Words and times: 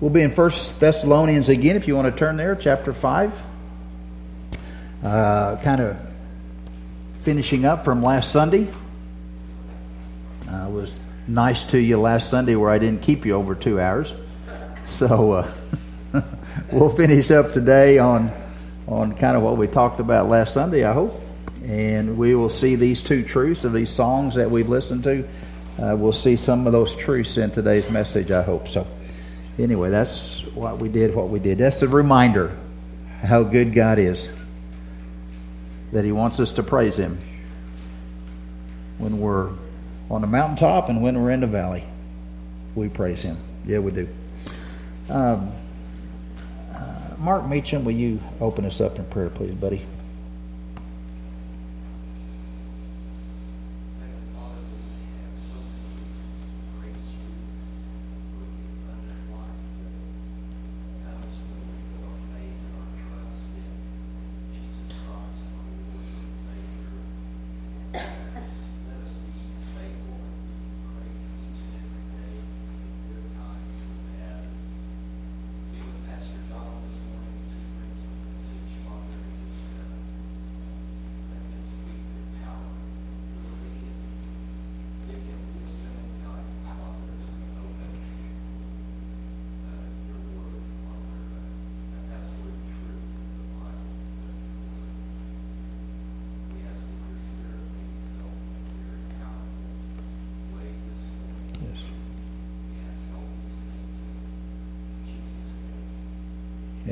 We'll 0.00 0.08
be 0.08 0.22
in 0.22 0.30
First 0.30 0.80
Thessalonians 0.80 1.50
again 1.50 1.76
if 1.76 1.86
you 1.86 1.94
want 1.94 2.10
to 2.10 2.18
turn 2.18 2.38
there, 2.38 2.56
chapter 2.56 2.94
5. 2.94 3.42
Uh, 5.04 5.56
kind 5.56 5.82
of 5.82 5.98
finishing 7.20 7.66
up 7.66 7.84
from 7.84 8.02
last 8.02 8.32
Sunday. 8.32 8.66
I 10.50 10.68
was 10.68 10.98
nice 11.28 11.64
to 11.64 11.78
you 11.78 12.00
last 12.00 12.30
Sunday 12.30 12.56
where 12.56 12.70
I 12.70 12.78
didn't 12.78 13.02
keep 13.02 13.26
you 13.26 13.34
over 13.34 13.54
two 13.54 13.78
hours. 13.78 14.14
So 14.86 15.32
uh, 15.32 15.52
we'll 16.72 16.88
finish 16.88 17.30
up 17.30 17.52
today 17.52 17.98
on, 17.98 18.32
on 18.88 19.12
kind 19.12 19.36
of 19.36 19.42
what 19.42 19.58
we 19.58 19.66
talked 19.66 20.00
about 20.00 20.30
last 20.30 20.54
Sunday, 20.54 20.82
I 20.82 20.94
hope. 20.94 21.12
And 21.66 22.16
we 22.16 22.34
will 22.34 22.48
see 22.48 22.74
these 22.74 23.02
two 23.02 23.22
truths 23.22 23.64
of 23.64 23.74
these 23.74 23.90
songs 23.90 24.36
that 24.36 24.50
we've 24.50 24.70
listened 24.70 25.04
to. 25.04 25.28
Uh, 25.78 25.94
we'll 25.94 26.12
see 26.14 26.36
some 26.36 26.66
of 26.66 26.72
those 26.72 26.96
truths 26.96 27.36
in 27.36 27.50
today's 27.50 27.90
message, 27.90 28.30
I 28.30 28.40
hope. 28.40 28.66
So, 28.66 28.86
anyway, 29.62 29.90
that's 29.90 30.42
what 30.54 30.78
we 30.78 30.88
did, 30.88 31.14
what 31.14 31.28
we 31.28 31.38
did. 31.38 31.58
That's 31.58 31.82
a 31.82 31.88
reminder 31.88 32.56
how 33.22 33.42
good 33.42 33.72
God 33.72 33.98
is 33.98 34.32
that 35.92 36.04
He 36.04 36.12
wants 36.12 36.40
us 36.40 36.52
to 36.52 36.62
praise 36.62 36.96
Him 36.98 37.18
when 38.98 39.20
we're 39.20 39.50
on 40.10 40.20
the 40.22 40.26
mountaintop 40.26 40.88
and 40.88 41.02
when 41.02 41.20
we're 41.20 41.30
in 41.30 41.40
the 41.40 41.46
valley. 41.46 41.84
We 42.74 42.88
praise 42.88 43.22
Him. 43.22 43.36
Yeah, 43.64 43.78
we 43.78 43.92
do. 43.92 44.08
Um, 45.08 45.52
uh, 46.72 47.14
Mark 47.18 47.46
Meacham, 47.46 47.84
will 47.84 47.92
you 47.92 48.20
open 48.40 48.64
us 48.64 48.80
up 48.80 48.98
in 48.98 49.04
prayer, 49.06 49.30
please, 49.30 49.54
buddy? 49.54 49.82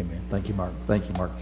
Amen. 0.09 0.23
Thank 0.31 0.49
you, 0.49 0.55
Mark. 0.55 0.73
Thank 0.87 1.09
you, 1.09 1.15
Mark. 1.15 1.33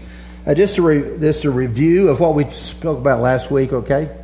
Uh, 0.45 0.53
just, 0.53 0.77
a 0.77 0.81
re- 0.81 1.19
just 1.19 1.45
a 1.45 1.51
review 1.51 2.09
of 2.09 2.19
what 2.19 2.35
we 2.35 2.43
spoke 2.51 2.97
about 2.97 3.21
last 3.21 3.51
week, 3.51 3.71
okay? 3.73 4.15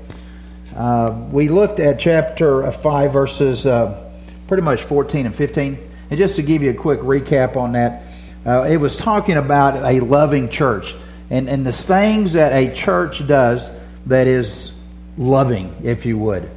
Uh, 0.76 1.28
we 1.32 1.50
looked 1.50 1.80
at 1.80 2.00
chapter 2.00 2.70
5, 2.70 3.14
verses 3.14 3.66
uh, 3.66 4.12
pretty 4.48 4.64
much 4.64 4.82
14 4.82 5.26
and 5.26 5.36
15. 5.36 5.78
And 6.10 6.18
just 6.18 6.36
to 6.38 6.42
give 6.42 6.62
you 6.62 6.72
a 6.72 6.74
quick 6.74 7.00
recap 7.00 7.56
on 7.56 7.74
that, 7.74 8.04
uh, 8.46 8.64
it 8.64 8.78
was 8.78 8.98
talking 8.98 9.38
about 9.38 9.76
a 9.76 10.00
loving 10.02 10.50
church 10.50 10.96
and, 11.30 11.50
and 11.50 11.66
the 11.66 11.72
things 11.72 12.34
that 12.34 12.52
a 12.52 12.74
church 12.74 13.26
does 13.28 13.70
that 14.08 14.28
is 14.28 14.82
loving, 15.18 15.74
if 15.84 16.06
you 16.06 16.18
would. 16.18 16.50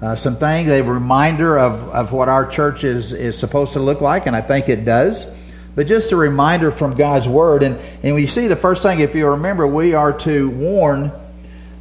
Uh, 0.00 0.14
some 0.14 0.36
things, 0.36 0.68
a 0.70 0.82
reminder 0.82 1.58
of, 1.58 1.88
of 1.90 2.12
what 2.12 2.28
our 2.28 2.48
church 2.48 2.84
is, 2.84 3.12
is 3.12 3.38
supposed 3.38 3.74
to 3.74 3.80
look 3.80 4.00
like, 4.00 4.26
and 4.26 4.34
I 4.34 4.40
think 4.40 4.68
it 4.68 4.84
does 4.84 5.32
but 5.74 5.86
just 5.86 6.12
a 6.12 6.16
reminder 6.16 6.70
from 6.70 6.94
God's 6.94 7.28
Word. 7.28 7.62
And, 7.62 7.78
and 8.02 8.14
we 8.14 8.26
see 8.26 8.46
the 8.46 8.56
first 8.56 8.82
thing, 8.82 9.00
if 9.00 9.14
you 9.14 9.28
remember, 9.28 9.66
we 9.66 9.94
are 9.94 10.12
to 10.20 10.50
warn 10.50 11.12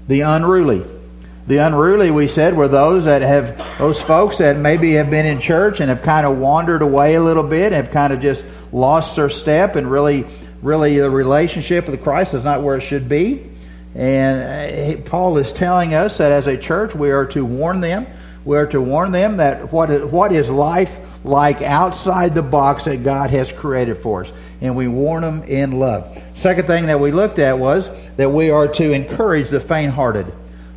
the 0.08 0.22
unruly. 0.22 0.84
The 1.46 1.58
unruly, 1.58 2.10
we 2.10 2.28
said, 2.28 2.56
were 2.56 2.70
those 2.70 3.06
that 3.06 3.22
have, 3.22 3.58
those 3.78 4.02
folks 4.02 4.38
that 4.38 4.58
maybe 4.58 4.94
have 4.94 5.10
been 5.10 5.26
in 5.26 5.42
church 5.42 5.82
and 5.82 5.90
have 5.90 6.02
kind 6.02 6.26
of 6.26 6.38
wandered 6.38 6.82
away 6.82 7.16
a 7.16 7.22
little 7.22 7.44
bit, 7.44 7.74
have 7.74 7.92
kind 7.92 8.14
of 8.14 8.22
just 8.22 8.46
lost 8.72 9.18
their 9.18 9.30
step, 9.30 9.76
and 9.76 9.92
really, 9.92 10.26
really 10.62 10.98
the 10.98 11.10
relationship 11.10 11.88
with 11.88 12.02
Christ 12.02 12.34
is 12.34 12.46
not 12.46 12.64
where 12.64 12.78
it 12.78 12.82
should 12.82 13.10
be. 13.10 13.44
And 13.94 14.98
uh, 14.98 15.02
Paul 15.04 15.38
is 15.38 15.52
telling 15.52 15.94
us 15.94 16.18
that 16.18 16.32
as 16.32 16.48
a 16.48 16.58
church, 16.58 16.96
we 16.96 17.12
are 17.12 17.26
to 17.28 17.46
warn 17.46 17.82
them. 17.82 18.08
We 18.46 18.58
are 18.58 18.68
to 18.68 18.82
warn 18.82 19.12
them 19.12 19.38
that 19.38 19.72
what 19.72 19.90
is, 19.90 20.06
what 20.06 20.32
is 20.32 20.50
life 20.50 21.26
like 21.26 21.62
outside 21.62 22.36
the 22.36 22.42
box 22.42 22.86
that 22.86 23.04
God 23.04 23.30
has 23.30 23.52
created 23.52 23.96
for 23.96 24.24
us. 24.24 24.34
And 24.60 24.76
we 24.76 24.88
warn 24.88 25.22
them 25.22 25.44
in 25.44 25.80
love. 25.80 26.22
Second 26.34 26.68
thing 26.68 26.88
that 26.88 27.00
we 27.00 27.12
looked 27.12 27.40
at 27.40 27.58
was 27.58 27.90
that 28.18 28.30
we 28.30 28.50
are 28.50 28.68
to 28.68 28.92
encourage 28.92 29.50
the 29.50 29.60
faint 29.60 29.94
hearted. 29.94 30.32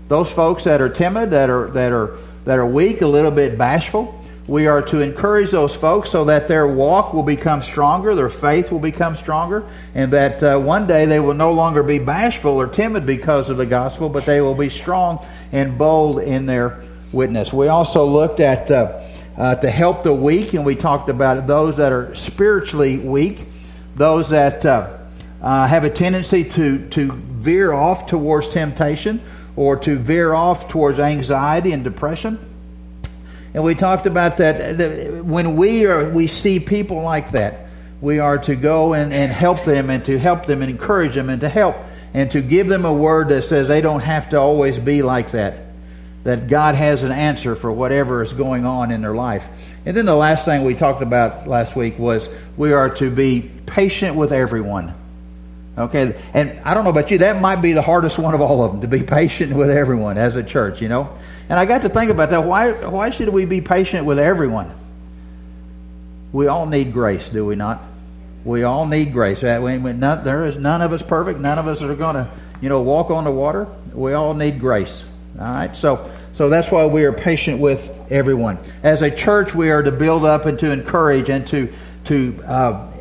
Those 0.08 0.32
folks 0.32 0.64
that 0.64 0.80
are 0.80 0.88
timid, 0.88 1.30
that 1.30 1.50
are, 1.50 1.68
that, 1.72 1.92
are, 1.92 2.16
that 2.44 2.58
are 2.58 2.66
weak, 2.66 3.02
a 3.02 3.06
little 3.06 3.32
bit 3.32 3.58
bashful, 3.58 4.22
we 4.46 4.68
are 4.68 4.80
to 4.82 5.00
encourage 5.00 5.50
those 5.50 5.74
folks 5.74 6.10
so 6.10 6.26
that 6.26 6.46
their 6.46 6.68
walk 6.68 7.12
will 7.12 7.24
become 7.24 7.62
stronger, 7.62 8.14
their 8.14 8.28
faith 8.28 8.70
will 8.70 8.78
become 8.78 9.16
stronger, 9.16 9.64
and 9.92 10.12
that 10.12 10.40
uh, 10.40 10.56
one 10.56 10.86
day 10.86 11.04
they 11.06 11.18
will 11.18 11.34
no 11.34 11.52
longer 11.52 11.82
be 11.82 11.98
bashful 11.98 12.52
or 12.52 12.68
timid 12.68 13.04
because 13.04 13.50
of 13.50 13.56
the 13.56 13.66
gospel, 13.66 14.08
but 14.08 14.24
they 14.24 14.40
will 14.40 14.54
be 14.54 14.68
strong 14.68 15.24
and 15.50 15.76
bold 15.76 16.20
in 16.20 16.46
their 16.46 16.80
witness. 17.16 17.52
We 17.52 17.68
also 17.68 18.04
looked 18.04 18.38
at 18.38 18.70
uh, 18.70 19.00
uh, 19.36 19.56
to 19.56 19.70
help 19.70 20.02
the 20.02 20.12
weak, 20.12 20.54
and 20.54 20.64
we 20.64 20.76
talked 20.76 21.08
about 21.08 21.46
those 21.46 21.78
that 21.78 21.92
are 21.92 22.14
spiritually 22.14 22.98
weak, 22.98 23.44
those 23.96 24.30
that 24.30 24.64
uh, 24.64 24.96
uh, 25.42 25.66
have 25.66 25.84
a 25.84 25.90
tendency 25.90 26.44
to, 26.44 26.86
to 26.90 27.12
veer 27.12 27.72
off 27.72 28.06
towards 28.06 28.48
temptation 28.48 29.20
or 29.56 29.76
to 29.76 29.96
veer 29.96 30.32
off 30.34 30.68
towards 30.68 30.98
anxiety 30.98 31.72
and 31.72 31.82
depression. 31.82 32.38
And 33.54 33.64
we 33.64 33.74
talked 33.74 34.06
about 34.06 34.36
that, 34.36 34.78
that 34.78 35.24
when 35.24 35.56
we 35.56 35.86
are 35.86 36.10
we 36.10 36.26
see 36.26 36.60
people 36.60 37.02
like 37.02 37.30
that, 37.30 37.68
we 38.02 38.18
are 38.18 38.36
to 38.38 38.54
go 38.54 38.92
and, 38.92 39.12
and 39.12 39.32
help 39.32 39.64
them 39.64 39.88
and 39.88 40.04
to 40.04 40.18
help 40.18 40.44
them 40.44 40.60
and 40.60 40.70
encourage 40.70 41.14
them 41.14 41.30
and 41.30 41.40
to 41.40 41.48
help 41.48 41.76
and 42.12 42.30
to 42.32 42.42
give 42.42 42.68
them 42.68 42.84
a 42.84 42.92
word 42.92 43.28
that 43.28 43.42
says 43.42 43.68
they 43.68 43.80
don't 43.80 44.00
have 44.00 44.28
to 44.30 44.38
always 44.38 44.78
be 44.78 45.02
like 45.02 45.30
that 45.30 45.65
that 46.26 46.48
God 46.48 46.74
has 46.74 47.04
an 47.04 47.12
answer 47.12 47.54
for 47.54 47.70
whatever 47.70 48.20
is 48.20 48.32
going 48.32 48.66
on 48.66 48.90
in 48.90 49.00
their 49.00 49.14
life. 49.14 49.48
And 49.86 49.96
then 49.96 50.06
the 50.06 50.16
last 50.16 50.44
thing 50.44 50.64
we 50.64 50.74
talked 50.74 51.00
about 51.00 51.46
last 51.46 51.76
week 51.76 52.00
was 52.00 52.34
we 52.56 52.72
are 52.72 52.90
to 52.96 53.12
be 53.12 53.48
patient 53.64 54.16
with 54.16 54.32
everyone. 54.32 54.92
Okay, 55.78 56.20
and 56.34 56.58
I 56.64 56.74
don't 56.74 56.82
know 56.82 56.90
about 56.90 57.12
you, 57.12 57.18
that 57.18 57.40
might 57.40 57.62
be 57.62 57.74
the 57.74 57.82
hardest 57.82 58.18
one 58.18 58.34
of 58.34 58.40
all 58.40 58.64
of 58.64 58.72
them 58.72 58.80
to 58.80 58.88
be 58.88 59.04
patient 59.04 59.54
with 59.54 59.70
everyone 59.70 60.18
as 60.18 60.34
a 60.34 60.42
church, 60.42 60.82
you 60.82 60.88
know. 60.88 61.16
And 61.48 61.60
I 61.60 61.64
got 61.64 61.82
to 61.82 61.88
think 61.88 62.10
about 62.10 62.30
that. 62.30 62.42
Why, 62.42 62.72
why 62.72 63.10
should 63.10 63.28
we 63.28 63.44
be 63.44 63.60
patient 63.60 64.04
with 64.04 64.18
everyone? 64.18 64.74
We 66.32 66.48
all 66.48 66.66
need 66.66 66.92
grace, 66.92 67.28
do 67.28 67.46
we 67.46 67.54
not? 67.54 67.80
We 68.44 68.64
all 68.64 68.86
need 68.86 69.12
grace. 69.12 69.44
Uh, 69.44 69.58
none, 69.58 70.24
there 70.24 70.46
is 70.46 70.56
none 70.56 70.82
of 70.82 70.92
us 70.92 71.04
perfect. 71.04 71.38
None 71.38 71.60
of 71.60 71.68
us 71.68 71.84
are 71.84 71.94
going 71.94 72.16
to, 72.16 72.28
you 72.60 72.68
know, 72.68 72.82
walk 72.82 73.10
on 73.10 73.22
the 73.22 73.30
water. 73.30 73.68
We 73.92 74.12
all 74.14 74.34
need 74.34 74.58
grace. 74.58 75.04
All 75.38 75.44
right, 75.44 75.76
so 75.76 76.10
so 76.36 76.50
that's 76.50 76.70
why 76.70 76.84
we 76.84 77.06
are 77.06 77.14
patient 77.14 77.60
with 77.60 77.90
everyone. 78.12 78.58
As 78.82 79.00
a 79.00 79.10
church, 79.10 79.54
we 79.54 79.70
are 79.70 79.82
to 79.82 79.90
build 79.90 80.22
up 80.22 80.44
and 80.44 80.58
to 80.58 80.70
encourage 80.70 81.30
and 81.30 81.46
to 81.46 81.72
to 82.04 82.44
uh, 82.46 82.92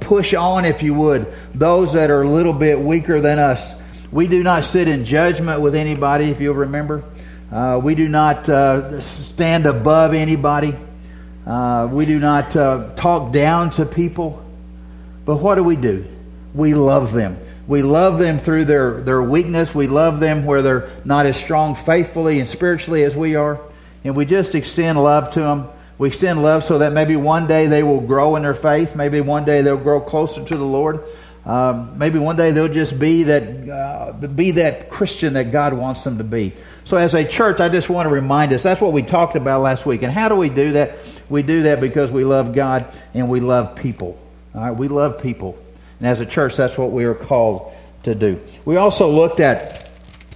push 0.00 0.34
on, 0.34 0.64
if 0.64 0.82
you 0.82 0.94
would, 0.94 1.32
those 1.54 1.92
that 1.92 2.10
are 2.10 2.22
a 2.22 2.28
little 2.28 2.52
bit 2.52 2.80
weaker 2.80 3.20
than 3.20 3.38
us. 3.38 3.80
We 4.10 4.26
do 4.26 4.42
not 4.42 4.64
sit 4.64 4.88
in 4.88 5.04
judgment 5.04 5.60
with 5.60 5.76
anybody, 5.76 6.24
if 6.30 6.40
you'll 6.40 6.56
remember. 6.56 7.04
Uh, 7.52 7.80
we 7.80 7.94
do 7.94 8.08
not 8.08 8.48
uh, 8.48 9.00
stand 9.00 9.66
above 9.66 10.12
anybody. 10.12 10.74
Uh, 11.46 11.88
we 11.92 12.06
do 12.06 12.18
not 12.18 12.56
uh, 12.56 12.90
talk 12.96 13.32
down 13.32 13.70
to 13.70 13.86
people. 13.86 14.44
But 15.24 15.36
what 15.36 15.54
do 15.54 15.62
we 15.62 15.76
do? 15.76 16.08
We 16.54 16.74
love 16.74 17.12
them. 17.12 17.38
We 17.70 17.82
love 17.82 18.18
them 18.18 18.38
through 18.38 18.64
their, 18.64 19.00
their 19.00 19.22
weakness. 19.22 19.76
We 19.76 19.86
love 19.86 20.18
them 20.18 20.44
where 20.44 20.60
they're 20.60 20.90
not 21.04 21.24
as 21.26 21.36
strong 21.36 21.76
faithfully 21.76 22.40
and 22.40 22.48
spiritually 22.48 23.04
as 23.04 23.14
we 23.14 23.36
are. 23.36 23.60
And 24.02 24.16
we 24.16 24.24
just 24.24 24.56
extend 24.56 25.00
love 25.00 25.30
to 25.34 25.40
them. 25.40 25.68
We 25.96 26.08
extend 26.08 26.42
love 26.42 26.64
so 26.64 26.78
that 26.78 26.92
maybe 26.92 27.14
one 27.14 27.46
day 27.46 27.68
they 27.68 27.84
will 27.84 28.00
grow 28.00 28.34
in 28.34 28.42
their 28.42 28.54
faith. 28.54 28.96
Maybe 28.96 29.20
one 29.20 29.44
day 29.44 29.62
they'll 29.62 29.76
grow 29.76 30.00
closer 30.00 30.44
to 30.44 30.56
the 30.56 30.64
Lord. 30.64 31.04
Um, 31.46 31.96
maybe 31.96 32.18
one 32.18 32.34
day 32.34 32.50
they'll 32.50 32.66
just 32.66 32.98
be 32.98 33.22
that 33.22 33.68
uh, 33.70 34.12
be 34.14 34.50
that 34.50 34.90
Christian 34.90 35.34
that 35.34 35.52
God 35.52 35.72
wants 35.72 36.02
them 36.02 36.18
to 36.18 36.24
be. 36.24 36.54
So, 36.82 36.96
as 36.96 37.14
a 37.14 37.24
church, 37.24 37.60
I 37.60 37.68
just 37.68 37.88
want 37.88 38.08
to 38.08 38.12
remind 38.12 38.52
us 38.52 38.64
that's 38.64 38.80
what 38.80 38.92
we 38.92 39.02
talked 39.02 39.36
about 39.36 39.60
last 39.60 39.86
week. 39.86 40.02
And 40.02 40.12
how 40.12 40.28
do 40.28 40.34
we 40.34 40.48
do 40.48 40.72
that? 40.72 40.96
We 41.28 41.42
do 41.42 41.62
that 41.62 41.80
because 41.80 42.10
we 42.10 42.24
love 42.24 42.52
God 42.52 42.92
and 43.14 43.28
we 43.28 43.38
love 43.38 43.76
people. 43.76 44.18
All 44.56 44.60
right, 44.60 44.72
we 44.72 44.88
love 44.88 45.22
people. 45.22 45.56
And 46.00 46.08
as 46.08 46.20
a 46.20 46.26
church, 46.26 46.56
that's 46.56 46.76
what 46.76 46.90
we 46.90 47.04
are 47.04 47.14
called 47.14 47.72
to 48.02 48.14
do. 48.14 48.42
We 48.64 48.76
also 48.76 49.08
looked 49.08 49.38
at 49.40 49.90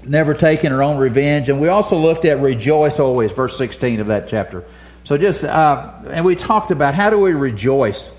never 0.07 0.35
taking 0.35 0.71
our 0.71 0.83
own 0.83 0.99
revenge, 0.99 1.49
and 1.49 1.61
we 1.61 1.69
also 1.69 1.97
looked 1.97 2.25
at 2.27 2.41
rejoice 2.41 3.01
always, 3.01 3.33
verse 3.33 3.57
16 3.57 4.01
of 4.01 4.09
that 4.09 4.29
chapter. 4.29 4.65
So 5.05 5.19
just, 5.19 5.45
uh, 5.45 5.93
and 6.09 6.25
we 6.25 6.35
talked 6.35 6.71
about 6.71 6.95
how 6.95 7.11
do 7.11 7.19
we 7.19 7.33
rejoice 7.33 8.13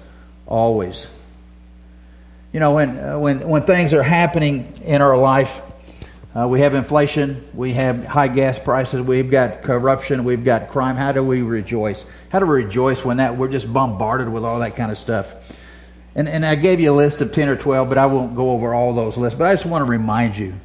always. 0.48 1.08
You 2.52 2.60
know, 2.60 2.74
when, 2.74 2.98
uh, 2.98 3.20
when, 3.20 3.48
when 3.48 3.64
things 3.64 3.94
are 3.94 4.04
happening 4.04 4.72
in 4.84 5.02
our 5.02 5.18
life, 5.18 5.62
uh, 6.36 6.48
we 6.48 6.60
have 6.60 6.74
inflation, 6.74 7.48
we 7.54 7.74
have 7.74 8.06
high 8.06 8.28
gas 8.28 8.60
prices, 8.60 9.02
we've 9.02 9.32
got 9.32 9.64
corruption, 9.64 10.24
we've 10.24 10.44
got 10.44 10.70
crime. 10.70 10.96
How 10.96 11.12
do 11.12 11.24
we 11.24 11.42
rejoice? 11.42 12.04
How 12.30 12.40
do 12.40 12.46
we 12.46 12.64
rejoice 12.64 13.06
when 13.06 13.18
that 13.18 13.38
we're 13.38 13.48
just 13.48 13.72
bombarded 13.72 14.28
with 14.30 14.44
all 14.44 14.60
that 14.60 14.76
kind 14.76 14.92
of 14.92 14.98
stuff? 14.98 15.34
And, 16.16 16.30
and 16.30 16.46
I 16.46 16.56
gave 16.56 16.80
you 16.80 16.92
a 16.92 16.96
list 16.96 17.20
of 17.22 17.32
10 17.34 17.50
or 17.50 17.56
12, 17.58 17.90
but 17.90 17.98
I 17.98 18.06
won't 18.06 18.36
go 18.36 18.52
over 18.52 18.74
all 18.74 18.94
those 18.94 19.18
lists. 19.18 19.38
But 19.38 19.48
I 19.48 19.54
just 19.54 19.66
want 19.66 19.86
to 19.86 19.92
remind 19.92 20.38
you 20.38 20.56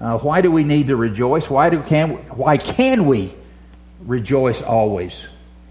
uh, 0.00 0.18
why 0.18 0.40
do 0.40 0.50
we 0.50 0.64
need 0.64 0.86
to 0.86 0.96
rejoice? 0.96 1.50
Why, 1.50 1.70
do, 1.70 1.82
can, 1.82 2.10
why 2.28 2.56
can 2.56 3.06
we 3.06 3.34
rejoice 4.00 4.62
always, 4.62 5.28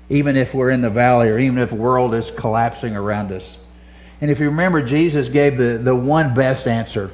even 0.09 0.35
if 0.35 0.53
we're 0.53 0.69
in 0.69 0.81
the 0.81 0.89
valley 0.89 1.29
or 1.29 1.39
even 1.39 1.57
if 1.59 1.69
the 1.69 1.75
world 1.75 2.13
is 2.13 2.29
collapsing 2.29 2.95
around 2.95 3.31
us? 3.31 3.57
And 4.19 4.29
if 4.29 4.39
you 4.39 4.47
remember, 4.47 4.83
Jesus 4.83 5.29
gave 5.29 5.57
the, 5.57 5.77
the 5.77 5.95
one 5.95 6.33
best 6.33 6.67
answer. 6.67 7.11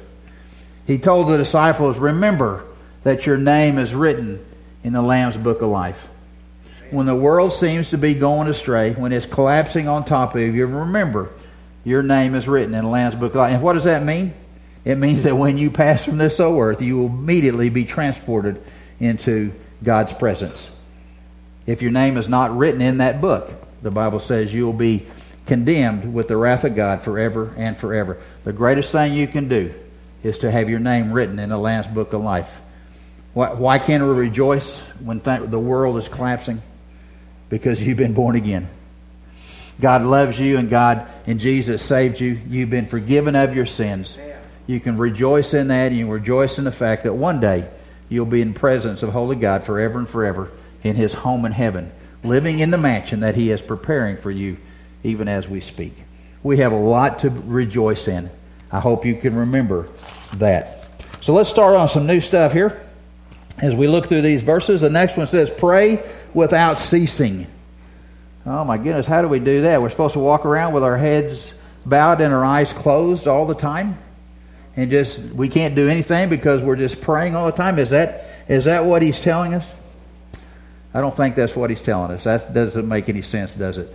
He 0.86 0.98
told 0.98 1.28
the 1.28 1.36
disciples, 1.36 1.98
Remember 1.98 2.64
that 3.04 3.26
your 3.26 3.36
name 3.36 3.78
is 3.78 3.94
written 3.94 4.44
in 4.82 4.92
the 4.92 5.02
Lamb's 5.02 5.36
book 5.36 5.62
of 5.62 5.68
life. 5.68 6.08
When 6.90 7.06
the 7.06 7.14
world 7.14 7.52
seems 7.52 7.90
to 7.90 7.98
be 7.98 8.14
going 8.14 8.48
astray, 8.48 8.92
when 8.92 9.12
it's 9.12 9.26
collapsing 9.26 9.88
on 9.88 10.04
top 10.04 10.34
of 10.34 10.40
you, 10.40 10.66
remember 10.66 11.30
your 11.84 12.02
name 12.02 12.34
is 12.34 12.48
written 12.48 12.74
in 12.74 12.84
the 12.84 12.90
Lamb's 12.90 13.14
Book 13.14 13.32
of 13.32 13.36
Life. 13.36 13.52
And 13.52 13.62
what 13.62 13.74
does 13.74 13.84
that 13.84 14.02
mean? 14.02 14.34
It 14.84 14.96
means 14.96 15.22
that 15.24 15.36
when 15.36 15.56
you 15.56 15.70
pass 15.70 16.04
from 16.04 16.18
this 16.18 16.40
old 16.40 16.60
earth, 16.60 16.82
you 16.82 16.98
will 16.98 17.06
immediately 17.06 17.70
be 17.70 17.84
transported 17.84 18.60
into 18.98 19.52
God's 19.82 20.12
presence. 20.12 20.70
If 21.66 21.82
your 21.82 21.90
name 21.90 22.16
is 22.16 22.28
not 22.28 22.56
written 22.56 22.80
in 22.80 22.98
that 22.98 23.20
book, 23.20 23.50
the 23.82 23.90
Bible 23.90 24.20
says 24.20 24.52
you 24.52 24.66
will 24.66 24.72
be 24.72 25.06
condemned 25.46 26.14
with 26.14 26.28
the 26.28 26.36
wrath 26.36 26.64
of 26.64 26.74
God 26.74 27.02
forever 27.02 27.54
and 27.56 27.76
forever. 27.76 28.18
The 28.44 28.52
greatest 28.52 28.92
thing 28.92 29.14
you 29.14 29.26
can 29.26 29.48
do 29.48 29.74
is 30.22 30.38
to 30.38 30.50
have 30.50 30.70
your 30.70 30.80
name 30.80 31.12
written 31.12 31.38
in 31.38 31.50
the 31.50 31.58
Lamb's 31.58 31.86
Book 31.86 32.12
of 32.12 32.22
Life. 32.22 32.60
Why, 33.34 33.52
why 33.52 33.78
can't 33.78 34.02
we 34.02 34.10
rejoice 34.10 34.82
when 35.00 35.20
th- 35.20 35.50
the 35.50 35.58
world 35.58 35.96
is 35.98 36.08
collapsing? 36.08 36.62
Because 37.48 37.86
you've 37.86 37.98
been 37.98 38.14
born 38.14 38.36
again. 38.36 38.68
God 39.80 40.02
loves 40.02 40.38
you 40.38 40.56
and 40.58 40.70
God 40.70 41.08
and 41.26 41.40
Jesus 41.40 41.82
saved 41.82 42.20
you. 42.20 42.38
You've 42.48 42.70
been 42.70 42.86
forgiven 42.86 43.34
of 43.34 43.54
your 43.54 43.66
sins. 43.66 44.18
You 44.66 44.80
can 44.80 44.96
rejoice 44.96 45.52
in 45.52 45.68
that 45.68 45.88
and 45.88 45.96
you 45.96 46.10
rejoice 46.10 46.58
in 46.58 46.64
the 46.64 46.72
fact 46.72 47.02
that 47.04 47.14
one 47.14 47.40
day 47.40 47.68
you'll 48.08 48.26
be 48.26 48.40
in 48.40 48.54
presence 48.54 49.02
of 49.02 49.10
holy 49.10 49.36
God 49.36 49.64
forever 49.64 49.98
and 49.98 50.08
forever 50.08 50.50
in 50.82 50.96
his 50.96 51.14
home 51.14 51.44
in 51.44 51.52
heaven, 51.52 51.92
living 52.22 52.60
in 52.60 52.70
the 52.70 52.78
mansion 52.78 53.20
that 53.20 53.34
he 53.34 53.50
is 53.50 53.60
preparing 53.60 54.16
for 54.16 54.30
you 54.30 54.56
even 55.02 55.28
as 55.28 55.48
we 55.48 55.60
speak. 55.60 56.04
We 56.42 56.58
have 56.58 56.72
a 56.72 56.78
lot 56.78 57.20
to 57.20 57.30
rejoice 57.30 58.08
in. 58.08 58.30
I 58.70 58.80
hope 58.80 59.04
you 59.04 59.14
can 59.14 59.34
remember 59.34 59.88
that. 60.34 60.80
So 61.20 61.32
let's 61.32 61.50
start 61.50 61.74
on 61.74 61.88
some 61.88 62.06
new 62.06 62.20
stuff 62.20 62.52
here 62.52 62.80
as 63.58 63.74
we 63.74 63.86
look 63.86 64.06
through 64.06 64.22
these 64.22 64.42
verses. 64.42 64.80
The 64.80 64.90
next 64.90 65.16
one 65.16 65.26
says, 65.26 65.50
Pray 65.50 66.02
without 66.34 66.78
ceasing. 66.78 67.46
Oh 68.46 68.64
my 68.64 68.76
goodness, 68.76 69.06
how 69.06 69.22
do 69.22 69.28
we 69.28 69.38
do 69.38 69.62
that? 69.62 69.80
We're 69.80 69.90
supposed 69.90 70.14
to 70.14 70.18
walk 70.18 70.44
around 70.44 70.74
with 70.74 70.84
our 70.84 70.98
heads 70.98 71.54
bowed 71.86 72.20
and 72.20 72.32
our 72.32 72.44
eyes 72.44 72.72
closed 72.72 73.26
all 73.26 73.46
the 73.46 73.54
time? 73.54 73.98
And 74.76 74.90
just 74.90 75.20
we 75.32 75.48
can't 75.48 75.74
do 75.74 75.88
anything 75.88 76.28
because 76.28 76.62
we're 76.62 76.76
just 76.76 77.00
praying 77.00 77.36
all 77.36 77.46
the 77.46 77.56
time. 77.56 77.78
Is 77.78 77.90
that 77.90 78.24
is 78.48 78.64
that 78.64 78.84
what 78.84 79.02
he's 79.02 79.20
telling 79.20 79.54
us? 79.54 79.72
I 80.92 81.00
don't 81.00 81.16
think 81.16 81.34
that's 81.34 81.56
what 81.56 81.70
he's 81.70 81.82
telling 81.82 82.10
us. 82.10 82.24
That 82.24 82.52
doesn't 82.52 82.86
make 82.86 83.08
any 83.08 83.22
sense, 83.22 83.54
does 83.54 83.78
it? 83.78 83.94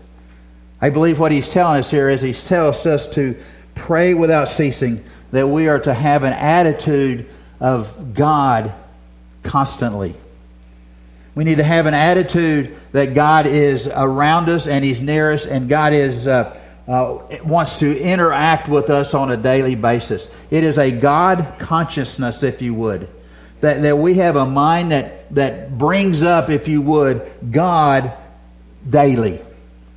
I 0.81 0.89
believe 0.89 1.19
what 1.19 1.31
he's 1.31 1.49
telling 1.49 1.79
us 1.79 1.91
here 1.91 2.09
is 2.09 2.21
he 2.21 2.33
tells 2.33 2.85
us 2.85 3.13
to 3.15 3.37
pray 3.75 4.13
without 4.13 4.49
ceasing, 4.49 5.03
that 5.31 5.47
we 5.47 5.67
are 5.67 5.79
to 5.79 5.93
have 5.93 6.23
an 6.23 6.33
attitude 6.33 7.27
of 7.59 8.13
God 8.13 8.73
constantly. 9.43 10.15
We 11.39 11.45
need 11.45 11.59
to 11.59 11.63
have 11.63 11.85
an 11.85 11.93
attitude 11.93 12.75
that 12.91 13.13
God 13.13 13.45
is 13.45 13.87
around 13.87 14.49
us 14.49 14.67
and 14.67 14.83
He's 14.83 14.99
near 14.99 15.31
us, 15.31 15.45
and 15.45 15.69
God 15.69 15.93
is 15.93 16.27
uh, 16.27 16.61
uh, 16.85 17.19
wants 17.45 17.79
to 17.79 17.97
interact 17.97 18.67
with 18.67 18.89
us 18.89 19.13
on 19.13 19.31
a 19.31 19.37
daily 19.37 19.75
basis. 19.75 20.35
It 20.51 20.65
is 20.65 20.77
a 20.77 20.91
God 20.91 21.55
consciousness, 21.57 22.43
if 22.43 22.61
you 22.61 22.73
would, 22.73 23.07
that 23.61 23.83
that 23.83 23.97
we 23.97 24.15
have 24.15 24.35
a 24.35 24.45
mind 24.45 24.91
that 24.91 25.33
that 25.33 25.77
brings 25.77 26.23
up, 26.23 26.49
if 26.49 26.67
you 26.67 26.81
would, 26.81 27.21
God 27.49 28.11
daily, 28.89 29.39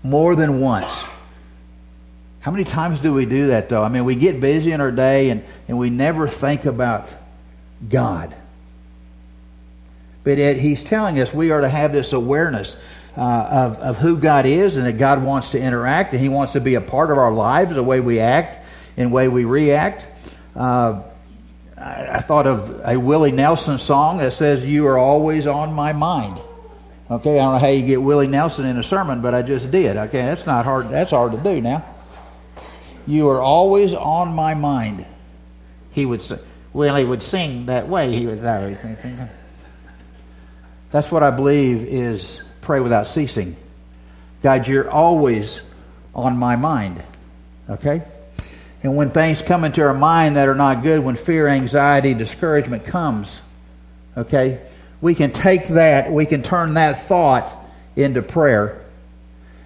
more 0.04 0.36
than 0.36 0.60
once. 0.60 1.04
How 2.38 2.52
many 2.52 2.62
times 2.62 3.00
do 3.00 3.12
we 3.12 3.26
do 3.26 3.48
that, 3.48 3.68
though? 3.68 3.82
I 3.82 3.88
mean, 3.88 4.04
we 4.04 4.14
get 4.14 4.40
busy 4.40 4.70
in 4.70 4.80
our 4.80 4.92
day 4.92 5.30
and, 5.30 5.42
and 5.66 5.76
we 5.76 5.90
never 5.90 6.28
think 6.28 6.66
about 6.66 7.12
God. 7.88 8.32
But 10.24 10.38
it, 10.38 10.58
he's 10.58 10.84
telling 10.84 11.18
us 11.18 11.34
we 11.34 11.50
are 11.50 11.60
to 11.60 11.68
have 11.68 11.92
this 11.92 12.12
awareness 12.12 12.80
uh, 13.16 13.20
of, 13.20 13.78
of 13.78 13.98
who 13.98 14.18
God 14.18 14.46
is 14.46 14.76
and 14.76 14.86
that 14.86 14.94
God 14.94 15.22
wants 15.22 15.50
to 15.52 15.60
interact 15.60 16.12
and 16.12 16.20
He 16.20 16.28
wants 16.28 16.52
to 16.52 16.60
be 16.60 16.74
a 16.76 16.80
part 16.80 17.10
of 17.10 17.18
our 17.18 17.32
lives, 17.32 17.74
the 17.74 17.82
way 17.82 18.00
we 18.00 18.20
act 18.20 18.64
and 18.96 19.10
the 19.10 19.14
way 19.14 19.28
we 19.28 19.44
react. 19.44 20.06
Uh, 20.56 21.02
I, 21.76 22.08
I, 22.12 22.18
thought 22.20 22.46
of 22.46 22.80
a 22.84 22.98
Willie 22.98 23.32
Nelson 23.32 23.78
song 23.78 24.18
that 24.18 24.32
says, 24.32 24.64
You 24.64 24.86
are 24.86 24.98
always 24.98 25.46
on 25.46 25.72
my 25.72 25.92
mind. 25.92 26.40
Okay, 27.10 27.38
I 27.38 27.42
don't 27.42 27.54
know 27.54 27.58
how 27.58 27.66
you 27.66 27.84
get 27.84 28.00
Willie 28.00 28.28
Nelson 28.28 28.64
in 28.64 28.78
a 28.78 28.82
sermon, 28.82 29.20
but 29.20 29.34
I 29.34 29.42
just 29.42 29.70
did. 29.70 29.96
Okay, 29.96 30.22
that's 30.22 30.46
not 30.46 30.64
hard. 30.64 30.88
That's 30.88 31.10
hard 31.10 31.32
to 31.32 31.38
do 31.38 31.60
now. 31.60 31.84
You 33.06 33.28
are 33.28 33.42
always 33.42 33.92
on 33.92 34.32
my 34.34 34.54
mind. 34.54 35.04
He 35.90 36.06
would 36.06 36.22
say, 36.22 36.38
Willie 36.72 37.04
would 37.04 37.22
sing 37.22 37.66
that 37.66 37.88
way. 37.88 38.12
He 38.16 38.24
there. 38.24 39.41
That's 40.92 41.10
what 41.10 41.22
I 41.22 41.30
believe 41.30 41.84
is 41.84 42.42
pray 42.60 42.80
without 42.80 43.08
ceasing. 43.08 43.56
God, 44.42 44.68
you're 44.68 44.90
always 44.90 45.62
on 46.14 46.36
my 46.36 46.56
mind. 46.56 47.02
Okay? 47.68 48.02
And 48.82 48.96
when 48.96 49.10
things 49.10 49.42
come 49.42 49.64
into 49.64 49.82
our 49.82 49.94
mind 49.94 50.36
that 50.36 50.48
are 50.48 50.54
not 50.54 50.82
good, 50.82 51.02
when 51.02 51.16
fear, 51.16 51.48
anxiety, 51.48 52.14
discouragement 52.14 52.84
comes, 52.84 53.40
okay, 54.16 54.60
we 55.00 55.14
can 55.14 55.32
take 55.32 55.68
that, 55.68 56.12
we 56.12 56.26
can 56.26 56.42
turn 56.42 56.74
that 56.74 57.00
thought 57.00 57.50
into 57.96 58.22
prayer, 58.22 58.84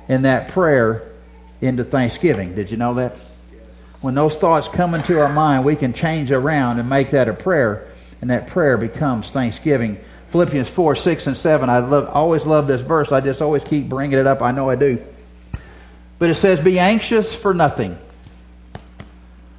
and 0.08 0.24
that 0.24 0.48
prayer 0.48 1.02
into 1.60 1.82
thanksgiving. 1.82 2.54
Did 2.54 2.70
you 2.70 2.76
know 2.76 2.94
that? 2.94 3.16
When 4.02 4.14
those 4.14 4.36
thoughts 4.36 4.68
come 4.68 4.94
into 4.94 5.18
our 5.20 5.32
mind, 5.32 5.64
we 5.64 5.74
can 5.74 5.92
change 5.92 6.30
around 6.30 6.78
and 6.78 6.88
make 6.88 7.10
that 7.10 7.28
a 7.28 7.32
prayer, 7.32 7.88
and 8.20 8.30
that 8.30 8.46
prayer 8.46 8.76
becomes 8.76 9.30
thanksgiving 9.30 9.98
Philippians 10.28 10.68
4, 10.68 10.96
6, 10.96 11.26
and 11.28 11.36
7. 11.36 11.70
I 11.70 11.78
love, 11.78 12.08
always 12.08 12.46
love 12.46 12.66
this 12.66 12.80
verse. 12.80 13.12
I 13.12 13.20
just 13.20 13.40
always 13.40 13.64
keep 13.64 13.88
bringing 13.88 14.18
it 14.18 14.26
up. 14.26 14.42
I 14.42 14.52
know 14.52 14.68
I 14.68 14.76
do. 14.76 15.02
But 16.18 16.30
it 16.30 16.34
says, 16.34 16.60
Be 16.60 16.78
anxious 16.78 17.34
for 17.34 17.54
nothing, 17.54 17.98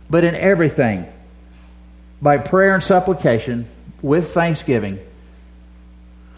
but 0.10 0.24
in 0.24 0.36
everything, 0.36 1.06
by 2.22 2.38
prayer 2.38 2.74
and 2.74 2.84
supplication, 2.84 3.68
with 4.02 4.30
thanksgiving, 4.34 5.00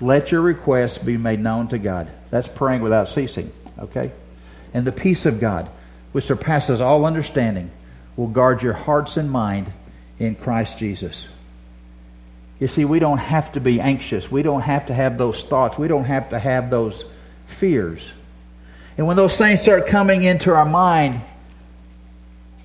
let 0.01 0.31
your 0.31 0.41
requests 0.41 0.98
be 0.98 1.17
made 1.17 1.39
known 1.39 1.67
to 1.69 1.77
God. 1.77 2.09
That's 2.29 2.48
praying 2.48 2.81
without 2.81 3.09
ceasing, 3.09 3.51
okay? 3.77 4.12
And 4.74 4.86
the 4.86 4.91
peace 4.91 5.25
of 5.25 5.39
God, 5.39 5.69
which 6.12 6.25
surpasses 6.25 6.81
all 6.81 7.05
understanding, 7.05 7.71
will 8.15 8.27
guard 8.27 8.62
your 8.62 8.74
hearts 8.74 9.17
and 9.17 9.31
mind 9.31 9.71
in 10.17 10.36
Christ 10.36 10.77
Jesus. 10.77 11.29
You 12.59 12.67
see, 12.67 12.83
we 12.85 12.99
don't 12.99 13.19
have 13.19 13.53
to 13.53 13.61
be 13.61 13.79
anxious. 13.79 14.29
We 14.29 14.41
don't 14.41 14.61
have 14.61 14.87
to 14.87 14.93
have 14.93 15.17
those 15.17 15.43
thoughts. 15.45 15.77
We 15.77 15.87
don't 15.87 16.05
have 16.05 16.29
to 16.29 16.39
have 16.39 16.69
those 16.69 17.05
fears. 17.45 18.11
And 18.97 19.07
when 19.07 19.15
those 19.15 19.37
things 19.37 19.61
start 19.61 19.87
coming 19.87 20.23
into 20.23 20.53
our 20.53 20.65
mind, 20.65 21.21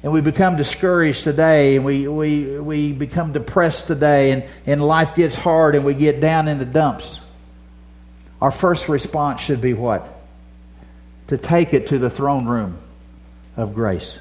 and 0.03 0.13
we 0.13 0.21
become 0.21 0.57
discouraged 0.57 1.23
today, 1.23 1.77
and 1.77 1.85
we, 1.85 2.09
we, 2.09 2.59
we 2.59 2.93
become 2.93 3.33
depressed 3.33 3.87
today, 3.87 4.33
and, 4.33 4.45
and 4.67 4.85
life 4.85 5.15
gets 5.15 5.37
hard, 5.37 5.77
and 5.77 5.85
we 5.85 5.95
get 5.95 6.21
down 6.21 6.49
in 6.49 6.59
the 6.59 6.65
dumps, 6.65 7.21
our 8.43 8.51
first 8.51 8.89
response 8.89 9.41
should 9.41 9.61
be 9.61 9.75
what? 9.75 10.07
To 11.29 11.39
take 11.39 11.73
it 11.73 11.87
to 11.89 11.99
the 11.99 12.11
throne 12.11 12.47
room 12.47 12.79
of 13.57 13.75
grace 13.75 14.21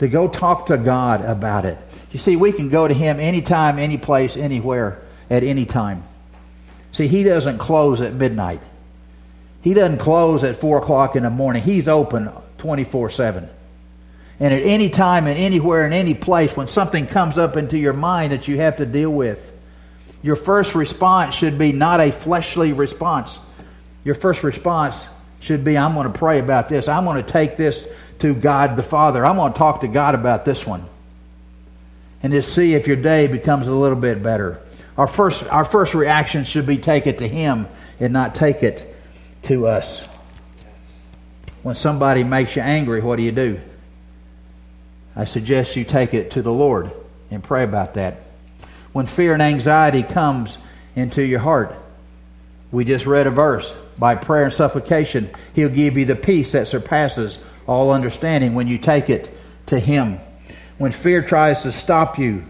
to 0.00 0.08
go 0.08 0.26
talk 0.26 0.66
to 0.66 0.78
God 0.78 1.20
about 1.20 1.66
it. 1.66 1.78
You 2.10 2.18
see, 2.18 2.34
we 2.34 2.52
can 2.52 2.70
go 2.70 2.88
to 2.88 2.94
Him 2.94 3.20
anytime, 3.20 3.78
any 3.78 3.98
place, 3.98 4.36
anywhere, 4.36 5.00
at 5.28 5.44
any 5.44 5.66
time. 5.66 6.02
See, 6.92 7.06
He 7.06 7.22
doesn't 7.22 7.58
close 7.58 8.00
at 8.00 8.14
midnight. 8.14 8.62
He 9.62 9.74
doesn't 9.74 9.98
close 9.98 10.42
at 10.42 10.56
4 10.56 10.78
o'clock 10.78 11.16
in 11.16 11.22
the 11.22 11.30
morning. 11.30 11.62
He's 11.62 11.86
open 11.86 12.30
24 12.56 13.10
7. 13.10 13.48
And 14.40 14.54
at 14.54 14.62
any 14.62 14.88
time 14.88 15.26
and 15.26 15.38
anywhere 15.38 15.84
and 15.84 15.92
any 15.92 16.14
place, 16.14 16.56
when 16.56 16.66
something 16.66 17.06
comes 17.06 17.36
up 17.36 17.58
into 17.58 17.76
your 17.76 17.92
mind 17.92 18.32
that 18.32 18.48
you 18.48 18.56
have 18.56 18.78
to 18.78 18.86
deal 18.86 19.12
with, 19.12 19.52
your 20.22 20.36
first 20.36 20.74
response 20.74 21.34
should 21.34 21.58
be 21.58 21.72
not 21.72 22.00
a 22.00 22.10
fleshly 22.10 22.72
response. 22.72 23.38
Your 24.02 24.14
first 24.14 24.44
response 24.44 25.08
should 25.40 25.62
be 25.62 25.76
I'm 25.76 25.92
going 25.92 26.10
to 26.10 26.18
pray 26.18 26.38
about 26.38 26.70
this. 26.70 26.88
I'm 26.88 27.04
going 27.04 27.22
to 27.22 27.32
take 27.32 27.58
this 27.58 27.86
to 28.20 28.34
God 28.34 28.76
the 28.76 28.82
Father. 28.82 29.24
I'm 29.24 29.36
going 29.36 29.52
to 29.52 29.58
talk 29.58 29.80
to 29.80 29.88
God 29.88 30.14
about 30.14 30.44
this 30.44 30.66
one. 30.66 30.84
And 32.22 32.32
just 32.32 32.54
see 32.54 32.74
if 32.74 32.86
your 32.86 32.96
day 32.96 33.26
becomes 33.26 33.66
a 33.66 33.74
little 33.74 33.98
bit 33.98 34.22
better. 34.22 34.60
Our 34.98 35.06
first, 35.06 35.46
our 35.48 35.64
first 35.64 35.94
reaction 35.94 36.44
should 36.44 36.66
be 36.66 36.76
take 36.76 37.06
it 37.06 37.18
to 37.18 37.28
Him 37.28 37.66
and 37.98 38.12
not 38.12 38.34
take 38.34 38.62
it 38.62 38.94
to 39.44 39.66
us. 39.66 40.06
When 41.62 41.74
somebody 41.74 42.24
makes 42.24 42.56
you 42.56 42.62
angry, 42.62 43.00
what 43.00 43.16
do 43.16 43.22
you 43.22 43.32
do? 43.32 43.60
I 45.16 45.24
suggest 45.24 45.76
you 45.76 45.84
take 45.84 46.14
it 46.14 46.32
to 46.32 46.42
the 46.42 46.52
Lord 46.52 46.90
and 47.30 47.42
pray 47.42 47.64
about 47.64 47.94
that. 47.94 48.22
When 48.92 49.06
fear 49.06 49.32
and 49.32 49.42
anxiety 49.42 50.02
comes 50.02 50.58
into 50.94 51.22
your 51.22 51.40
heart, 51.40 51.76
we 52.72 52.84
just 52.84 53.06
read 53.06 53.26
a 53.26 53.30
verse. 53.30 53.76
By 53.98 54.14
prayer 54.14 54.44
and 54.44 54.54
supplication, 54.54 55.30
He'll 55.54 55.68
give 55.68 55.98
you 55.98 56.04
the 56.04 56.16
peace 56.16 56.52
that 56.52 56.68
surpasses 56.68 57.44
all 57.70 57.92
understanding 57.92 58.54
when 58.54 58.66
you 58.66 58.76
take 58.76 59.08
it 59.08 59.30
to 59.66 59.78
Him. 59.78 60.18
When 60.76 60.90
fear 60.90 61.22
tries 61.22 61.62
to 61.62 61.70
stop 61.70 62.18
you, 62.18 62.44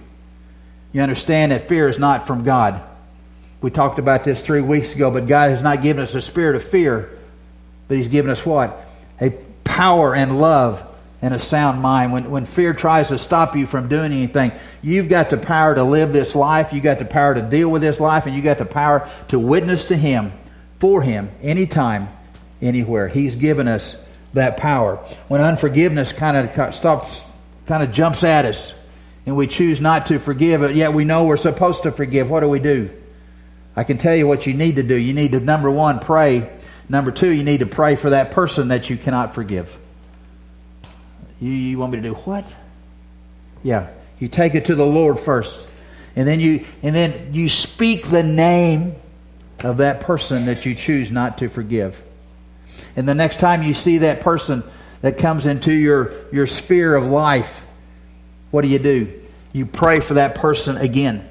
you 0.92 1.02
understand 1.02 1.52
that 1.52 1.68
fear 1.68 1.90
is 1.90 1.98
not 1.98 2.26
from 2.26 2.42
God. 2.42 2.82
We 3.60 3.70
talked 3.70 3.98
about 3.98 4.24
this 4.24 4.44
three 4.44 4.62
weeks 4.62 4.94
ago, 4.94 5.10
but 5.10 5.26
God 5.26 5.50
has 5.50 5.62
not 5.62 5.82
given 5.82 6.02
us 6.02 6.14
a 6.14 6.22
spirit 6.22 6.56
of 6.56 6.64
fear, 6.64 7.10
but 7.86 7.98
He's 7.98 8.08
given 8.08 8.30
us 8.30 8.46
what? 8.46 8.88
A 9.20 9.28
power 9.62 10.14
and 10.14 10.40
love 10.40 10.86
and 11.20 11.34
a 11.34 11.38
sound 11.38 11.82
mind. 11.82 12.14
When, 12.14 12.30
when 12.30 12.46
fear 12.46 12.72
tries 12.72 13.08
to 13.08 13.18
stop 13.18 13.54
you 13.54 13.66
from 13.66 13.88
doing 13.88 14.12
anything, 14.12 14.52
you've 14.80 15.10
got 15.10 15.28
the 15.28 15.36
power 15.36 15.74
to 15.74 15.84
live 15.84 16.14
this 16.14 16.34
life, 16.34 16.72
you've 16.72 16.82
got 16.82 16.98
the 16.98 17.04
power 17.04 17.34
to 17.34 17.42
deal 17.42 17.68
with 17.68 17.82
this 17.82 18.00
life, 18.00 18.24
and 18.24 18.34
you've 18.34 18.44
got 18.44 18.56
the 18.56 18.64
power 18.64 19.06
to 19.28 19.38
witness 19.38 19.84
to 19.86 19.98
Him, 19.98 20.32
for 20.78 21.02
Him, 21.02 21.30
anytime, 21.42 22.08
anywhere. 22.62 23.06
He's 23.06 23.36
given 23.36 23.68
us 23.68 24.02
that 24.32 24.56
power. 24.56 24.96
When 25.28 25.40
unforgiveness 25.40 26.12
kind 26.12 26.36
of 26.36 26.74
stops, 26.74 27.24
kind 27.66 27.82
of 27.82 27.92
jumps 27.92 28.24
at 28.24 28.44
us, 28.44 28.74
and 29.26 29.36
we 29.36 29.46
choose 29.46 29.80
not 29.80 30.06
to 30.06 30.18
forgive 30.18 30.62
it, 30.62 30.76
yet 30.76 30.92
we 30.92 31.04
know 31.04 31.24
we're 31.24 31.36
supposed 31.36 31.82
to 31.84 31.92
forgive, 31.92 32.30
what 32.30 32.40
do 32.40 32.48
we 32.48 32.58
do? 32.58 32.90
I 33.76 33.84
can 33.84 33.98
tell 33.98 34.14
you 34.14 34.26
what 34.26 34.46
you 34.46 34.54
need 34.54 34.76
to 34.76 34.82
do. 34.82 34.96
You 34.96 35.14
need 35.14 35.32
to, 35.32 35.40
number 35.40 35.70
one, 35.70 36.00
pray. 36.00 36.50
Number 36.88 37.12
two, 37.12 37.32
you 37.32 37.44
need 37.44 37.60
to 37.60 37.66
pray 37.66 37.96
for 37.96 38.10
that 38.10 38.32
person 38.32 38.68
that 38.68 38.90
you 38.90 38.96
cannot 38.96 39.34
forgive. 39.34 39.78
You, 41.40 41.50
you 41.52 41.78
want 41.78 41.92
me 41.92 41.98
to 41.98 42.02
do 42.02 42.14
what? 42.14 42.54
Yeah. 43.62 43.88
You 44.18 44.28
take 44.28 44.54
it 44.54 44.66
to 44.66 44.74
the 44.74 44.84
Lord 44.84 45.18
first. 45.18 45.70
And 46.16 46.26
then 46.26 46.40
you 46.40 46.66
and 46.82 46.94
then 46.94 47.32
you 47.32 47.48
speak 47.48 48.08
the 48.08 48.22
name 48.22 48.96
of 49.60 49.78
that 49.78 50.00
person 50.00 50.46
that 50.46 50.66
you 50.66 50.74
choose 50.74 51.10
not 51.10 51.38
to 51.38 51.48
forgive. 51.48 52.02
And 52.96 53.08
the 53.08 53.14
next 53.14 53.40
time 53.40 53.62
you 53.62 53.74
see 53.74 53.98
that 53.98 54.20
person 54.20 54.62
that 55.02 55.18
comes 55.18 55.46
into 55.46 55.72
your, 55.72 56.12
your 56.32 56.46
sphere 56.46 56.94
of 56.94 57.06
life, 57.06 57.64
what 58.50 58.62
do 58.62 58.68
you 58.68 58.78
do? 58.78 59.12
You 59.52 59.66
pray 59.66 60.00
for 60.00 60.14
that 60.14 60.34
person 60.34 60.76
again. 60.76 61.26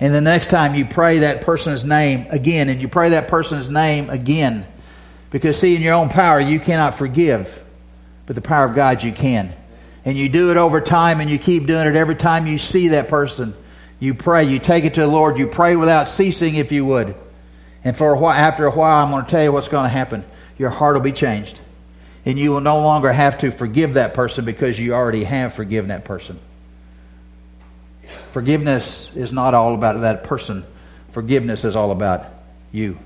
And 0.00 0.14
the 0.14 0.20
next 0.20 0.50
time 0.50 0.74
you 0.74 0.84
pray 0.84 1.20
that 1.20 1.42
person's 1.42 1.84
name 1.84 2.26
again, 2.30 2.68
and 2.68 2.80
you 2.80 2.88
pray 2.88 3.10
that 3.10 3.28
person's 3.28 3.70
name 3.70 4.10
again. 4.10 4.66
Because, 5.30 5.58
see, 5.58 5.74
in 5.74 5.82
your 5.82 5.94
own 5.94 6.08
power, 6.08 6.40
you 6.40 6.60
cannot 6.60 6.94
forgive 6.94 7.64
but 8.26 8.36
the 8.36 8.42
power 8.42 8.64
of 8.64 8.74
God 8.74 9.02
you 9.02 9.12
can. 9.12 9.54
And 10.04 10.16
you 10.16 10.28
do 10.28 10.50
it 10.50 10.56
over 10.56 10.80
time 10.80 11.20
and 11.20 11.30
you 11.30 11.38
keep 11.38 11.66
doing 11.66 11.86
it 11.86 11.96
every 11.96 12.14
time 12.14 12.46
you 12.46 12.58
see 12.58 12.88
that 12.88 13.08
person. 13.08 13.54
You 14.00 14.14
pray, 14.14 14.44
you 14.44 14.58
take 14.58 14.84
it 14.84 14.94
to 14.94 15.00
the 15.02 15.06
Lord, 15.06 15.38
you 15.38 15.46
pray 15.46 15.76
without 15.76 16.08
ceasing 16.08 16.56
if 16.56 16.72
you 16.72 16.84
would. 16.84 17.14
And 17.84 17.96
for 17.96 18.14
a 18.14 18.18
while, 18.18 18.34
after 18.34 18.66
a 18.66 18.70
while, 18.70 19.04
I'm 19.04 19.10
going 19.10 19.24
to 19.24 19.30
tell 19.30 19.42
you 19.42 19.52
what's 19.52 19.68
going 19.68 19.84
to 19.84 19.90
happen. 19.90 20.24
Your 20.58 20.70
heart 20.70 20.94
will 20.94 21.02
be 21.02 21.12
changed. 21.12 21.60
And 22.26 22.38
you 22.38 22.52
will 22.52 22.60
no 22.60 22.80
longer 22.80 23.12
have 23.12 23.38
to 23.38 23.50
forgive 23.50 23.94
that 23.94 24.14
person 24.14 24.44
because 24.44 24.78
you 24.78 24.94
already 24.94 25.24
have 25.24 25.52
forgiven 25.52 25.88
that 25.88 26.04
person. 26.04 26.38
Forgiveness 28.32 29.14
is 29.14 29.32
not 29.32 29.54
all 29.54 29.74
about 29.74 30.00
that 30.00 30.24
person, 30.24 30.64
forgiveness 31.10 31.64
is 31.64 31.76
all 31.76 31.90
about 31.90 32.26
you. 32.72 32.98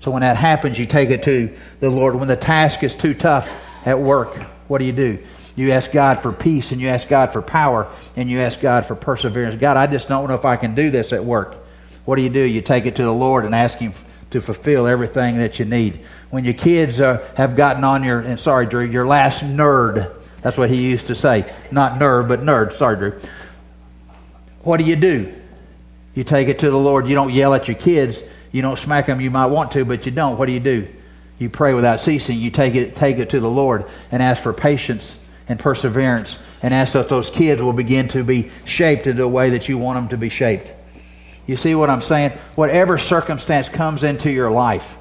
So 0.00 0.10
when 0.10 0.20
that 0.20 0.36
happens, 0.36 0.78
you 0.78 0.86
take 0.86 1.10
it 1.10 1.22
to 1.24 1.54
the 1.80 1.88
Lord. 1.90 2.14
When 2.14 2.28
the 2.28 2.36
task 2.36 2.82
is 2.82 2.94
too 2.94 3.14
tough, 3.14 3.70
at 3.86 3.98
work, 3.98 4.34
what 4.68 4.78
do 4.78 4.84
you 4.84 4.92
do? 4.92 5.18
You 5.56 5.70
ask 5.70 5.92
God 5.92 6.20
for 6.20 6.32
peace 6.32 6.72
and 6.72 6.80
you 6.80 6.88
ask 6.88 7.08
God 7.08 7.32
for 7.32 7.40
power 7.40 7.88
and 8.16 8.28
you 8.28 8.40
ask 8.40 8.60
God 8.60 8.86
for 8.86 8.96
perseverance. 8.96 9.54
God, 9.56 9.76
I 9.76 9.86
just 9.86 10.08
don't 10.08 10.28
know 10.28 10.34
if 10.34 10.44
I 10.44 10.56
can 10.56 10.74
do 10.74 10.90
this 10.90 11.12
at 11.12 11.24
work. 11.24 11.58
What 12.04 12.16
do 12.16 12.22
you 12.22 12.30
do? 12.30 12.40
You 12.40 12.60
take 12.60 12.86
it 12.86 12.96
to 12.96 13.04
the 13.04 13.12
Lord 13.12 13.44
and 13.44 13.54
ask 13.54 13.78
Him 13.78 13.92
to 14.34 14.40
fulfill 14.40 14.88
everything 14.88 15.38
that 15.38 15.60
you 15.60 15.64
need. 15.64 16.00
When 16.30 16.44
your 16.44 16.54
kids 16.54 17.00
uh, 17.00 17.24
have 17.36 17.54
gotten 17.54 17.84
on 17.84 18.02
your, 18.02 18.18
and 18.18 18.38
sorry, 18.40 18.66
Drew, 18.66 18.84
your 18.84 19.06
last 19.06 19.44
nerd, 19.44 20.12
that's 20.42 20.58
what 20.58 20.70
he 20.70 20.90
used 20.90 21.06
to 21.06 21.14
say. 21.14 21.48
Not 21.70 22.00
nerd, 22.00 22.26
but 22.26 22.40
nerd. 22.40 22.72
Sorry, 22.72 22.96
Drew. 22.96 23.20
What 24.62 24.78
do 24.78 24.84
you 24.86 24.96
do? 24.96 25.32
You 26.14 26.24
take 26.24 26.48
it 26.48 26.58
to 26.58 26.70
the 26.72 26.76
Lord. 26.76 27.06
You 27.06 27.14
don't 27.14 27.32
yell 27.32 27.54
at 27.54 27.68
your 27.68 27.76
kids. 27.76 28.24
You 28.50 28.60
don't 28.60 28.76
smack 28.76 29.06
them. 29.06 29.20
You 29.20 29.30
might 29.30 29.46
want 29.46 29.70
to, 29.72 29.84
but 29.84 30.04
you 30.04 30.10
don't. 30.10 30.36
What 30.36 30.46
do 30.46 30.52
you 30.52 30.58
do? 30.58 30.88
You 31.38 31.48
pray 31.48 31.72
without 31.72 32.00
ceasing. 32.00 32.36
You 32.36 32.50
take 32.50 32.74
it, 32.74 32.96
take 32.96 33.18
it 33.18 33.30
to 33.30 33.38
the 33.38 33.48
Lord 33.48 33.84
and 34.10 34.20
ask 34.20 34.42
for 34.42 34.52
patience 34.52 35.24
and 35.46 35.60
perseverance 35.60 36.42
and 36.60 36.74
ask 36.74 36.94
that 36.94 37.08
those 37.08 37.30
kids 37.30 37.62
will 37.62 37.72
begin 37.72 38.08
to 38.08 38.24
be 38.24 38.50
shaped 38.64 39.06
into 39.06 39.22
a 39.22 39.28
way 39.28 39.50
that 39.50 39.68
you 39.68 39.78
want 39.78 39.96
them 39.96 40.08
to 40.08 40.16
be 40.16 40.28
shaped. 40.28 40.74
You 41.46 41.56
see 41.56 41.74
what 41.74 41.90
I'm 41.90 42.02
saying? 42.02 42.30
Whatever 42.54 42.98
circumstance 42.98 43.68
comes 43.68 44.04
into 44.04 44.30
your 44.30 44.50
life, 44.50 44.96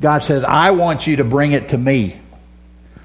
God 0.00 0.24
says, 0.24 0.44
I 0.44 0.72
want 0.72 1.06
you 1.06 1.16
to 1.16 1.24
bring 1.24 1.52
it 1.52 1.70
to 1.70 1.78
me. 1.78 2.18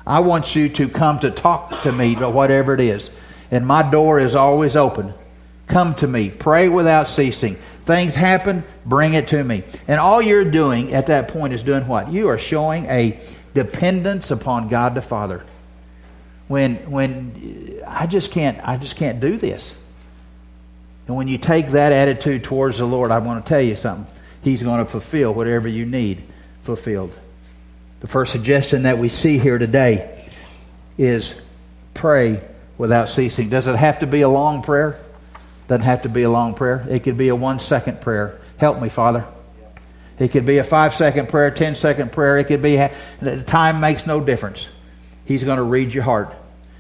I 0.08 0.20
want 0.20 0.56
you 0.56 0.70
to 0.70 0.88
come 0.88 1.20
to 1.20 1.32
talk 1.32 1.82
to 1.82 1.92
me, 1.92 2.16
whatever 2.16 2.74
it 2.74 2.80
is. 2.80 3.16
And 3.52 3.66
my 3.66 3.90
door 3.90 4.20
is 4.20 4.36
always 4.36 4.76
open. 4.76 5.14
Come 5.68 5.96
to 5.96 6.08
me. 6.08 6.30
Pray 6.30 6.70
without 6.70 7.08
ceasing. 7.08 7.56
Things 7.56 8.16
happen, 8.16 8.64
bring 8.86 9.14
it 9.14 9.28
to 9.30 9.44
me. 9.44 9.64
And 9.88 10.00
all 10.00 10.22
you're 10.22 10.50
doing 10.50 10.94
at 10.94 11.08
that 11.08 11.28
point 11.28 11.54
is 11.54 11.64
doing 11.64 11.88
what? 11.88 12.12
You 12.12 12.30
are 12.30 12.38
showing 12.38 12.86
a 12.86 13.20
dependence 13.54 14.32
upon 14.32 14.68
God 14.70 14.96
the 14.96 15.02
Father. 15.02 15.44
When 16.48 16.76
when 16.92 17.82
I 17.88 18.06
just 18.06 18.32
can't 18.32 18.60
I 18.68 18.78
just 18.78 18.96
can't 18.96 19.20
do 19.20 19.38
this. 19.38 19.78
And 21.08 21.16
when 21.16 21.28
you 21.28 21.38
take 21.38 21.68
that 21.68 21.92
attitude 21.92 22.44
towards 22.44 22.80
the 22.80 22.86
Lord, 22.86 23.12
I 23.12 23.20
want 23.20 23.46
to 23.46 23.50
tell 23.50 23.62
you 23.62 23.76
something. 23.76 24.12
He's 24.42 24.64
going 24.64 24.80
to 24.80 24.86
fulfill 24.86 25.34
whatever 25.34 25.68
you 25.68 25.86
need 25.86 26.24
fulfilled. 26.64 27.16
The 28.00 28.08
first 28.08 28.32
suggestion 28.32 28.84
that 28.84 28.98
we 28.98 29.10
see 29.10 29.38
here 29.38 29.58
today 29.58 30.28
is 30.98 31.42
pray 31.94 32.42
without 32.78 33.10
ceasing. 33.10 33.50
Does 33.50 33.68
it 33.68 33.76
have 33.76 34.00
to 34.00 34.08
be 34.08 34.22
a 34.22 34.30
long 34.30 34.62
prayer? 34.62 35.00
Doesn't 35.68 35.86
have 35.86 36.04
to 36.04 36.10
be 36.10 36.24
a 36.24 36.30
long 36.30 36.54
prayer. 36.54 36.86
It 36.90 37.04
could 37.04 37.18
be 37.18 37.30
a 37.30 37.36
one 37.36 37.60
second 37.60 38.02
prayer. 38.02 38.40
Help 38.58 38.82
me, 38.82 38.90
Father. 38.90 39.26
It 40.20 40.30
could 40.30 40.46
be 40.46 40.60
a 40.60 40.64
five 40.64 40.94
second 40.94 41.30
prayer, 41.30 41.52
ten 41.52 41.76
second 41.76 42.12
prayer. 42.12 42.38
It 42.38 42.46
could 42.46 42.62
be, 42.62 42.78
time 43.46 43.82
makes 43.82 44.08
no 44.08 44.22
difference. 44.22 44.70
He's 45.26 45.44
going 45.44 45.58
to 45.58 45.64
read 45.64 45.94
your 45.94 46.04
heart. 46.04 46.36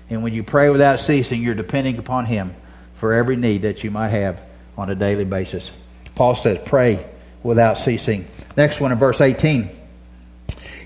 And 0.10 0.24
when 0.24 0.34
you 0.34 0.44
pray 0.44 0.70
without 0.70 1.00
ceasing, 1.00 1.42
you're 1.42 1.56
depending 1.56 1.98
upon 1.98 2.26
Him 2.26 2.56
for 2.96 3.14
every 3.14 3.36
need 3.36 3.62
that 3.64 3.84
you 3.84 3.92
might 3.92 4.10
have 4.10 4.42
on 4.78 4.90
a 4.90 4.96
daily 4.96 5.26
basis. 5.26 5.72
Paul 6.16 6.36
says, 6.36 6.60
pray 6.66 7.06
without 7.44 7.78
ceasing. 7.78 8.28
Next 8.58 8.82
one 8.82 8.92
in 8.92 8.98
verse 8.98 9.22
18. 9.22 9.70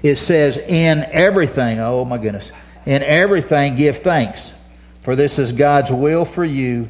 It 0.02 0.16
says, 0.16 0.58
In 0.58 1.06
everything, 1.12 1.80
oh 1.80 2.06
my 2.06 2.18
goodness, 2.18 2.52
in 2.86 3.04
everything 3.04 3.76
give 3.76 3.98
thanks, 3.98 4.54
for 5.02 5.16
this 5.16 5.40
is 5.40 5.52
God's 5.52 5.92
will 5.92 6.26
for 6.26 6.46
you 6.46 6.88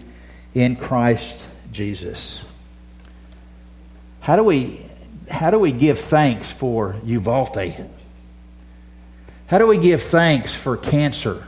in 0.54 0.76
Christ 0.76 1.48
Jesus. 1.72 2.44
How 4.20 4.36
do 4.36 4.44
we 4.44 4.86
how 5.30 5.52
do 5.52 5.60
we 5.60 5.72
give 5.72 6.00
thanks 6.00 6.52
for 6.52 6.96
Uvalde? 7.06 7.76
How 9.48 9.58
do 9.58 9.68
we 9.68 9.78
give 9.78 10.02
thanks 10.02 10.56
for 10.56 10.76
cancer? 10.76 11.48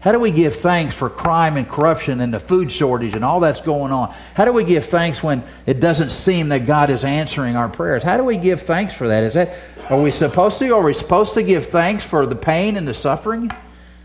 How 0.00 0.12
do 0.12 0.18
we 0.18 0.30
give 0.30 0.56
thanks 0.56 0.94
for 0.94 1.10
crime 1.10 1.58
and 1.58 1.68
corruption 1.68 2.20
and 2.20 2.32
the 2.32 2.40
food 2.40 2.72
shortage 2.72 3.14
and 3.14 3.22
all 3.22 3.40
that's 3.40 3.60
going 3.60 3.92
on? 3.92 4.14
How 4.34 4.46
do 4.46 4.52
we 4.52 4.64
give 4.64 4.86
thanks 4.86 5.22
when 5.22 5.44
it 5.66 5.78
doesn't 5.78 6.10
seem 6.10 6.48
that 6.48 6.64
God 6.64 6.88
is 6.88 7.04
answering 7.04 7.54
our 7.54 7.68
prayers? 7.68 8.02
How 8.02 8.16
do 8.16 8.24
we 8.24 8.38
give 8.38 8.62
thanks 8.62 8.94
for 8.94 9.08
that? 9.08 9.24
Is 9.24 9.34
that 9.34 9.58
are 9.90 10.00
we 10.00 10.10
supposed 10.10 10.58
to? 10.60 10.74
Are 10.74 10.82
we 10.82 10.94
supposed 10.94 11.34
to 11.34 11.42
give 11.42 11.66
thanks 11.66 12.04
for 12.04 12.24
the 12.24 12.36
pain 12.36 12.76
and 12.76 12.88
the 12.88 12.94
suffering 12.94 13.50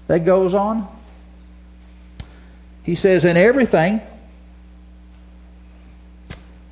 that 0.08 0.26
goes 0.26 0.54
on? 0.54 0.88
He 2.84 2.96
says, 2.96 3.24
in 3.24 3.38
everything, 3.38 4.02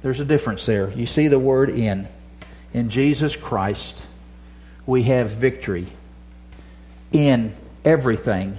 there's 0.01 0.20
a 0.20 0.25
difference 0.25 0.65
there. 0.65 0.92
You 0.92 1.06
see 1.06 1.27
the 1.30 1.39
word 1.39 1.70
in. 1.70 2.08
In 2.74 2.89
Jesus 2.89 3.36
Christ, 3.36 4.06
we 4.86 5.03
have 5.03 5.30
victory. 5.30 5.88
In 7.12 7.56
everything, 7.86 8.58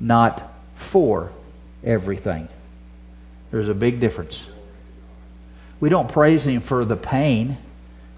not 0.00 0.52
for 0.74 1.32
everything. 1.82 2.48
There's 3.50 3.68
a 3.68 3.74
big 3.74 4.00
difference. 4.00 4.46
We 5.80 5.88
don't 5.88 6.10
praise 6.10 6.46
Him 6.46 6.60
for 6.60 6.84
the 6.84 6.96
pain, 6.96 7.58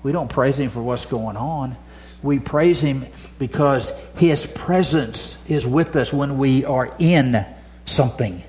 we 0.03 0.13
don't 0.13 0.31
praise 0.31 0.59
Him 0.59 0.71
for 0.71 0.83
what's 0.83 1.07
going 1.07 1.37
on. 1.37 1.77
We 2.23 2.41
praise 2.41 2.81
Him 2.81 3.07
because 3.39 3.97
His 4.17 4.47
presence 4.47 5.49
is 5.49 5.67
with 5.67 5.95
us 5.97 6.13
when 6.13 6.39
we 6.39 6.65
are 6.65 6.93
in 6.99 7.47
something. 7.87 8.43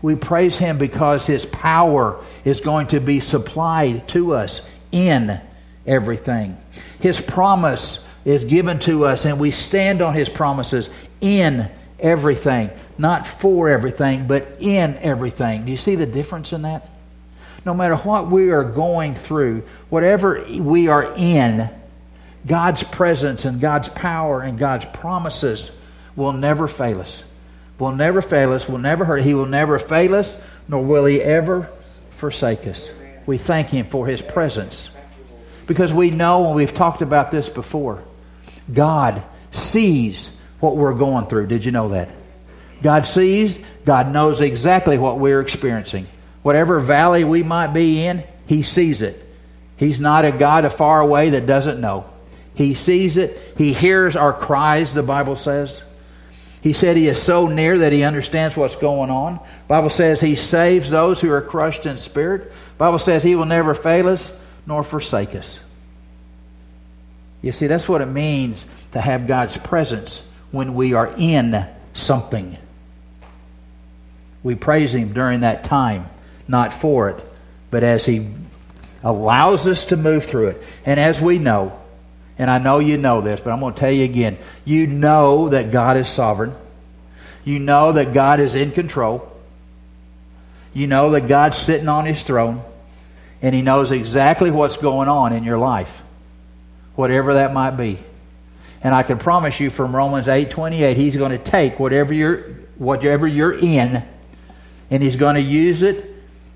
We 0.00 0.16
praise 0.16 0.58
Him 0.58 0.78
because 0.78 1.26
His 1.26 1.44
power 1.44 2.22
is 2.44 2.60
going 2.60 2.88
to 2.88 3.00
be 3.00 3.20
supplied 3.20 4.08
to 4.08 4.34
us 4.34 4.68
in 4.90 5.40
everything. 5.86 6.56
His 7.00 7.20
promise 7.20 8.08
is 8.24 8.44
given 8.44 8.78
to 8.80 9.04
us, 9.04 9.24
and 9.24 9.40
we 9.40 9.50
stand 9.50 10.02
on 10.02 10.14
His 10.14 10.28
promises 10.28 10.94
in 11.20 11.68
everything. 11.98 12.70
Not 12.98 13.26
for 13.26 13.68
everything, 13.68 14.26
but 14.26 14.56
in 14.60 14.96
everything. 14.96 15.64
Do 15.64 15.70
you 15.70 15.76
see 15.76 15.94
the 15.94 16.06
difference 16.06 16.52
in 16.52 16.62
that? 16.62 16.88
No 17.64 17.74
matter 17.74 17.96
what 17.96 18.28
we 18.28 18.50
are 18.50 18.64
going 18.64 19.14
through, 19.14 19.62
whatever 19.88 20.44
we 20.48 20.88
are 20.88 21.14
in, 21.16 21.70
God's 22.46 22.82
presence 22.82 23.44
and 23.44 23.60
God's 23.60 23.88
power 23.88 24.42
and 24.42 24.58
God's 24.58 24.84
promises 24.86 25.80
will 26.16 26.32
never 26.32 26.66
fail 26.66 27.00
us. 27.00 27.24
Will 27.78 27.92
never 27.92 28.20
fail 28.20 28.52
us, 28.52 28.68
will 28.68 28.78
never 28.78 29.04
hurt. 29.04 29.22
He 29.22 29.34
will 29.34 29.46
never 29.46 29.78
fail 29.78 30.14
us, 30.14 30.44
nor 30.68 30.84
will 30.84 31.04
He 31.04 31.20
ever 31.20 31.62
forsake 32.10 32.66
us. 32.66 32.92
We 33.26 33.38
thank 33.38 33.70
Him 33.70 33.86
for 33.86 34.06
His 34.06 34.22
presence. 34.22 34.96
Because 35.66 35.92
we 35.92 36.10
know, 36.10 36.46
and 36.46 36.56
we've 36.56 36.74
talked 36.74 37.02
about 37.02 37.30
this 37.30 37.48
before, 37.48 38.02
God 38.72 39.22
sees 39.50 40.36
what 40.60 40.76
we're 40.76 40.94
going 40.94 41.26
through. 41.26 41.46
Did 41.46 41.64
you 41.64 41.72
know 41.72 41.88
that? 41.90 42.10
God 42.82 43.06
sees, 43.06 43.64
God 43.84 44.12
knows 44.12 44.40
exactly 44.40 44.98
what 44.98 45.18
we're 45.18 45.40
experiencing. 45.40 46.06
Whatever 46.42 46.80
valley 46.80 47.24
we 47.24 47.42
might 47.42 47.68
be 47.68 48.04
in, 48.04 48.24
He 48.46 48.62
sees 48.62 49.02
it. 49.02 49.24
He's 49.76 50.00
not 50.00 50.24
a 50.24 50.32
God 50.32 50.70
far 50.72 51.00
away 51.00 51.30
that 51.30 51.46
doesn't 51.46 51.80
know. 51.80 52.04
He 52.54 52.74
sees 52.74 53.16
it. 53.16 53.54
He 53.56 53.72
hears 53.72 54.14
our 54.16 54.32
cries, 54.32 54.94
the 54.94 55.02
Bible 55.02 55.36
says. 55.36 55.84
He 56.62 56.72
said 56.72 56.96
he 56.96 57.08
is 57.08 57.20
so 57.20 57.48
near 57.48 57.78
that 57.78 57.92
he 57.92 58.04
understands 58.04 58.56
what's 58.56 58.76
going 58.76 59.10
on. 59.10 59.40
Bible 59.66 59.90
says 59.90 60.20
he 60.20 60.36
saves 60.36 60.90
those 60.90 61.20
who 61.20 61.30
are 61.32 61.42
crushed 61.42 61.86
in 61.86 61.96
spirit. 61.96 62.52
Bible 62.78 63.00
says 63.00 63.24
he 63.24 63.34
will 63.34 63.46
never 63.46 63.74
fail 63.74 64.08
us 64.08 64.38
nor 64.64 64.84
forsake 64.84 65.34
us. 65.34 65.60
You 67.42 67.52
see, 67.52 67.66
that's 67.66 67.88
what 67.88 68.00
it 68.00 68.06
means 68.06 68.66
to 68.92 69.00
have 69.00 69.26
God's 69.26 69.58
presence 69.58 70.30
when 70.50 70.74
we 70.74 70.94
are 70.94 71.12
in 71.18 71.66
something. 71.92 72.56
We 74.42 74.54
praise 74.54 74.94
him 74.94 75.12
during 75.12 75.40
that 75.40 75.64
time, 75.64 76.08
not 76.48 76.72
for 76.72 77.10
it, 77.10 77.32
but 77.70 77.82
as 77.82 78.06
he 78.06 78.28
allows 79.02 79.66
us 79.66 79.86
to 79.86 79.96
move 79.96 80.24
through 80.24 80.48
it. 80.48 80.62
And 80.86 80.98
as 80.98 81.20
we 81.20 81.38
know, 81.38 81.78
and 82.38 82.50
I 82.50 82.58
know 82.58 82.78
you 82.78 82.96
know 82.96 83.20
this, 83.20 83.40
but 83.40 83.52
I'm 83.52 83.60
going 83.60 83.74
to 83.74 83.80
tell 83.80 83.92
you 83.92 84.04
again. 84.04 84.38
You 84.64 84.86
know 84.86 85.50
that 85.50 85.70
God 85.70 85.96
is 85.96 86.08
sovereign. 86.08 86.54
You 87.44 87.58
know 87.58 87.92
that 87.92 88.12
God 88.12 88.40
is 88.40 88.54
in 88.54 88.70
control. 88.70 89.28
You 90.72 90.86
know 90.86 91.10
that 91.10 91.28
God's 91.28 91.58
sitting 91.58 91.88
on 91.88 92.04
his 92.04 92.22
throne. 92.22 92.62
And 93.42 93.54
he 93.54 93.62
knows 93.62 93.90
exactly 93.90 94.50
what's 94.50 94.76
going 94.76 95.08
on 95.08 95.32
in 95.32 95.44
your 95.44 95.58
life, 95.58 96.02
whatever 96.94 97.34
that 97.34 97.52
might 97.52 97.72
be. 97.72 97.98
And 98.82 98.94
I 98.94 99.02
can 99.02 99.18
promise 99.18 99.60
you 99.60 99.70
from 99.70 99.94
Romans 99.94 100.26
8:28 100.26 100.96
he's 100.96 101.16
going 101.16 101.32
to 101.32 101.38
take 101.38 101.78
whatever 101.78 102.12
you're, 102.12 102.38
whatever 102.76 103.26
you're 103.26 103.56
in 103.56 104.02
and 104.90 105.02
he's 105.02 105.16
going 105.16 105.36
to 105.36 105.42
use 105.42 105.82
it 105.82 106.08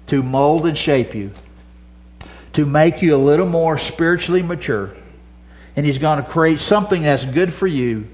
to 0.09 0.23
mold 0.23 0.67
and 0.67 0.77
shape 0.77 1.15
you, 1.15 1.31
to 2.53 2.67
make 2.67 3.03
you 3.03 3.15
a 3.15 3.19
little 3.19 3.47
more 3.47 3.79
spiritually 3.79 4.43
mature 4.43 4.93
and 5.77 5.85
He's 5.85 5.99
going 5.99 6.23
to 6.23 6.29
create 6.29 6.59
something 6.59 7.03
that's 7.03 7.25
good 7.25 7.53
for 7.53 7.67
you 7.67 8.09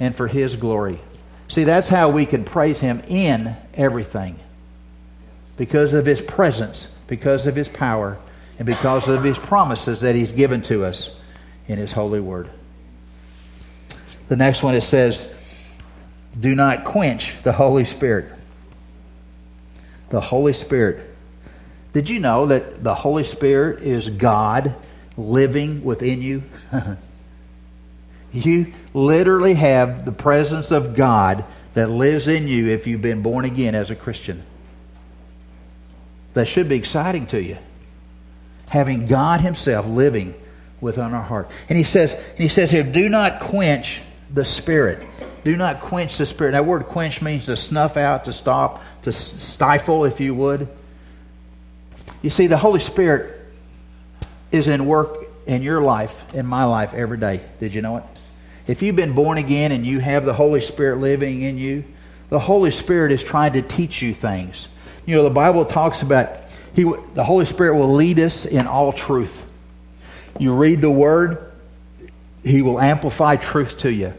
and 0.00 0.14
for 0.14 0.26
His 0.26 0.56
glory. 0.56 0.98
See, 1.46 1.64
that's 1.64 1.88
how 1.88 2.10
we 2.10 2.26
can 2.26 2.44
praise 2.44 2.80
Him 2.80 3.00
in 3.06 3.56
everything 3.72 4.38
because 5.56 5.94
of 5.94 6.04
His 6.04 6.20
presence, 6.20 6.92
because 7.06 7.46
of 7.46 7.54
His 7.54 7.68
power, 7.68 8.18
and 8.58 8.66
because 8.66 9.08
of 9.08 9.22
His 9.22 9.38
promises 9.38 10.00
that 10.00 10.16
He's 10.16 10.32
given 10.32 10.62
to 10.62 10.84
us 10.84 11.18
in 11.68 11.78
His 11.78 11.92
holy 11.92 12.20
word. 12.20 12.50
The 14.28 14.36
next 14.36 14.62
one 14.62 14.74
it 14.74 14.82
says, 14.82 15.34
Do 16.38 16.54
not 16.54 16.84
quench 16.84 17.42
the 17.42 17.52
Holy 17.52 17.84
Spirit. 17.84 18.32
The 20.10 20.20
Holy 20.20 20.52
Spirit. 20.52 21.10
Did 21.92 22.08
you 22.08 22.18
know 22.18 22.46
that 22.46 22.82
the 22.82 22.94
Holy 22.94 23.24
Spirit 23.24 23.82
is 23.82 24.10
God 24.10 24.74
living 25.16 25.84
within 25.84 26.22
you? 26.22 26.42
you 28.32 28.72
literally 28.92 29.54
have 29.54 30.04
the 30.04 30.12
presence 30.12 30.72
of 30.72 30.94
God 30.94 31.44
that 31.74 31.88
lives 31.88 32.28
in 32.28 32.48
you 32.48 32.68
if 32.68 32.86
you've 32.86 33.02
been 33.02 33.22
born 33.22 33.44
again 33.44 33.74
as 33.74 33.90
a 33.90 33.96
Christian. 33.96 34.42
That 36.34 36.48
should 36.48 36.68
be 36.68 36.76
exciting 36.76 37.26
to 37.28 37.40
you. 37.40 37.58
Having 38.70 39.06
God 39.06 39.40
Himself 39.40 39.86
living 39.86 40.34
within 40.84 41.12
our 41.12 41.22
heart. 41.22 41.50
And 41.68 41.76
he 41.76 41.82
says, 41.82 42.14
and 42.14 42.38
he 42.38 42.48
says 42.48 42.70
here, 42.70 42.84
do 42.84 43.08
not 43.08 43.40
quench 43.40 44.02
the 44.32 44.44
spirit. 44.44 45.04
Do 45.42 45.56
not 45.56 45.80
quench 45.80 46.16
the 46.16 46.26
spirit. 46.26 46.52
That 46.52 46.64
word 46.64 46.84
quench 46.84 47.20
means 47.20 47.46
to 47.46 47.56
snuff 47.56 47.96
out, 47.96 48.26
to 48.26 48.32
stop, 48.32 48.82
to 49.02 49.12
stifle, 49.12 50.04
if 50.04 50.20
you 50.20 50.34
would. 50.34 50.68
You 52.22 52.30
see, 52.30 52.46
the 52.46 52.56
Holy 52.56 52.80
Spirit 52.80 53.40
is 54.52 54.68
in 54.68 54.86
work 54.86 55.26
in 55.46 55.62
your 55.62 55.80
life, 55.80 56.34
in 56.34 56.46
my 56.46 56.64
life, 56.64 56.94
every 56.94 57.18
day. 57.18 57.44
Did 57.60 57.74
you 57.74 57.82
know 57.82 57.98
it? 57.98 58.04
If 58.66 58.80
you've 58.80 58.96
been 58.96 59.14
born 59.14 59.36
again 59.36 59.72
and 59.72 59.84
you 59.84 59.98
have 59.98 60.24
the 60.24 60.32
Holy 60.32 60.60
Spirit 60.60 60.98
living 60.98 61.42
in 61.42 61.58
you, 61.58 61.84
the 62.30 62.38
Holy 62.38 62.70
Spirit 62.70 63.12
is 63.12 63.22
trying 63.22 63.52
to 63.54 63.62
teach 63.62 64.00
you 64.00 64.14
things. 64.14 64.68
You 65.04 65.16
know, 65.16 65.24
the 65.24 65.30
Bible 65.30 65.66
talks 65.66 66.00
about 66.00 66.30
he, 66.74 66.84
the 67.12 67.24
Holy 67.24 67.44
Spirit 67.44 67.76
will 67.76 67.92
lead 67.92 68.18
us 68.18 68.46
in 68.46 68.66
all 68.66 68.92
truth. 68.92 69.48
You 70.38 70.54
read 70.54 70.80
the 70.80 70.90
Word, 70.90 71.52
He 72.42 72.62
will 72.62 72.80
amplify 72.80 73.36
truth 73.36 73.78
to 73.78 73.92
you. 73.92 74.14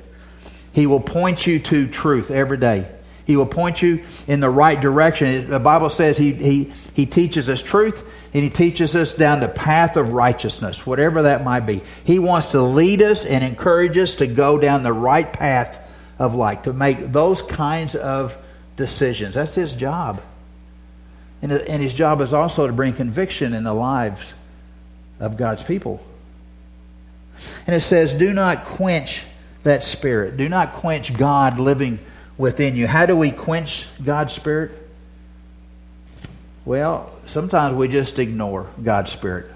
He 0.71 0.87
will 0.87 0.99
point 0.99 1.47
you 1.47 1.59
to 1.59 1.87
truth 1.87 2.31
every 2.31 2.57
day. 2.57 2.89
He 3.25 3.37
will 3.37 3.47
point 3.47 3.81
you 3.81 4.03
in 4.27 4.39
the 4.39 4.49
right 4.49 4.79
direction. 4.79 5.49
The 5.49 5.59
Bible 5.59 5.89
says 5.89 6.17
He, 6.17 6.33
he, 6.33 6.73
he 6.93 7.05
teaches 7.05 7.49
us 7.49 7.61
truth 7.61 8.03
and 8.33 8.43
He 8.43 8.49
teaches 8.49 8.95
us 8.95 9.13
down 9.13 9.39
the 9.39 9.47
path 9.47 9.97
of 9.97 10.13
righteousness, 10.13 10.85
whatever 10.85 11.23
that 11.23 11.43
might 11.43 11.61
be. 11.61 11.81
He 12.03 12.19
wants 12.19 12.51
to 12.51 12.61
lead 12.61 13.01
us 13.01 13.25
and 13.25 13.43
encourage 13.43 13.97
us 13.97 14.15
to 14.15 14.27
go 14.27 14.57
down 14.57 14.83
the 14.83 14.93
right 14.93 15.31
path 15.31 15.81
of 16.19 16.35
life, 16.35 16.63
to 16.63 16.73
make 16.73 17.11
those 17.11 17.41
kinds 17.41 17.95
of 17.95 18.37
decisions. 18.75 19.35
That's 19.35 19.55
His 19.55 19.75
job. 19.75 20.21
And, 21.41 21.51
and 21.51 21.81
His 21.81 21.93
job 21.93 22.21
is 22.21 22.33
also 22.33 22.67
to 22.67 22.73
bring 22.73 22.93
conviction 22.93 23.53
in 23.53 23.63
the 23.63 23.73
lives 23.73 24.33
of 25.19 25.37
God's 25.37 25.63
people. 25.63 26.05
And 27.67 27.75
it 27.75 27.81
says, 27.81 28.13
Do 28.13 28.33
not 28.33 28.65
quench 28.65 29.25
that 29.63 29.83
spirit. 29.83 30.37
Do 30.37 30.47
not 30.47 30.73
quench 30.73 31.17
God 31.17 31.59
living 31.59 31.99
within 32.37 32.75
you. 32.75 32.87
How 32.87 33.05
do 33.05 33.15
we 33.15 33.31
quench 33.31 33.87
God's 34.03 34.33
Spirit? 34.33 34.71
Well, 36.63 37.11
sometimes 37.25 37.75
we 37.75 37.87
just 37.87 38.19
ignore 38.19 38.69
God's 38.81 39.11
Spirit 39.11 39.51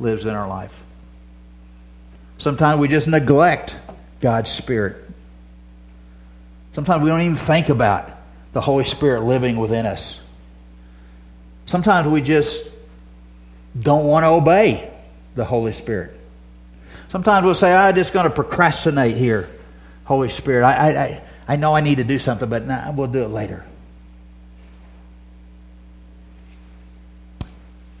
lives 0.00 0.26
in 0.26 0.34
our 0.34 0.48
life. 0.48 0.82
Sometimes 2.38 2.80
we 2.80 2.88
just 2.88 3.08
neglect 3.08 3.78
God's 4.20 4.50
Spirit. 4.50 4.96
Sometimes 6.72 7.02
we 7.02 7.10
don't 7.10 7.22
even 7.22 7.36
think 7.36 7.68
about 7.68 8.10
the 8.52 8.60
Holy 8.60 8.84
Spirit 8.84 9.22
living 9.22 9.56
within 9.56 9.86
us. 9.86 10.22
Sometimes 11.66 12.08
we 12.08 12.22
just 12.22 12.67
don't 13.78 14.06
want 14.06 14.24
to 14.24 14.28
obey 14.28 14.90
the 15.34 15.44
Holy 15.44 15.72
Spirit. 15.72 16.18
Sometimes 17.08 17.44
we'll 17.44 17.54
say, 17.54 17.74
I'm 17.74 17.94
just 17.94 18.12
going 18.12 18.24
to 18.24 18.30
procrastinate 18.30 19.16
here, 19.16 19.48
Holy 20.04 20.28
Spirit. 20.28 20.64
I, 20.64 20.88
I, 20.88 21.22
I 21.48 21.56
know 21.56 21.74
I 21.74 21.80
need 21.80 21.96
to 21.96 22.04
do 22.04 22.18
something, 22.18 22.48
but 22.48 22.66
nah, 22.66 22.92
we'll 22.92 23.06
do 23.08 23.24
it 23.24 23.28
later. 23.28 23.64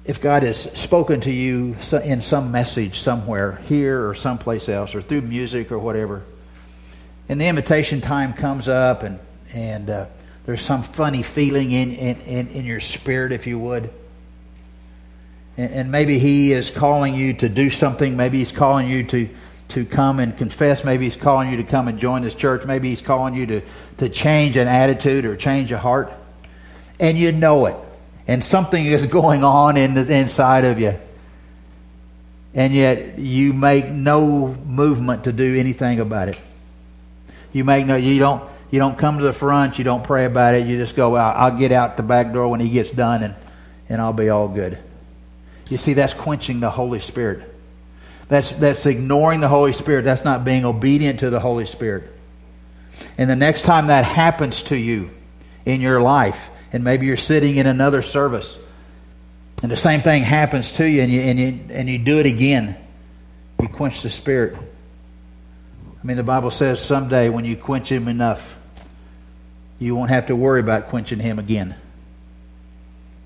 If 0.04 0.20
God 0.20 0.42
has 0.42 0.58
spoken 0.58 1.20
to 1.22 1.30
you 1.30 1.76
in 2.04 2.22
some 2.22 2.50
message 2.50 2.98
somewhere, 2.98 3.56
here 3.68 4.08
or 4.08 4.14
someplace 4.14 4.68
else, 4.68 4.94
or 4.94 5.02
through 5.02 5.22
music 5.22 5.70
or 5.70 5.78
whatever, 5.78 6.24
and 7.28 7.40
the 7.40 7.46
invitation 7.46 8.00
time 8.00 8.32
comes 8.32 8.68
up 8.68 9.02
and, 9.02 9.18
and 9.52 9.90
uh, 9.90 10.06
there's 10.46 10.62
some 10.62 10.82
funny 10.82 11.22
feeling 11.22 11.72
in, 11.72 11.92
in, 11.92 12.20
in, 12.22 12.48
in 12.48 12.64
your 12.64 12.80
spirit, 12.80 13.32
if 13.32 13.46
you 13.46 13.58
would, 13.58 13.90
and, 15.58 15.72
and 15.72 15.92
maybe 15.92 16.18
He 16.18 16.52
is 16.52 16.70
calling 16.70 17.14
you 17.14 17.34
to 17.34 17.50
do 17.50 17.68
something, 17.68 18.16
maybe 18.16 18.38
He's 18.38 18.52
calling 18.52 18.88
you 18.88 19.02
to 19.04 19.28
to 19.68 19.84
come 19.84 20.18
and 20.18 20.36
confess. 20.36 20.84
Maybe 20.84 21.04
He's 21.04 21.16
calling 21.16 21.50
you 21.50 21.58
to 21.58 21.62
come 21.62 21.88
and 21.88 21.98
join 21.98 22.22
this 22.22 22.34
church. 22.34 22.64
Maybe 22.64 22.88
He's 22.88 23.02
calling 23.02 23.34
you 23.34 23.46
to, 23.46 23.62
to 23.98 24.08
change 24.08 24.56
an 24.56 24.66
attitude 24.66 25.24
or 25.24 25.36
change 25.36 25.72
a 25.72 25.78
heart. 25.78 26.12
And 26.98 27.18
you 27.18 27.32
know 27.32 27.66
it. 27.66 27.76
And 28.26 28.42
something 28.42 28.84
is 28.84 29.06
going 29.20 29.44
on 29.44 29.76
in 29.76 29.94
the 29.94 30.10
inside 30.10 30.64
of 30.64 30.80
you. 30.80 30.94
And 32.54 32.72
yet 32.72 33.18
you 33.18 33.52
make 33.52 33.88
no 33.88 34.48
movement 34.66 35.24
to 35.24 35.32
do 35.32 35.56
anything 35.56 36.00
about 36.00 36.28
it. 36.28 36.38
You 37.52 37.64
make 37.64 37.86
no 37.86 37.96
you 37.96 38.18
don't 38.18 38.48
you 38.70 38.78
don't 38.78 38.98
come 38.98 39.18
to 39.18 39.24
the 39.24 39.32
front, 39.32 39.78
you 39.78 39.84
don't 39.84 40.04
pray 40.04 40.24
about 40.24 40.54
it, 40.54 40.66
you 40.66 40.76
just 40.76 40.94
go, 40.96 41.14
I'll 41.14 41.56
get 41.56 41.72
out 41.72 41.96
the 41.96 42.02
back 42.02 42.32
door 42.32 42.48
when 42.48 42.60
he 42.60 42.68
gets 42.68 42.90
done 42.90 43.22
and, 43.22 43.34
and 43.88 44.00
I'll 44.00 44.12
be 44.12 44.28
all 44.28 44.48
good. 44.48 44.78
You 45.68 45.76
see, 45.76 45.92
that's 45.92 46.14
quenching 46.14 46.60
the 46.60 46.70
Holy 46.70 46.98
Spirit. 46.98 47.54
That's, 48.28 48.52
that's 48.52 48.86
ignoring 48.86 49.40
the 49.40 49.48
Holy 49.48 49.72
Spirit. 49.72 50.04
That's 50.04 50.24
not 50.24 50.44
being 50.44 50.64
obedient 50.64 51.20
to 51.20 51.30
the 51.30 51.40
Holy 51.40 51.66
Spirit. 51.66 52.10
And 53.16 53.28
the 53.28 53.36
next 53.36 53.62
time 53.62 53.88
that 53.88 54.04
happens 54.04 54.64
to 54.64 54.76
you 54.76 55.10
in 55.64 55.80
your 55.80 56.00
life, 56.00 56.50
and 56.72 56.84
maybe 56.84 57.06
you're 57.06 57.16
sitting 57.16 57.56
in 57.56 57.66
another 57.66 58.02
service, 58.02 58.58
and 59.62 59.70
the 59.70 59.76
same 59.76 60.00
thing 60.00 60.22
happens 60.22 60.72
to 60.74 60.88
you, 60.88 61.02
and 61.02 61.12
you, 61.12 61.20
and 61.20 61.38
you, 61.38 61.60
and 61.70 61.88
you 61.88 61.98
do 61.98 62.18
it 62.18 62.26
again, 62.26 62.76
you 63.60 63.68
quench 63.68 64.02
the 64.02 64.10
Spirit. 64.10 64.56
I 64.56 66.06
mean, 66.06 66.16
the 66.16 66.22
Bible 66.22 66.50
says 66.50 66.82
someday 66.82 67.28
when 67.28 67.44
you 67.44 67.56
quench 67.56 67.90
Him 67.90 68.08
enough, 68.08 68.58
you 69.78 69.94
won't 69.94 70.10
have 70.10 70.26
to 70.26 70.36
worry 70.36 70.60
about 70.60 70.88
quenching 70.88 71.18
Him 71.18 71.38
again 71.38 71.76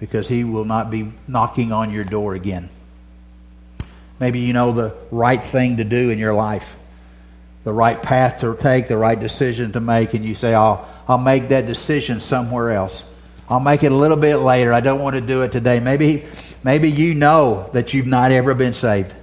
because 0.02 0.26
He 0.26 0.42
will 0.42 0.64
not 0.64 0.90
be 0.90 1.12
knocking 1.28 1.70
on 1.70 1.92
your 1.92 2.02
door 2.02 2.34
again. 2.34 2.68
Maybe 4.18 4.40
you 4.40 4.52
know 4.52 4.72
the 4.72 4.96
right 5.12 5.40
thing 5.40 5.76
to 5.76 5.84
do 5.84 6.10
in 6.10 6.18
your 6.18 6.34
life, 6.34 6.74
the 7.62 7.72
right 7.72 8.02
path 8.02 8.40
to 8.40 8.56
take, 8.56 8.88
the 8.88 8.96
right 8.96 9.18
decision 9.18 9.70
to 9.74 9.80
make, 9.80 10.12
and 10.14 10.24
you 10.24 10.34
say, 10.34 10.54
I'll, 10.54 10.88
I'll 11.06 11.18
make 11.18 11.50
that 11.50 11.68
decision 11.68 12.18
somewhere 12.18 12.72
else. 12.72 13.08
I'll 13.48 13.60
make 13.60 13.84
it 13.84 13.92
a 13.92 13.94
little 13.94 14.16
bit 14.16 14.38
later. 14.38 14.72
I 14.72 14.80
don't 14.80 15.00
want 15.00 15.14
to 15.14 15.20
do 15.20 15.42
it 15.42 15.52
today. 15.52 15.78
Maybe, 15.78 16.24
maybe 16.64 16.90
you 16.90 17.14
know 17.14 17.70
that 17.72 17.94
you've 17.94 18.08
not 18.08 18.32
ever 18.32 18.54
been 18.54 18.74
saved. 18.74 19.14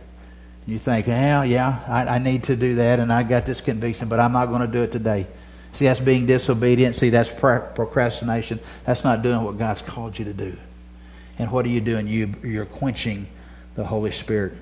You 0.66 0.80
think, 0.80 1.08
yeah, 1.08 1.44
yeah, 1.44 1.84
I, 1.90 2.16
I 2.16 2.18
need 2.20 2.46
to 2.46 2.56
do 2.56 2.76
that, 2.76 3.02
and 3.02 3.12
I 3.12 3.24
got 3.24 3.46
this 3.46 3.60
conviction, 3.60 4.08
but 4.08 4.22
I'm 4.22 4.32
not 4.32 4.46
going 4.46 4.62
to 4.62 4.68
do 4.68 4.84
it 4.84 4.94
today. 4.94 5.28
See, 5.74 5.84
that's 5.84 6.00
being 6.00 6.26
disobedient. 6.26 6.96
See, 6.96 7.10
that's 7.10 7.30
procrastination. 7.30 8.62
That's 8.86 9.04
not 9.04 9.24
doing 9.24 9.44
what 9.44 9.58
God's 9.58 9.82
called 9.82 10.18
you 10.18 10.24
to 10.24 10.34
do. 10.34 10.56
And 11.40 11.52
what 11.52 11.66
are 11.66 11.70
you 11.70 11.82
doing? 11.82 12.08
You, 12.08 12.34
you're 12.44 12.66
quenching 12.66 13.28
the 13.76 13.86
Holy 13.86 14.12
Spirit 14.12 14.54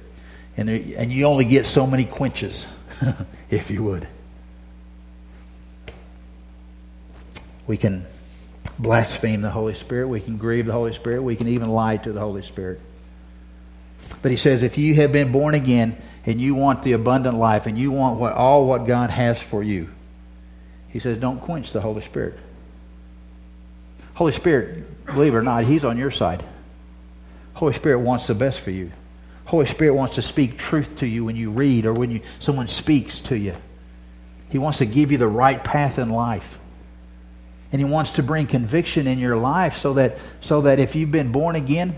and, 0.57 0.67
there, 0.67 0.81
and 0.97 1.11
you 1.13 1.25
only 1.25 1.45
get 1.45 1.67
so 1.67 1.85
many 1.85 2.03
quenches, 2.03 2.71
if 3.49 3.69
you 3.69 3.83
would. 3.83 4.07
We 7.67 7.77
can 7.77 8.05
blaspheme 8.79 9.41
the 9.41 9.51
Holy 9.51 9.75
Spirit. 9.75 10.07
We 10.07 10.19
can 10.19 10.37
grieve 10.37 10.65
the 10.65 10.73
Holy 10.73 10.93
Spirit. 10.93 11.21
We 11.21 11.35
can 11.35 11.47
even 11.47 11.69
lie 11.69 11.97
to 11.97 12.11
the 12.11 12.19
Holy 12.19 12.41
Spirit. 12.41 12.81
But 14.21 14.31
he 14.31 14.37
says, 14.37 14.63
if 14.63 14.77
you 14.77 14.95
have 14.95 15.11
been 15.11 15.31
born 15.31 15.53
again 15.53 16.01
and 16.25 16.41
you 16.41 16.55
want 16.55 16.83
the 16.83 16.93
abundant 16.93 17.37
life 17.37 17.67
and 17.67 17.77
you 17.77 17.91
want 17.91 18.19
what, 18.19 18.33
all 18.33 18.65
what 18.65 18.85
God 18.85 19.09
has 19.09 19.41
for 19.41 19.61
you, 19.61 19.89
he 20.89 20.99
says, 20.99 21.17
don't 21.17 21.39
quench 21.39 21.73
the 21.73 21.81
Holy 21.81 22.01
Spirit. 22.01 22.35
Holy 24.15 24.31
Spirit, 24.31 25.05
believe 25.05 25.33
it 25.33 25.37
or 25.37 25.43
not, 25.43 25.65
he's 25.65 25.85
on 25.85 25.97
your 25.97 26.09
side. 26.09 26.43
Holy 27.57 27.73
Spirit 27.73 28.01
wants 28.01 28.27
the 28.27 28.35
best 28.35 28.59
for 28.59 28.69
you. 28.69 28.91
Holy 29.45 29.65
Spirit 29.65 29.95
wants 29.95 30.13
to 30.15 30.21
speak 30.21 30.59
truth 30.59 30.97
to 30.97 31.07
you 31.07 31.25
when 31.25 31.35
you 31.35 31.49
read 31.49 31.87
or 31.87 31.93
when 31.93 32.11
you, 32.11 32.21
someone 32.37 32.67
speaks 32.67 33.17
to 33.21 33.35
you. 33.35 33.55
He 34.51 34.59
wants 34.59 34.77
to 34.77 34.85
give 34.85 35.11
you 35.11 35.17
the 35.17 35.27
right 35.27 35.63
path 35.63 35.97
in 35.97 36.11
life. 36.11 36.59
And 37.71 37.81
he 37.81 37.85
wants 37.85 38.11
to 38.13 38.23
bring 38.23 38.45
conviction 38.45 39.07
in 39.07 39.17
your 39.17 39.37
life 39.37 39.75
so 39.75 39.95
that, 39.95 40.19
so 40.39 40.61
that 40.61 40.77
if 40.77 40.95
you've 40.95 41.09
been 41.09 41.31
born 41.31 41.55
again, 41.55 41.95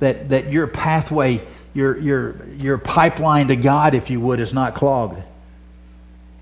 that, 0.00 0.28
that 0.28 0.52
your 0.52 0.66
pathway, 0.66 1.40
your, 1.72 1.96
your, 1.98 2.46
your 2.58 2.76
pipeline 2.76 3.48
to 3.48 3.56
God, 3.56 3.94
if 3.94 4.10
you 4.10 4.20
would, 4.20 4.40
is 4.40 4.52
not 4.52 4.74
clogged. 4.74 5.22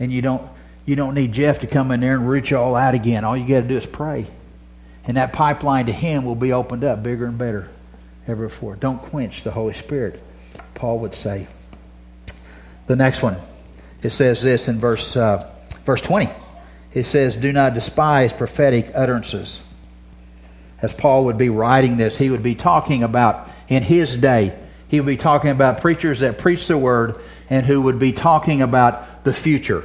And 0.01 0.12
you 0.12 0.23
don't, 0.23 0.51
you 0.87 0.97
don't 0.97 1.14
need 1.14 1.31
Jeff 1.31 1.61
to 1.61 1.68
come 1.68 1.92
in 1.92 2.01
there 2.01 2.14
and 2.16 2.29
reach 2.29 2.51
you 2.51 2.59
all 2.59 2.75
out 2.75 2.97
again. 2.97 3.25
All 3.25 3.37
you 3.37 3.47
got 3.47 3.61
to 3.61 3.68
do 3.68 3.77
is 3.77 3.87
pray. 3.87 4.27
And 5.05 5.18
that 5.18 5.33
pipeline 5.33 5.87
to 5.87 5.92
him 5.92 6.25
will 6.25 6.35
be 6.35 6.53
opened 6.53 6.83
up 6.83 7.01
bigger 7.05 7.27
and 7.27 7.38
better 7.38 7.68
ever 8.27 8.45
before. 8.45 8.77
Don't 8.77 9.01
quench 9.01 9.43
the 9.43 9.51
Holy 9.51 9.73
Spirit, 9.73 10.23
Paul 10.75 11.01
would 11.01 11.15
say. 11.15 11.47
The 12.87 12.97
next 12.97 13.23
one, 13.23 13.37
it 14.03 14.11
says 14.11 14.43
this 14.43 14.69
in 14.69 14.79
verse, 14.79 15.17
uh, 15.17 15.51
verse 15.85 16.03
20. 16.03 16.29
It 16.93 17.05
says, 17.05 17.37
Do 17.37 17.53
not 17.53 17.75
despise 17.75 18.33
prophetic 18.33 18.93
utterances. 18.95 19.67
As 20.81 20.93
Paul 20.93 21.25
would 21.27 21.39
be 21.39 21.49
writing 21.49 21.97
this, 21.97 22.19
he 22.19 22.31
would 22.31 22.43
be 22.43 22.55
talking 22.55 23.03
about 23.03 23.49
in 23.69 23.83
his 23.83 24.17
day, 24.17 24.55
he 24.89 25.01
would 25.01 25.07
be 25.07 25.17
talking 25.17 25.51
about 25.51 25.81
preachers 25.81 26.21
that 26.21 26.39
preach 26.39 26.69
the 26.69 26.77
word 26.77 27.17
and 27.49 27.65
who 27.65 27.81
would 27.83 27.99
be 27.99 28.13
talking 28.13 28.63
about 28.63 29.25
the 29.25 29.33
future. 29.33 29.83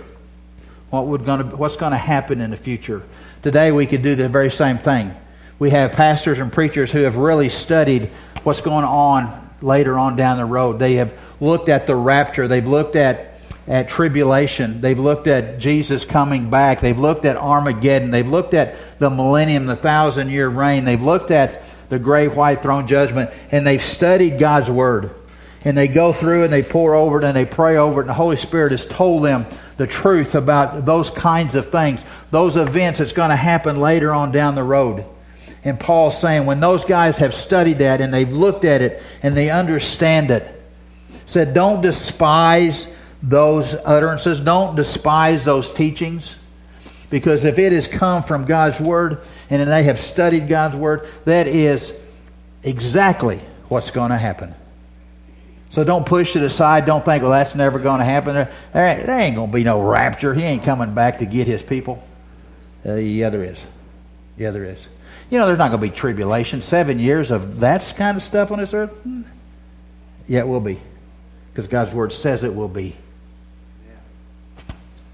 What 0.89 1.07
would 1.07 1.25
gonna, 1.25 1.55
what's 1.55 1.75
going 1.75 1.91
to 1.91 1.97
happen 1.97 2.41
in 2.41 2.51
the 2.51 2.57
future? 2.57 3.03
Today 3.41 3.71
we 3.71 3.85
could 3.85 4.01
do 4.01 4.15
the 4.15 4.27
very 4.27 4.51
same 4.51 4.77
thing. 4.77 5.15
We 5.57 5.69
have 5.71 5.93
pastors 5.93 6.39
and 6.39 6.51
preachers 6.51 6.91
who 6.91 6.99
have 6.99 7.17
really 7.17 7.49
studied 7.49 8.09
what's 8.43 8.61
going 8.61 8.85
on 8.85 9.49
later 9.61 9.97
on 9.97 10.15
down 10.15 10.37
the 10.37 10.45
road. 10.45 10.79
They 10.79 10.95
have 10.95 11.13
looked 11.41 11.69
at 11.69 11.87
the 11.87 11.95
rapture, 11.95 12.47
they've 12.47 12.67
looked 12.67 12.95
at 12.95 13.29
at 13.69 13.87
tribulation. 13.87 14.81
They've 14.81 14.97
looked 14.97 15.27
at 15.27 15.59
Jesus 15.59 16.03
coming 16.03 16.49
back. 16.49 16.81
They've 16.81 16.97
looked 16.97 17.23
at 17.23 17.37
Armageddon. 17.37 18.09
They've 18.09 18.27
looked 18.27 18.55
at 18.55 18.75
the 18.97 19.11
millennium, 19.11 19.67
the 19.67 19.75
thousand 19.75 20.29
year 20.29 20.49
reign. 20.49 20.85
They've 20.85 21.01
looked 21.01 21.29
at 21.29 21.61
the 21.87 21.99
great 21.99 22.35
white 22.35 22.63
throne 22.63 22.87
judgment, 22.87 23.29
and 23.51 23.65
they've 23.65 23.81
studied 23.81 24.39
God's 24.39 24.71
word. 24.71 25.11
And 25.63 25.77
they 25.77 25.87
go 25.87 26.13
through 26.13 26.45
and 26.45 26.53
they 26.53 26.63
pore 26.63 26.95
over 26.95 27.19
it 27.19 27.25
and 27.25 27.35
they 27.35 27.45
pray 27.45 27.77
over 27.77 27.99
it, 27.99 28.03
and 28.03 28.09
the 28.09 28.15
Holy 28.15 28.37
Spirit 28.37 28.71
has 28.71 28.85
told 28.85 29.23
them 29.23 29.45
the 29.77 29.87
truth 29.87 30.33
about 30.33 30.85
those 30.85 31.11
kinds 31.11 31.53
of 31.53 31.69
things, 31.69 32.05
those 32.31 32.57
events 32.57 32.99
that's 32.99 33.11
going 33.11 33.29
to 33.29 33.35
happen 33.35 33.79
later 33.79 34.11
on 34.11 34.31
down 34.31 34.55
the 34.55 34.63
road. 34.63 35.05
And 35.63 35.79
Paul's 35.79 36.19
saying 36.19 36.45
when 36.45 36.59
those 36.59 36.85
guys 36.85 37.17
have 37.17 37.33
studied 37.33 37.79
that 37.79 38.01
and 38.01 38.13
they've 38.13 38.31
looked 38.31 38.63
at 38.65 38.81
it 38.81 39.03
and 39.21 39.35
they 39.35 39.49
understand 39.49 40.31
it, 40.31 40.43
said 41.25 41.53
don't 41.53 41.81
despise 41.81 42.93
those 43.21 43.73
utterances, 43.73 44.39
don't 44.39 44.75
despise 44.75 45.45
those 45.45 45.71
teachings. 45.73 46.35
Because 47.09 47.43
if 47.43 47.57
it 47.57 47.73
has 47.73 47.87
come 47.87 48.23
from 48.23 48.45
God's 48.45 48.79
Word 48.79 49.21
and 49.49 49.67
they 49.67 49.83
have 49.83 49.99
studied 49.99 50.47
God's 50.47 50.75
Word, 50.75 51.07
that 51.25 51.47
is 51.47 52.05
exactly 52.63 53.39
what's 53.67 53.91
going 53.91 54.11
to 54.11 54.17
happen. 54.17 54.53
So 55.71 55.83
don't 55.83 56.05
push 56.05 56.35
it 56.35 56.43
aside. 56.43 56.85
Don't 56.85 57.05
think, 57.05 57.21
well, 57.21 57.31
that's 57.31 57.55
never 57.55 57.79
going 57.79 57.99
to 57.99 58.05
happen. 58.05 58.33
There, 58.33 58.49
ain't 58.73 59.35
going 59.35 59.49
to 59.49 59.53
be 59.53 59.63
no 59.63 59.81
rapture. 59.81 60.33
He 60.33 60.43
ain't 60.43 60.63
coming 60.63 60.93
back 60.95 61.19
to 61.19 61.25
get 61.25 61.47
his 61.47 61.61
people. 61.61 62.03
Uh, 62.85 62.95
yeah, 62.95 63.29
there 63.29 63.43
is. 63.43 63.65
Yeah, 64.37 64.51
there 64.51 64.63
is. 64.63 64.87
You 65.29 65.37
know, 65.37 65.45
there's 65.45 65.59
not 65.59 65.69
going 65.69 65.81
to 65.81 65.87
be 65.87 65.95
tribulation. 65.95 66.61
Seven 66.61 66.99
years 66.99 67.31
of 67.31 67.59
that 67.59 67.93
kind 67.97 68.17
of 68.17 68.23
stuff 68.23 68.51
on 68.51 68.59
this 68.59 68.73
earth? 68.73 68.97
Hmm. 69.03 69.21
Yeah, 70.27 70.39
it 70.39 70.47
will 70.47 70.59
be. 70.59 70.79
Because 71.51 71.67
God's 71.67 71.93
Word 71.93 72.11
says 72.11 72.43
it 72.43 72.53
will 72.53 72.67
be. 72.67 72.95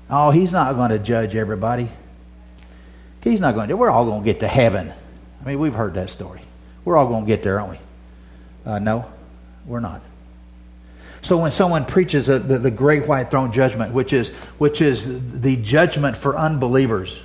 Oh, 0.09 0.31
He's 0.31 0.51
not 0.51 0.75
going 0.75 0.91
to 0.91 0.99
judge 0.99 1.35
everybody. 1.35 1.89
He's 3.23 3.39
not 3.39 3.55
going 3.55 3.69
to. 3.69 3.77
We're 3.77 3.89
all 3.89 4.05
going 4.05 4.21
to 4.21 4.25
get 4.25 4.41
to 4.41 4.47
heaven. 4.47 4.93
I 5.41 5.45
mean, 5.45 5.59
we've 5.59 5.73
heard 5.73 5.95
that 5.95 6.11
story. 6.11 6.41
We're 6.85 6.95
all 6.95 7.07
going 7.07 7.25
to 7.25 7.27
get 7.27 7.41
there, 7.41 7.59
aren't 7.59 7.71
we? 7.71 8.71
Uh, 8.71 8.79
no, 8.79 9.11
we're 9.65 9.79
not. 9.79 10.01
So 11.21 11.37
when 11.37 11.51
someone 11.51 11.85
preaches 11.85 12.29
a, 12.29 12.37
the, 12.37 12.59
the 12.59 12.69
great 12.69 13.07
white 13.07 13.31
throne 13.31 13.51
judgment, 13.51 13.93
which 13.93 14.13
is, 14.13 14.29
which 14.59 14.79
is 14.79 15.41
the 15.41 15.55
judgment 15.55 16.15
for 16.15 16.37
unbelievers, 16.37 17.23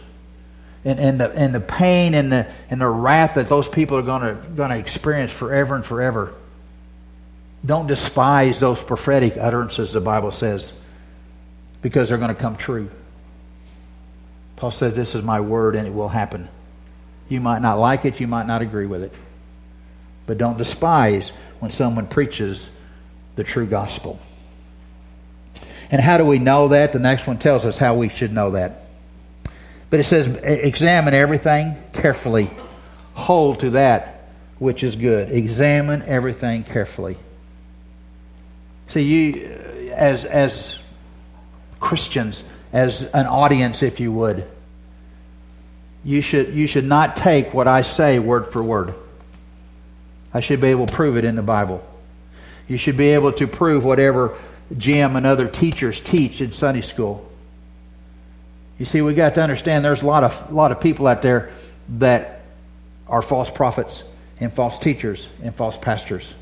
and, 0.84 0.98
and, 0.98 1.20
the, 1.20 1.30
and 1.32 1.54
the 1.54 1.60
pain 1.60 2.14
and 2.14 2.32
the, 2.32 2.46
and 2.70 2.80
the 2.80 2.88
wrath 2.88 3.34
that 3.34 3.48
those 3.48 3.68
people 3.68 3.98
are 3.98 4.02
going 4.02 4.22
to, 4.22 4.48
going 4.50 4.70
to 4.70 4.78
experience 4.78 5.32
forever 5.32 5.74
and 5.74 5.84
forever. 5.84 6.34
Don't 7.64 7.86
despise 7.86 8.60
those 8.60 8.82
prophetic 8.82 9.36
utterances, 9.36 9.92
the 9.92 10.00
Bible 10.00 10.30
says, 10.30 10.80
because 11.82 12.08
they're 12.08 12.18
going 12.18 12.34
to 12.34 12.40
come 12.40 12.56
true. 12.56 12.90
Paul 14.56 14.70
said, 14.70 14.94
This 14.94 15.14
is 15.14 15.22
my 15.22 15.40
word 15.40 15.76
and 15.76 15.86
it 15.86 15.92
will 15.92 16.08
happen. 16.08 16.48
You 17.28 17.40
might 17.40 17.60
not 17.60 17.78
like 17.78 18.04
it, 18.04 18.20
you 18.20 18.26
might 18.26 18.46
not 18.46 18.62
agree 18.62 18.86
with 18.86 19.02
it. 19.02 19.12
But 20.26 20.38
don't 20.38 20.58
despise 20.58 21.30
when 21.58 21.70
someone 21.70 22.06
preaches 22.06 22.70
the 23.36 23.44
true 23.44 23.66
gospel. 23.66 24.18
And 25.90 26.00
how 26.00 26.18
do 26.18 26.24
we 26.24 26.38
know 26.38 26.68
that? 26.68 26.92
The 26.92 26.98
next 26.98 27.26
one 27.26 27.38
tells 27.38 27.66
us 27.66 27.78
how 27.78 27.94
we 27.94 28.08
should 28.08 28.32
know 28.32 28.52
that. 28.52 28.84
But 29.90 30.00
it 30.00 30.04
says, 30.04 30.28
examine 30.42 31.14
everything 31.14 31.74
carefully. 31.92 32.50
Hold 33.14 33.60
to 33.60 33.70
that 33.70 34.20
which 34.60 34.84
is 34.84 34.94
good. 34.94 35.32
Examine 35.32 36.02
everything 36.02 36.62
carefully. 36.62 37.16
See, 38.86 39.02
you, 39.02 39.46
uh, 39.46 39.94
as, 39.94 40.24
as 40.24 40.80
Christians 41.80 42.44
as 42.72 43.10
an 43.12 43.26
audience, 43.26 43.82
if 43.82 43.98
you 44.00 44.12
would. 44.12 44.46
You 46.04 46.20
should, 46.20 46.54
you 46.54 46.66
should 46.66 46.84
not 46.84 47.16
take 47.16 47.52
what 47.52 47.66
I 47.66 47.82
say 47.82 48.18
word 48.18 48.46
for 48.46 48.62
word. 48.62 48.94
I 50.32 50.40
should 50.40 50.60
be 50.60 50.68
able 50.68 50.86
to 50.86 50.94
prove 50.94 51.16
it 51.16 51.24
in 51.24 51.36
the 51.36 51.42
Bible. 51.42 51.84
You 52.68 52.78
should 52.78 52.96
be 52.96 53.08
able 53.10 53.32
to 53.32 53.46
prove 53.46 53.84
whatever 53.84 54.36
Jim 54.76 55.16
and 55.16 55.26
other 55.26 55.48
teachers 55.48 56.00
teach 56.00 56.40
in 56.40 56.52
Sunday 56.52 56.82
school. 56.82 57.29
You 58.80 58.86
see, 58.86 59.02
we 59.02 59.12
got 59.12 59.34
to 59.34 59.42
understand 59.42 59.84
there's 59.84 60.00
a 60.00 60.06
lot 60.06 60.24
of, 60.24 60.50
a 60.50 60.54
lot 60.54 60.72
of 60.72 60.80
people 60.80 61.06
out 61.06 61.20
there 61.20 61.50
that 61.98 62.40
are 63.06 63.20
false 63.20 63.50
prophets 63.50 64.04
and 64.40 64.50
false 64.50 64.78
teachers 64.78 65.28
and 65.42 65.54
false 65.54 65.76
pastors. 65.76 66.34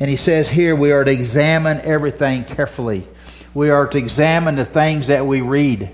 And 0.00 0.10
he 0.10 0.16
says 0.16 0.50
here 0.50 0.74
we 0.74 0.90
are 0.90 1.04
to 1.04 1.10
examine 1.12 1.80
everything 1.82 2.42
carefully. 2.42 3.06
We 3.54 3.70
are 3.70 3.86
to 3.86 3.96
examine 3.96 4.56
the 4.56 4.64
things 4.64 5.06
that 5.06 5.24
we 5.24 5.40
read, 5.40 5.92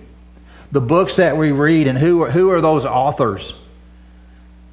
the 0.72 0.80
books 0.80 1.16
that 1.16 1.36
we 1.36 1.52
read, 1.52 1.86
and 1.86 1.98
who 1.98 2.22
are, 2.22 2.30
who 2.30 2.50
are 2.50 2.62
those 2.62 2.86
authors. 2.86 3.52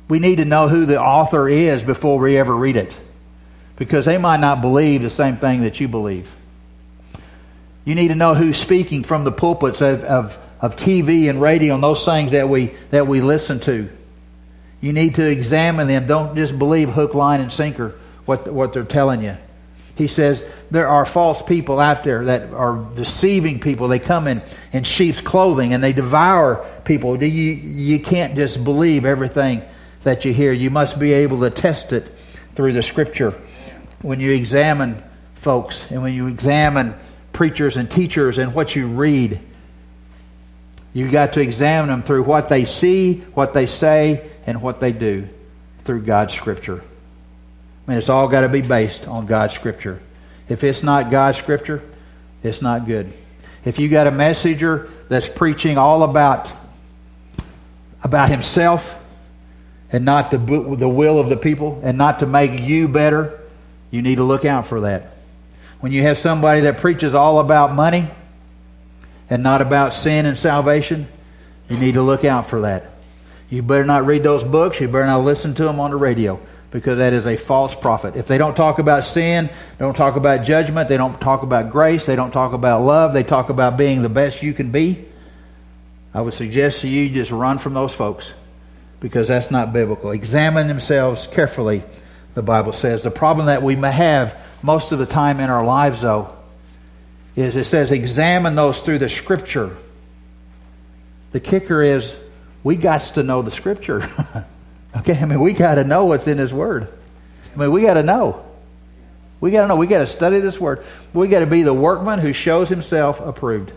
We 0.08 0.20
need 0.20 0.38
to 0.38 0.46
know 0.46 0.70
who 0.70 0.86
the 0.86 1.02
author 1.02 1.50
is 1.50 1.84
before 1.84 2.20
we 2.20 2.38
ever 2.38 2.56
read 2.56 2.78
it 2.78 2.98
because 3.76 4.06
they 4.06 4.18
might 4.18 4.40
not 4.40 4.62
believe 4.62 5.02
the 5.02 5.10
same 5.10 5.36
thing 5.36 5.64
that 5.64 5.78
you 5.82 5.90
believe. 5.90 6.34
You 7.84 7.96
need 7.96 8.08
to 8.08 8.16
know 8.16 8.34
who's 8.34 8.58
speaking 8.58 9.04
from 9.04 9.26
the 9.26 9.32
pulpits 9.34 9.82
of, 9.82 10.06
of, 10.06 10.40
of 10.66 10.76
TV 10.76 11.30
and 11.30 11.40
radio 11.40 11.76
and 11.76 11.84
those 11.84 12.04
things 12.04 12.32
that 12.32 12.50
we, 12.50 12.72
that 12.90 13.06
we 13.06 13.22
listen 13.22 13.60
to. 13.60 13.88
You 14.82 14.94
need 14.94 15.16
to 15.16 15.30
examine 15.30 15.88
them. 15.88 16.08
Don't 16.08 16.36
just 16.36 16.58
believe 16.58 16.90
hook, 16.90 17.14
line, 17.14 17.40
and 17.40 17.54
sinker 17.54 17.94
what, 18.26 18.52
what 18.52 18.74
they're 18.74 18.84
telling 18.84 19.22
you. 19.22 19.38
He 19.96 20.08
says 20.08 20.44
there 20.72 20.88
are 20.88 21.06
false 21.06 21.44
people 21.44 21.80
out 21.80 22.04
there 22.04 22.26
that 22.26 22.52
are 22.52 22.84
deceiving 22.96 23.60
people. 23.60 23.88
They 23.88 24.00
come 24.00 24.28
in 24.28 24.42
in 24.74 24.84
sheep's 24.84 25.22
clothing 25.22 25.72
and 25.72 25.84
they 25.84 25.94
devour 25.94 26.66
people. 26.84 27.24
You, 27.24 27.30
you 27.30 28.00
can't 28.00 28.36
just 28.36 28.64
believe 28.64 29.06
everything 29.06 29.62
that 30.02 30.26
you 30.26 30.34
hear. 30.34 30.52
You 30.52 30.72
must 30.72 31.00
be 31.00 31.14
able 31.14 31.42
to 31.42 31.52
test 31.52 31.94
it 31.94 32.08
through 32.56 32.74
the 32.74 32.82
scripture. 32.82 33.40
When 34.02 34.20
you 34.20 34.32
examine 34.32 35.02
folks 35.36 35.92
and 35.92 36.02
when 36.02 36.16
you 36.16 36.26
examine 36.26 36.96
preachers 37.34 37.78
and 37.78 37.90
teachers 37.90 38.40
and 38.40 38.56
what 38.56 38.76
you 38.76 38.88
read, 38.88 39.40
you've 40.96 41.12
got 41.12 41.34
to 41.34 41.42
examine 41.42 41.92
them 41.92 42.02
through 42.02 42.24
what 42.24 42.50
they 42.50 42.66
see, 42.66 43.20
what 43.36 43.54
they 43.54 43.68
say, 43.68 44.28
and 44.48 44.64
what 44.64 44.80
they 44.80 44.92
do 44.92 45.30
through 45.84 46.02
God's 46.02 46.34
scripture. 46.34 46.82
I 47.86 47.92
mean, 47.92 47.98
it's 48.00 48.10
all 48.10 48.28
got 48.28 48.42
to 48.42 48.50
be 48.50 48.62
based 48.62 49.08
on 49.08 49.28
God's 49.28 49.54
Scripture. 49.54 50.02
If 50.50 50.64
it's 50.64 50.82
not 50.82 51.12
God's 51.12 51.38
Scripture, 51.38 51.84
it's 52.42 52.62
not 52.62 52.86
good. 52.88 53.12
If 53.64 53.80
you 53.80 53.90
got 53.90 54.08
a 54.08 54.12
messenger 54.12 54.90
that's 55.08 55.30
preaching 55.30 55.78
all 55.78 56.04
about 56.04 56.52
about 58.04 58.30
himself 58.30 59.04
and 59.92 60.06
not 60.06 60.30
the 60.32 60.38
the 60.38 60.90
will 60.90 61.20
of 61.20 61.30
the 61.30 61.38
people 61.38 61.80
and 61.84 61.98
not 61.98 62.20
to 62.20 62.28
make 62.28 62.60
you 62.60 62.88
better, 62.88 63.40
you 63.92 64.02
need 64.02 64.16
to 64.16 64.24
look 64.24 64.46
out 64.46 64.66
for 64.66 64.82
that. 64.82 65.12
When 65.80 65.92
you 65.92 66.02
have 66.04 66.18
somebody 66.18 66.62
that 66.62 66.78
preaches 66.78 67.14
all 67.14 67.40
about 67.40 67.74
money 67.74 68.08
and 69.30 69.44
not 69.44 69.62
about 69.62 69.94
sin 69.94 70.26
and 70.26 70.38
salvation, 70.38 71.08
you 71.70 71.78
need 71.78 71.94
to 71.96 72.02
look 72.02 72.24
out 72.26 72.48
for 72.48 72.62
that. 72.62 72.92
You 73.50 73.62
better 73.62 73.86
not 73.86 74.06
read 74.06 74.24
those 74.24 74.44
books. 74.44 74.80
You 74.82 74.88
better 74.88 75.06
not 75.06 75.20
listen 75.20 75.54
to 75.56 75.64
them 75.64 75.80
on 75.80 75.92
the 75.92 75.98
radio 75.98 76.40
because 76.72 76.98
that 76.98 77.14
is 77.14 77.26
a 77.26 77.38
false 77.38 77.74
prophet. 77.74 78.16
If 78.16 78.28
they 78.28 78.38
don't 78.38 78.56
talk 78.56 78.80
about 78.80 79.06
sin, 79.06 79.48
they 79.48 79.86
don't 79.86 79.96
talk 79.96 80.16
about 80.16 80.44
judgment, 80.44 80.90
they 80.90 80.98
don't 80.98 81.20
talk 81.22 81.44
about 81.44 81.72
grace, 81.72 82.06
they 82.06 82.16
don't 82.16 82.32
talk 82.32 82.54
about 82.54 82.82
love, 82.82 83.14
they 83.14 83.24
talk 83.24 83.50
about 83.50 83.78
being 83.78 84.02
the 84.02 84.10
best 84.10 84.44
you 84.44 84.54
can 84.54 84.72
be, 84.72 85.06
I 86.16 86.22
would 86.22 86.34
suggest 86.34 86.80
to 86.82 86.88
you 86.88 87.10
just 87.10 87.30
run 87.30 87.58
from 87.58 87.74
those 87.74 87.94
folks 87.94 88.34
because 89.02 89.28
that's 89.28 89.52
not 89.52 89.74
biblical. 89.74 90.12
Examine 90.12 90.68
themselves 90.68 91.28
carefully, 91.28 91.84
the 92.34 92.42
Bible 92.42 92.72
says. 92.72 93.04
The 93.04 93.12
problem 93.12 93.48
that 93.48 93.62
we 93.62 93.76
may 93.76 93.92
have 93.92 94.58
most 94.64 94.94
of 94.94 95.00
the 95.00 95.06
time 95.06 95.42
in 95.42 95.50
our 95.50 95.66
lives, 95.66 96.02
though, 96.02 96.35
is 97.36 97.56
it 97.56 97.66
says 97.66 97.92
examine 97.92 98.56
those 98.56 98.82
through 98.82 99.00
the 99.00 99.10
Scripture. 99.10 99.76
The 101.32 101.40
kicker 101.40 101.82
is 101.82 102.18
we 102.64 102.76
got 102.76 103.02
to 103.02 103.24
know 103.24 103.42
the 103.42 103.52
Scripture. 103.52 104.02
Okay, 104.98 105.18
I 105.18 105.26
mean, 105.26 105.42
we 105.42 105.54
got 105.54 105.76
to 105.76 105.84
know 105.84 106.06
what's 106.06 106.28
in 106.28 106.38
His 106.38 106.54
Word. 106.54 106.88
I 107.54 107.60
mean, 107.60 107.72
we 107.72 107.82
got 107.82 107.96
to 107.96 108.04
know. 108.04 108.46
We 109.42 109.52
got 109.52 109.64
to 109.64 109.68
know. 109.68 109.76
We 109.76 109.88
got 109.88 110.00
to 110.00 110.08
study 110.08 110.40
this 110.40 110.60
Word. 110.60 110.86
We 111.14 111.28
got 111.28 111.42
to 111.42 111.46
be 111.46 111.64
the 111.64 111.74
workman 111.74 112.20
who 112.20 112.34
shows 112.34 112.70
himself 112.70 113.20
approved. 113.20 113.74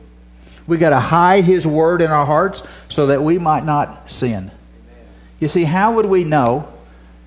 We 0.67 0.77
got 0.77 0.91
to 0.91 1.01
hide 1.01 1.45
His 1.45 1.67
Word 1.67 2.03
in 2.03 2.11
our 2.11 2.27
hearts 2.27 2.63
so 2.89 3.07
that 3.07 3.23
we 3.23 3.39
might 3.39 3.65
not 3.65 4.11
sin. 4.11 4.51
You 5.41 5.49
see, 5.49 5.65
how 5.65 5.95
would 5.95 6.07
we 6.07 6.25
know 6.25 6.73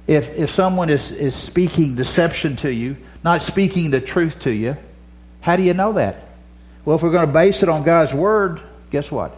if, 0.08 0.38
if 0.38 0.52
someone 0.52 0.90
is, 0.90 1.12
is 1.12 1.36
speaking 1.36 1.96
deception 1.96 2.56
to 2.58 2.74
you, 2.74 2.98
not 3.24 3.42
speaking 3.42 3.92
the 3.92 4.02
truth 4.02 4.40
to 4.42 4.54
you? 4.54 4.78
How 5.42 5.56
do 5.56 5.64
you 5.64 5.74
know 5.74 5.94
that? 5.94 6.24
Well, 6.86 6.96
if 6.96 7.04
we're 7.04 7.12
going 7.12 7.28
to 7.28 7.34
base 7.34 7.62
it 7.64 7.70
on 7.70 7.84
God's 7.84 8.14
Word, 8.14 8.62
guess 8.90 9.12
what? 9.12 9.36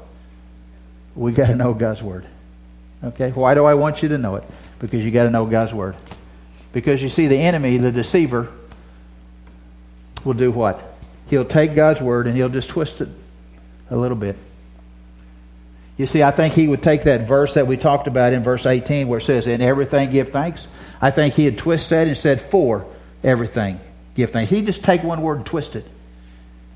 We 1.16 1.32
got 1.32 1.48
to 1.48 1.56
know 1.56 1.74
God's 1.74 2.04
Word. 2.04 2.26
Okay? 3.04 3.32
Why 3.32 3.54
do 3.54 3.66
I 3.66 3.74
want 3.74 4.04
you 4.04 4.10
to 4.10 4.18
know 4.18 4.36
it? 4.36 4.44
Because 4.80 5.04
you 5.04 5.12
got 5.12 5.24
to 5.24 5.30
know 5.30 5.46
God's 5.46 5.74
Word. 5.74 5.96
Because 6.72 7.04
you 7.04 7.10
see, 7.10 7.28
the 7.28 7.38
enemy, 7.38 7.78
the 7.78 7.92
deceiver, 7.92 8.52
will 10.24 10.34
do 10.34 10.52
what? 10.52 10.84
He'll 11.30 11.46
take 11.46 11.76
God's 11.76 12.02
Word 12.02 12.28
and 12.28 12.36
he'll 12.36 12.50
just 12.50 12.70
twist 12.70 13.02
it 13.02 13.10
a 13.90 13.98
little 13.98 14.18
bit. 14.18 14.38
You 15.98 16.08
see, 16.08 16.24
I 16.24 16.32
think 16.32 16.54
he 16.56 16.68
would 16.68 16.82
take 16.82 17.04
that 17.04 17.22
verse 17.28 17.54
that 17.54 17.68
we 17.68 17.78
talked 17.78 18.08
about 18.08 18.34
in 18.34 18.42
verse 18.42 18.66
18 18.66 19.08
where 19.08 19.20
it 19.20 19.24
says, 19.24 19.46
In 19.48 19.62
everything 19.62 20.10
give 20.10 20.30
thanks. 20.30 20.68
I 21.00 21.12
think 21.12 21.36
he'd 21.36 21.58
twist 21.58 21.90
that 21.92 22.08
and 22.08 22.18
said, 22.18 22.42
For 22.42 22.86
everything 23.24 23.80
give 24.16 24.32
thanks. 24.32 24.50
He'd 24.50 24.66
just 24.66 24.84
take 24.84 25.04
one 25.04 25.22
word 25.22 25.38
and 25.38 25.46
twist 25.46 25.76
it. 25.76 25.86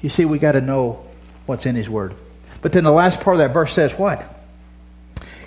You 0.02 0.10
see, 0.10 0.26
we 0.26 0.40
got 0.40 0.54
to 0.54 0.62
know 0.62 1.06
what's 1.46 1.66
in 1.66 1.76
his 1.76 1.90
word. 1.90 2.14
But 2.62 2.74
then 2.74 2.84
the 2.84 2.92
last 2.92 3.22
part 3.22 3.36
of 3.36 3.40
that 3.40 3.54
verse 3.54 3.74
says 3.74 3.94
what? 3.94 4.24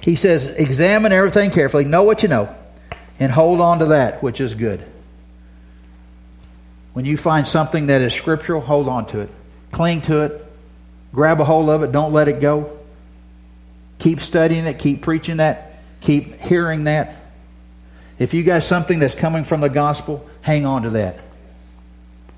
He 0.00 0.16
says, 0.16 0.46
Examine 0.46 1.12
everything 1.12 1.50
carefully, 1.50 1.84
know 1.84 2.02
what 2.02 2.22
you 2.22 2.28
know, 2.28 2.54
and 3.18 3.30
hold 3.30 3.60
on 3.60 3.80
to 3.80 3.86
that 3.86 4.22
which 4.22 4.40
is 4.40 4.54
good. 4.54 4.84
When 6.92 7.04
you 7.04 7.16
find 7.16 7.46
something 7.46 7.86
that 7.86 8.00
is 8.00 8.12
scriptural, 8.12 8.60
hold 8.60 8.88
on 8.88 9.06
to 9.06 9.20
it. 9.20 9.30
Cling 9.70 10.02
to 10.02 10.24
it. 10.24 10.46
Grab 11.12 11.40
a 11.40 11.44
hold 11.44 11.70
of 11.70 11.82
it. 11.82 11.92
Don't 11.92 12.12
let 12.12 12.28
it 12.28 12.40
go. 12.40 12.78
Keep 13.98 14.20
studying 14.20 14.64
it. 14.66 14.78
Keep 14.78 15.02
preaching 15.02 15.36
that. 15.36 15.76
Keep 16.00 16.40
hearing 16.40 16.84
that. 16.84 17.16
If 18.18 18.34
you 18.34 18.42
got 18.42 18.62
something 18.62 18.98
that's 18.98 19.14
coming 19.14 19.44
from 19.44 19.60
the 19.60 19.68
gospel, 19.68 20.28
hang 20.42 20.66
on 20.66 20.82
to 20.82 20.90
that. 20.90 21.20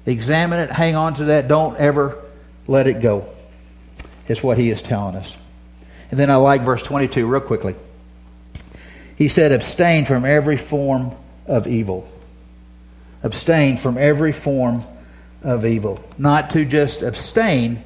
Examine 0.07 0.61
it. 0.61 0.71
Hang 0.71 0.97
on 0.97 1.15
to 1.15 1.25
that. 1.27 1.49
Don't 1.49 1.77
ever 1.77 2.19
let 2.67 2.87
it 2.87 3.01
go. 3.01 3.27
Is 4.29 4.43
what 4.43 4.59
he 4.59 4.71
is 4.71 4.83
telling 4.83 5.17
us. 5.17 5.37
And 6.11 6.19
then 6.19 6.31
I 6.31 6.37
like 6.37 6.63
verse 6.63 6.83
22 6.83 7.27
real 7.27 7.41
quickly. 7.41 7.75
He 9.17 9.29
said, 9.29 9.53
Abstain 9.53 10.05
from 10.05 10.25
every 10.25 10.57
form 10.57 11.15
of 11.47 11.67
evil. 11.67 12.09
Abstain 13.23 13.77
from 13.77 13.97
every 13.97 14.33
form 14.33 14.83
of 15.43 15.65
evil. 15.65 15.99
Not 16.19 16.51
to 16.51 16.65
just 16.65 17.03
abstain 17.03 17.85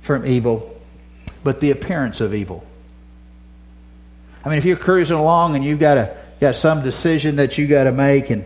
from 0.00 0.24
evil, 0.24 0.80
but 1.42 1.60
the 1.60 1.70
appearance 1.70 2.20
of 2.20 2.34
evil. 2.34 2.64
I 4.44 4.48
mean, 4.48 4.58
if 4.58 4.64
you're 4.64 4.76
cruising 4.76 5.16
along 5.16 5.56
and 5.56 5.64
you've 5.64 5.80
got, 5.80 5.98
a, 5.98 6.16
got 6.40 6.54
some 6.54 6.82
decision 6.82 7.36
that 7.36 7.58
you 7.58 7.66
got 7.66 7.84
to 7.84 7.92
make, 7.92 8.30
and, 8.30 8.44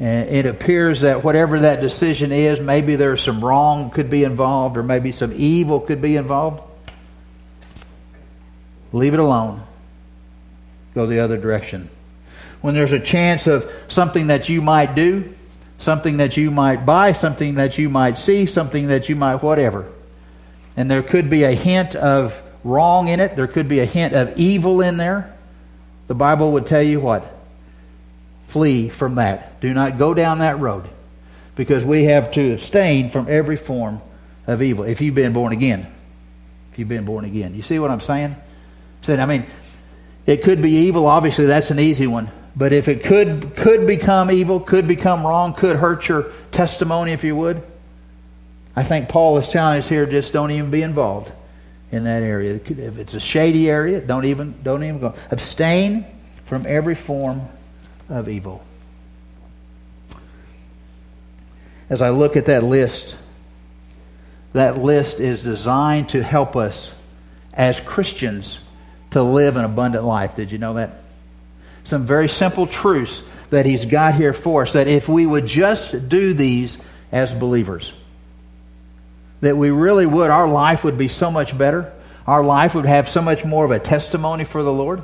and 0.00 0.28
it 0.28 0.46
appears 0.46 1.02
that 1.02 1.22
whatever 1.22 1.60
that 1.60 1.80
decision 1.80 2.32
is, 2.32 2.60
maybe 2.60 2.96
there's 2.96 3.22
some 3.22 3.44
wrong 3.44 3.90
could 3.90 4.10
be 4.10 4.24
involved, 4.24 4.76
or 4.76 4.82
maybe 4.82 5.12
some 5.12 5.32
evil 5.34 5.80
could 5.80 6.02
be 6.02 6.16
involved 6.16 6.62
leave 8.94 9.12
it 9.12 9.20
alone. 9.20 9.62
Go 10.94 11.06
the 11.06 11.18
other 11.18 11.36
direction. 11.36 11.90
When 12.60 12.74
there's 12.74 12.92
a 12.92 13.00
chance 13.00 13.46
of 13.46 13.70
something 13.88 14.28
that 14.28 14.48
you 14.48 14.62
might 14.62 14.94
do, 14.94 15.34
something 15.78 16.18
that 16.18 16.36
you 16.36 16.50
might 16.50 16.86
buy, 16.86 17.12
something 17.12 17.56
that 17.56 17.76
you 17.76 17.90
might 17.90 18.18
see, 18.18 18.46
something 18.46 18.86
that 18.86 19.08
you 19.08 19.16
might 19.16 19.42
whatever, 19.42 19.90
and 20.76 20.90
there 20.90 21.02
could 21.02 21.28
be 21.28 21.42
a 21.42 21.52
hint 21.52 21.94
of 21.96 22.42
wrong 22.62 23.08
in 23.08 23.20
it, 23.20 23.36
there 23.36 23.48
could 23.48 23.68
be 23.68 23.80
a 23.80 23.84
hint 23.84 24.14
of 24.14 24.38
evil 24.38 24.80
in 24.80 24.96
there, 24.96 25.36
the 26.06 26.14
Bible 26.14 26.52
would 26.52 26.64
tell 26.64 26.82
you 26.82 27.00
what? 27.00 27.30
Flee 28.44 28.88
from 28.88 29.16
that. 29.16 29.60
Do 29.60 29.72
not 29.74 29.98
go 29.98 30.14
down 30.14 30.38
that 30.38 30.58
road 30.58 30.88
because 31.54 31.84
we 31.84 32.04
have 32.04 32.30
to 32.32 32.52
abstain 32.52 33.10
from 33.10 33.26
every 33.28 33.56
form 33.56 34.00
of 34.46 34.62
evil 34.62 34.84
if 34.84 35.00
you've 35.00 35.14
been 35.14 35.32
born 35.32 35.52
again. 35.52 35.86
If 36.72 36.78
you've 36.78 36.88
been 36.88 37.04
born 37.04 37.24
again. 37.24 37.54
You 37.54 37.62
see 37.62 37.78
what 37.78 37.90
I'm 37.90 38.00
saying? 38.00 38.36
said, 39.02 39.20
I 39.20 39.26
mean, 39.26 39.44
it 40.24 40.42
could 40.42 40.62
be 40.62 40.70
evil. 40.70 41.06
Obviously, 41.06 41.46
that's 41.46 41.70
an 41.70 41.78
easy 41.78 42.06
one. 42.06 42.30
But 42.56 42.72
if 42.72 42.88
it 42.88 43.04
could 43.04 43.56
could 43.56 43.86
become 43.86 44.30
evil, 44.30 44.60
could 44.60 44.86
become 44.86 45.26
wrong, 45.26 45.54
could 45.54 45.76
hurt 45.76 46.08
your 46.08 46.30
testimony, 46.52 47.12
if 47.12 47.24
you 47.24 47.34
would, 47.36 47.62
I 48.76 48.82
think 48.82 49.08
Paul 49.08 49.36
is 49.38 49.48
telling 49.48 49.78
us 49.78 49.88
here 49.88 50.06
just 50.06 50.32
don't 50.32 50.50
even 50.50 50.70
be 50.70 50.82
involved 50.82 51.32
in 51.90 52.04
that 52.04 52.22
area. 52.22 52.54
If 52.54 52.98
it's 52.98 53.14
a 53.14 53.20
shady 53.20 53.68
area, 53.68 54.00
don't 54.00 54.24
even 54.24 54.54
don't 54.62 54.82
even 54.82 55.00
go. 55.00 55.14
Abstain 55.30 56.06
from 56.44 56.64
every 56.66 56.94
form 56.94 57.42
of 58.08 58.28
evil. 58.28 58.64
As 61.88 62.02
I 62.02 62.10
look 62.10 62.36
at 62.36 62.46
that 62.46 62.62
list, 62.62 63.16
that 64.52 64.78
list 64.78 65.20
is 65.20 65.42
designed 65.42 66.10
to 66.10 66.22
help 66.22 66.56
us 66.56 66.98
as 67.52 67.80
Christians 67.80 68.64
to 69.10 69.22
live 69.22 69.56
an 69.56 69.64
abundant 69.64 70.04
life. 70.04 70.34
Did 70.34 70.50
you 70.50 70.58
know 70.58 70.74
that? 70.74 71.00
Some 71.84 72.06
very 72.06 72.28
simple 72.28 72.66
truths 72.66 73.22
that 73.50 73.66
he's 73.66 73.84
got 73.84 74.14
here 74.14 74.32
for 74.32 74.62
us 74.62 74.72
that 74.72 74.88
if 74.88 75.08
we 75.08 75.26
would 75.26 75.46
just 75.46 76.08
do 76.08 76.32
these 76.32 76.78
as 77.12 77.34
believers, 77.34 77.94
that 79.42 79.56
we 79.56 79.70
really 79.70 80.06
would, 80.06 80.30
our 80.30 80.48
life 80.48 80.84
would 80.84 80.96
be 80.96 81.08
so 81.08 81.30
much 81.30 81.56
better. 81.56 81.92
Our 82.26 82.42
life 82.42 82.74
would 82.74 82.86
have 82.86 83.08
so 83.08 83.20
much 83.20 83.44
more 83.44 83.64
of 83.64 83.70
a 83.70 83.78
testimony 83.78 84.44
for 84.44 84.62
the 84.62 84.72
Lord. 84.72 85.02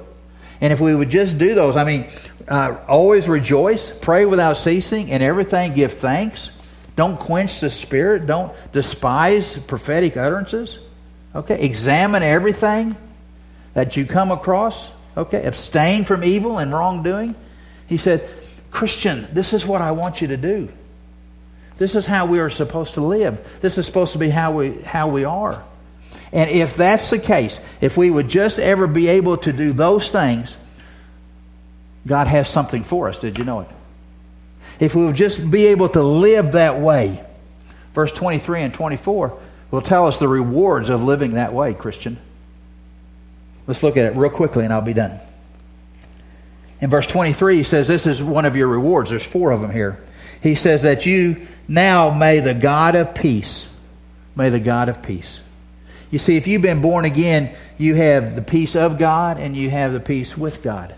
And 0.61 0.73
if 0.73 0.81
we 0.81 0.95
would 0.95 1.11
just 1.11 1.39
do 1.39 1.55
those, 1.55 1.77
I 1.77 1.85
mean, 1.85 2.07
uh, 2.47 2.77
always 2.87 3.29
rejoice, 3.29 3.97
pray 3.97 4.27
without 4.27 4.57
ceasing, 4.57 5.11
and 5.11 5.23
everything 5.23 5.75
give 5.75 5.93
thanks. 5.93 6.53
Don't 6.97 7.19
quench 7.19 7.61
the 7.61 7.71
spirit. 7.71 8.27
Don't 8.27 8.53
despise 8.73 9.57
prophetic 9.57 10.17
utterances. 10.17 10.81
Okay, 11.35 11.65
examine 11.65 12.23
everything 12.23 12.97
that 13.75 13.97
you 13.97 14.05
come 14.05 14.31
across. 14.31 14.91
Okay, 15.17 15.43
abstain 15.45 16.05
from 16.05 16.25
evil 16.25 16.59
and 16.59 16.73
wrongdoing. 16.73 17.35
He 17.87 17.97
said, 17.97 18.29
Christian, 18.71 19.27
this 19.33 19.53
is 19.53 19.67
what 19.67 19.81
I 19.81 19.93
want 19.93 20.21
you 20.21 20.29
to 20.29 20.37
do. 20.37 20.69
This 21.77 21.95
is 21.95 22.05
how 22.05 22.27
we 22.27 22.41
are 22.41 22.51
supposed 22.51 22.95
to 22.95 23.01
live. 23.01 23.61
This 23.61 23.79
is 23.79 23.87
supposed 23.87 24.13
to 24.13 24.19
be 24.19 24.29
how 24.29 24.53
we, 24.53 24.73
how 24.83 25.09
we 25.09 25.25
are. 25.25 25.65
And 26.33 26.49
if 26.51 26.77
that's 26.77 27.11
the 27.11 27.19
case, 27.19 27.61
if 27.81 27.97
we 27.97 28.11
would 28.11 28.29
just 28.29 28.59
ever 28.59 28.87
be 28.87 29.09
able 29.09 29.37
to 29.39 29.53
do 29.53 29.73
those 29.73 30.11
things, 30.11 30.57
God 32.07 32.29
has 32.29 32.49
something 32.49 32.83
for 32.83 33.09
us. 33.09 33.19
Did 33.19 33.39
you 33.39 33.45
know 33.45 33.61
it? 33.61 33.69
If 34.79 34.95
we 34.95 35.05
would 35.05 35.17
just 35.17 35.51
be 35.51 35.67
able 35.67 35.89
to 35.91 36.03
live 36.03 36.53
that 36.53 36.81
way, 36.81 37.23
verse 37.93 38.13
23 38.13 38.63
and 38.63 38.75
24 38.75 39.39
will 39.71 39.83
tell 39.83 40.07
us 40.07 40.19
the 40.19 40.29
rewards 40.29 40.89
of 40.89 41.03
living 41.03 41.33
that 41.33 41.53
way, 41.53 41.75
Christian. 41.75 42.19
Let's 43.67 43.83
look 43.83 43.97
at 43.97 44.07
it 44.07 44.17
real 44.17 44.31
quickly 44.31 44.65
and 44.65 44.73
I'll 44.73 44.81
be 44.81 44.95
done. 44.95 45.19
In 46.81 46.89
verse 46.89 47.07
23, 47.07 47.57
he 47.57 47.63
says, 47.63 47.89
This 47.89 48.07
is 48.07 48.23
one 48.23 48.47
of 48.47 48.57
your 48.57 48.69
rewards. 48.69 49.11
There's 49.11 49.25
four 49.25 49.51
of 49.51 49.61
them 49.61 49.71
here. 49.71 50.03
He 50.43 50.55
says 50.55 50.83
that 50.83 51.05
you 51.05 51.47
now 51.69 52.11
may 52.11 52.41
the 52.41 52.55
God 52.55 52.95
of 52.95 53.15
peace, 53.15 53.75
may 54.35 54.49
the 54.49 54.61
God 54.61 54.89
of 54.89 55.03
peace. 55.03 55.43
You 56.11 56.19
see, 56.19 56.37
if 56.37 56.47
you've 56.47 56.63
been 56.63 56.83
born 56.83 57.05
again, 57.05 57.55
you 57.79 57.95
have 57.95 58.35
the 58.35 58.43
peace 58.43 58.75
of 58.75 58.99
God 58.99 59.39
and 59.39 59.57
you 59.57 59.71
have 59.71 59.93
the 59.93 60.01
peace 60.01 60.37
with 60.37 60.63
God. 60.63 60.95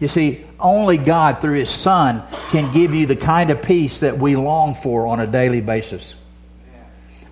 You 0.00 0.08
see, 0.08 0.44
only 0.58 0.96
God, 0.96 1.40
through 1.40 1.58
His 1.58 1.70
Son, 1.70 2.22
can 2.48 2.72
give 2.72 2.94
you 2.94 3.06
the 3.06 3.16
kind 3.16 3.50
of 3.50 3.62
peace 3.62 4.00
that 4.00 4.18
we 4.18 4.34
long 4.34 4.74
for 4.74 5.06
on 5.06 5.20
a 5.20 5.26
daily 5.26 5.60
basis. 5.60 6.16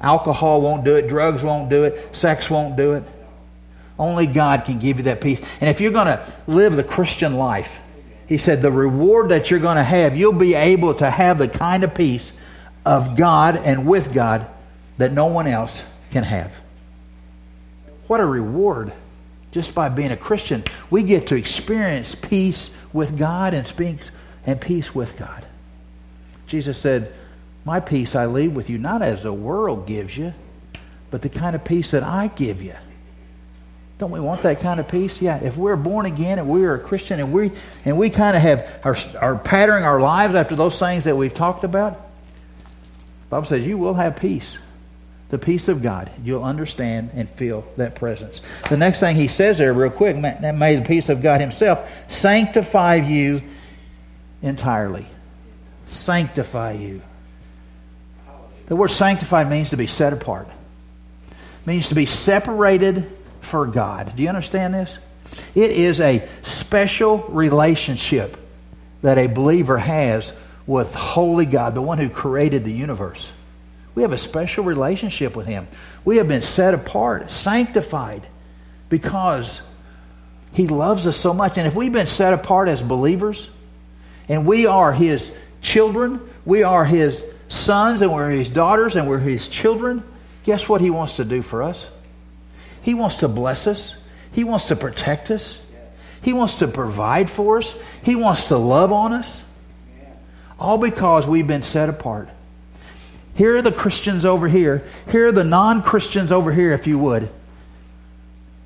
Alcohol 0.00 0.60
won't 0.60 0.84
do 0.84 0.94
it, 0.94 1.08
drugs 1.08 1.42
won't 1.42 1.70
do 1.70 1.84
it, 1.84 2.14
sex 2.14 2.50
won't 2.50 2.76
do 2.76 2.92
it. 2.92 3.04
Only 3.98 4.26
God 4.26 4.64
can 4.64 4.78
give 4.78 4.98
you 4.98 5.04
that 5.04 5.20
peace. 5.20 5.40
And 5.60 5.68
if 5.68 5.80
you're 5.80 5.92
going 5.92 6.06
to 6.06 6.34
live 6.46 6.76
the 6.76 6.84
Christian 6.84 7.34
life, 7.34 7.80
He 8.28 8.36
said, 8.36 8.62
the 8.62 8.70
reward 8.70 9.30
that 9.30 9.50
you're 9.50 9.60
going 9.60 9.78
to 9.78 9.82
have, 9.82 10.16
you'll 10.16 10.32
be 10.34 10.54
able 10.54 10.94
to 10.94 11.10
have 11.10 11.38
the 11.38 11.48
kind 11.48 11.82
of 11.82 11.94
peace 11.94 12.32
of 12.84 13.16
God 13.16 13.56
and 13.56 13.86
with 13.86 14.12
God 14.12 14.46
that 14.98 15.12
no 15.12 15.26
one 15.26 15.46
else 15.46 15.84
can 16.10 16.22
have. 16.22 16.54
What 18.08 18.20
a 18.20 18.26
reward 18.26 18.92
just 19.52 19.74
by 19.74 19.88
being 19.90 20.10
a 20.10 20.16
Christian. 20.16 20.64
We 20.90 21.04
get 21.04 21.28
to 21.28 21.36
experience 21.36 22.14
peace 22.14 22.76
with 22.92 23.16
God 23.16 23.54
and, 23.54 23.66
speak, 23.66 23.98
and 24.44 24.60
peace 24.60 24.94
with 24.94 25.16
God. 25.16 25.46
Jesus 26.46 26.78
said, 26.78 27.12
My 27.64 27.80
peace 27.80 28.14
I 28.14 28.26
leave 28.26 28.56
with 28.56 28.70
you, 28.70 28.78
not 28.78 29.02
as 29.02 29.22
the 29.22 29.32
world 29.32 29.86
gives 29.86 30.16
you, 30.16 30.34
but 31.10 31.22
the 31.22 31.28
kind 31.28 31.54
of 31.54 31.64
peace 31.64 31.92
that 31.92 32.02
I 32.02 32.28
give 32.28 32.62
you. 32.62 32.74
Don't 33.98 34.10
we 34.10 34.20
want 34.20 34.42
that 34.42 34.60
kind 34.60 34.80
of 34.80 34.88
peace? 34.88 35.20
Yeah. 35.20 35.42
If 35.42 35.56
we're 35.56 35.76
born 35.76 36.06
again 36.06 36.38
and 36.38 36.48
we 36.48 36.64
are 36.64 36.74
a 36.74 36.78
Christian 36.78 37.18
and 37.18 37.32
we 37.32 37.50
and 37.84 37.98
we 37.98 38.10
kind 38.10 38.36
of 38.36 38.42
have 38.42 38.80
are, 38.84 38.96
are 39.20 39.36
patterning 39.36 39.84
our 39.84 40.00
lives 40.00 40.36
after 40.36 40.54
those 40.54 40.78
things 40.78 41.04
that 41.04 41.16
we've 41.16 41.34
talked 41.34 41.64
about, 41.64 42.00
Bible 43.28 43.44
says 43.44 43.66
you 43.66 43.76
will 43.76 43.94
have 43.94 44.16
peace 44.16 44.56
the 45.30 45.38
peace 45.38 45.68
of 45.68 45.82
God. 45.82 46.10
You'll 46.24 46.44
understand 46.44 47.10
and 47.14 47.28
feel 47.28 47.66
that 47.76 47.94
presence. 47.94 48.40
The 48.68 48.76
next 48.76 49.00
thing 49.00 49.16
he 49.16 49.28
says 49.28 49.58
there, 49.58 49.72
real 49.72 49.90
quick, 49.90 50.16
may 50.16 50.76
the 50.76 50.84
peace 50.86 51.08
of 51.08 51.22
God 51.22 51.40
Himself 51.40 52.10
sanctify 52.10 52.96
you 52.96 53.42
entirely. 54.42 55.06
Sanctify 55.86 56.72
you. 56.72 57.02
The 58.66 58.76
word 58.76 58.90
sanctify 58.90 59.44
means 59.44 59.70
to 59.70 59.76
be 59.76 59.86
set 59.86 60.12
apart, 60.12 60.48
it 61.30 61.66
means 61.66 61.88
to 61.88 61.94
be 61.94 62.06
separated 62.06 63.10
for 63.40 63.66
God. 63.66 64.14
Do 64.14 64.22
you 64.22 64.28
understand 64.28 64.74
this? 64.74 64.98
It 65.54 65.70
is 65.70 66.00
a 66.00 66.26
special 66.42 67.18
relationship 67.28 68.36
that 69.02 69.18
a 69.18 69.26
believer 69.26 69.78
has 69.78 70.34
with 70.66 70.94
holy 70.94 71.46
God, 71.46 71.74
the 71.74 71.82
one 71.82 71.98
who 71.98 72.08
created 72.08 72.64
the 72.64 72.72
universe. 72.72 73.32
We 73.94 74.02
have 74.02 74.12
a 74.12 74.18
special 74.18 74.64
relationship 74.64 75.34
with 75.34 75.46
Him. 75.46 75.66
We 76.04 76.18
have 76.18 76.28
been 76.28 76.42
set 76.42 76.74
apart, 76.74 77.30
sanctified, 77.30 78.26
because 78.88 79.62
He 80.52 80.68
loves 80.68 81.06
us 81.06 81.16
so 81.16 81.34
much. 81.34 81.58
And 81.58 81.66
if 81.66 81.74
we've 81.74 81.92
been 81.92 82.06
set 82.06 82.32
apart 82.32 82.68
as 82.68 82.82
believers, 82.82 83.50
and 84.28 84.46
we 84.46 84.66
are 84.66 84.92
His 84.92 85.38
children, 85.60 86.20
we 86.44 86.62
are 86.62 86.84
His 86.84 87.24
sons, 87.48 88.02
and 88.02 88.12
we're 88.12 88.30
His 88.30 88.50
daughters, 88.50 88.96
and 88.96 89.08
we're 89.08 89.18
His 89.18 89.48
children, 89.48 90.02
guess 90.44 90.68
what 90.68 90.80
He 90.80 90.90
wants 90.90 91.16
to 91.16 91.24
do 91.24 91.42
for 91.42 91.62
us? 91.62 91.90
He 92.82 92.94
wants 92.94 93.16
to 93.16 93.28
bless 93.28 93.66
us, 93.66 93.96
He 94.32 94.44
wants 94.44 94.68
to 94.68 94.76
protect 94.76 95.30
us, 95.30 95.60
He 96.22 96.32
wants 96.32 96.60
to 96.60 96.68
provide 96.68 97.28
for 97.28 97.58
us, 97.58 97.76
He 98.02 98.14
wants 98.14 98.46
to 98.46 98.56
love 98.56 98.92
on 98.92 99.12
us. 99.12 99.44
All 100.60 100.78
because 100.78 101.26
we've 101.26 101.46
been 101.46 101.62
set 101.62 101.88
apart. 101.88 102.28
Here 103.38 103.56
are 103.56 103.62
the 103.62 103.70
Christians 103.70 104.26
over 104.26 104.48
here. 104.48 104.82
Here 105.12 105.28
are 105.28 105.32
the 105.32 105.44
non 105.44 105.80
Christians 105.82 106.32
over 106.32 106.50
here, 106.50 106.72
if 106.72 106.88
you 106.88 106.98
would. 106.98 107.30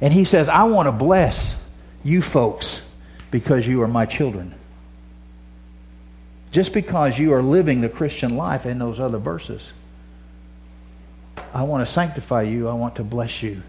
And 0.00 0.14
he 0.14 0.24
says, 0.24 0.48
I 0.48 0.62
want 0.62 0.87
to 0.87 0.92
bless 0.92 1.62
you 2.02 2.22
folks 2.22 2.82
because 3.30 3.68
you 3.68 3.82
are 3.82 3.87
my 3.87 4.06
children. 4.06 4.54
Just 6.52 6.72
because 6.72 7.18
you 7.18 7.35
are 7.35 7.42
living 7.42 7.82
the 7.82 7.90
Christian 7.90 8.38
life 8.38 8.64
in 8.64 8.78
those 8.78 8.98
other 8.98 9.18
verses. 9.18 9.74
I 11.52 11.64
want 11.64 11.87
to 11.87 11.92
sanctify 11.92 12.42
you. 12.44 12.66
I 12.66 12.72
want 12.72 12.96
to 12.96 13.04
bless 13.04 13.42
you. 13.42 13.62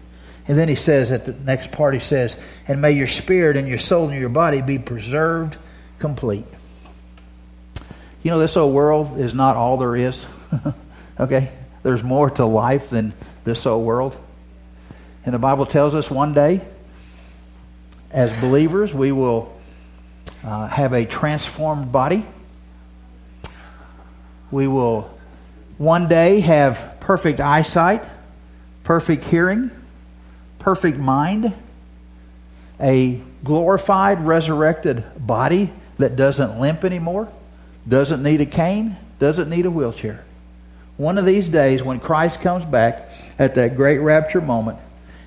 And 0.48 0.56
then 0.56 0.70
he 0.70 0.74
says 0.74 1.12
at 1.12 1.26
the 1.26 1.34
next 1.34 1.70
part, 1.70 1.92
he 1.92 2.00
says, 2.00 2.42
And 2.66 2.80
may 2.80 2.92
your 2.92 3.08
spirit 3.08 3.58
and 3.58 3.68
your 3.68 3.76
soul 3.76 4.08
and 4.08 4.18
your 4.18 4.30
body 4.30 4.62
be 4.62 4.78
preserved 4.78 5.58
complete. 5.98 6.46
You 8.22 8.30
know, 8.30 8.38
this 8.38 8.56
old 8.56 8.74
world 8.74 9.18
is 9.18 9.34
not 9.34 9.56
all 9.56 9.76
there 9.76 9.96
is. 9.96 10.26
Okay? 11.18 11.50
There's 11.82 12.02
more 12.02 12.30
to 12.30 12.46
life 12.46 12.90
than 12.90 13.12
this 13.44 13.66
old 13.66 13.84
world. 13.84 14.16
And 15.24 15.34
the 15.34 15.38
Bible 15.38 15.66
tells 15.66 15.94
us 15.94 16.10
one 16.10 16.34
day, 16.34 16.60
as 18.10 18.32
believers, 18.40 18.94
we 18.94 19.12
will 19.12 19.52
uh, 20.44 20.68
have 20.68 20.92
a 20.92 21.04
transformed 21.04 21.90
body. 21.90 22.24
We 24.50 24.68
will 24.68 25.10
one 25.78 26.08
day 26.08 26.40
have 26.40 26.98
perfect 27.00 27.40
eyesight, 27.40 28.02
perfect 28.84 29.24
hearing, 29.24 29.70
perfect 30.58 30.98
mind, 30.98 31.52
a 32.80 33.20
glorified, 33.42 34.20
resurrected 34.20 35.04
body 35.18 35.72
that 35.98 36.16
doesn't 36.16 36.60
limp 36.60 36.84
anymore, 36.84 37.30
doesn't 37.88 38.22
need 38.22 38.40
a 38.40 38.46
cane, 38.46 38.96
doesn't 39.18 39.48
need 39.48 39.66
a 39.66 39.70
wheelchair. 39.70 40.24
One 40.96 41.18
of 41.18 41.26
these 41.26 41.48
days, 41.48 41.82
when 41.82 41.98
Christ 41.98 42.40
comes 42.40 42.64
back 42.64 43.08
at 43.38 43.56
that 43.56 43.74
great 43.74 43.98
rapture 43.98 44.40
moment, 44.40 44.78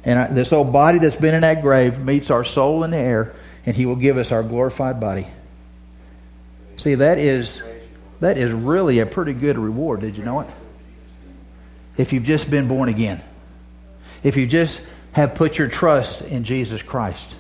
and 0.04 0.36
this 0.36 0.54
old 0.54 0.72
body 0.72 1.00
that's 1.00 1.18
been 1.18 1.36
in 1.36 1.42
that 1.42 1.62
grave 1.62 2.00
meets 2.00 2.32
our 2.32 2.46
soul 2.46 2.84
in 2.84 2.92
the 2.92 2.98
air, 2.98 3.34
and 3.66 3.76
He 3.76 3.86
will 3.86 3.98
give 3.98 4.18
us 4.18 4.32
our 4.32 4.44
glorified 4.44 5.00
body. 5.00 5.28
See, 6.78 6.96
that 6.96 7.18
is 7.18 7.62
that 8.22 8.38
is 8.38 8.52
really 8.52 9.00
a 9.00 9.06
pretty 9.06 9.34
good 9.34 9.58
reward. 9.58 10.00
Did 10.00 10.18
you 10.18 10.24
know 10.24 10.40
it? 10.40 10.48
If 11.98 12.14
you've 12.14 12.24
just 12.24 12.50
been 12.50 12.68
born 12.68 12.90
again, 12.90 13.22
if 14.24 14.38
you 14.38 14.48
just 14.48 14.88
have 15.12 15.36
put 15.36 15.58
your 15.58 15.68
trust 15.68 16.22
in 16.22 16.44
Jesus 16.44 16.82
Christ. 16.82 17.36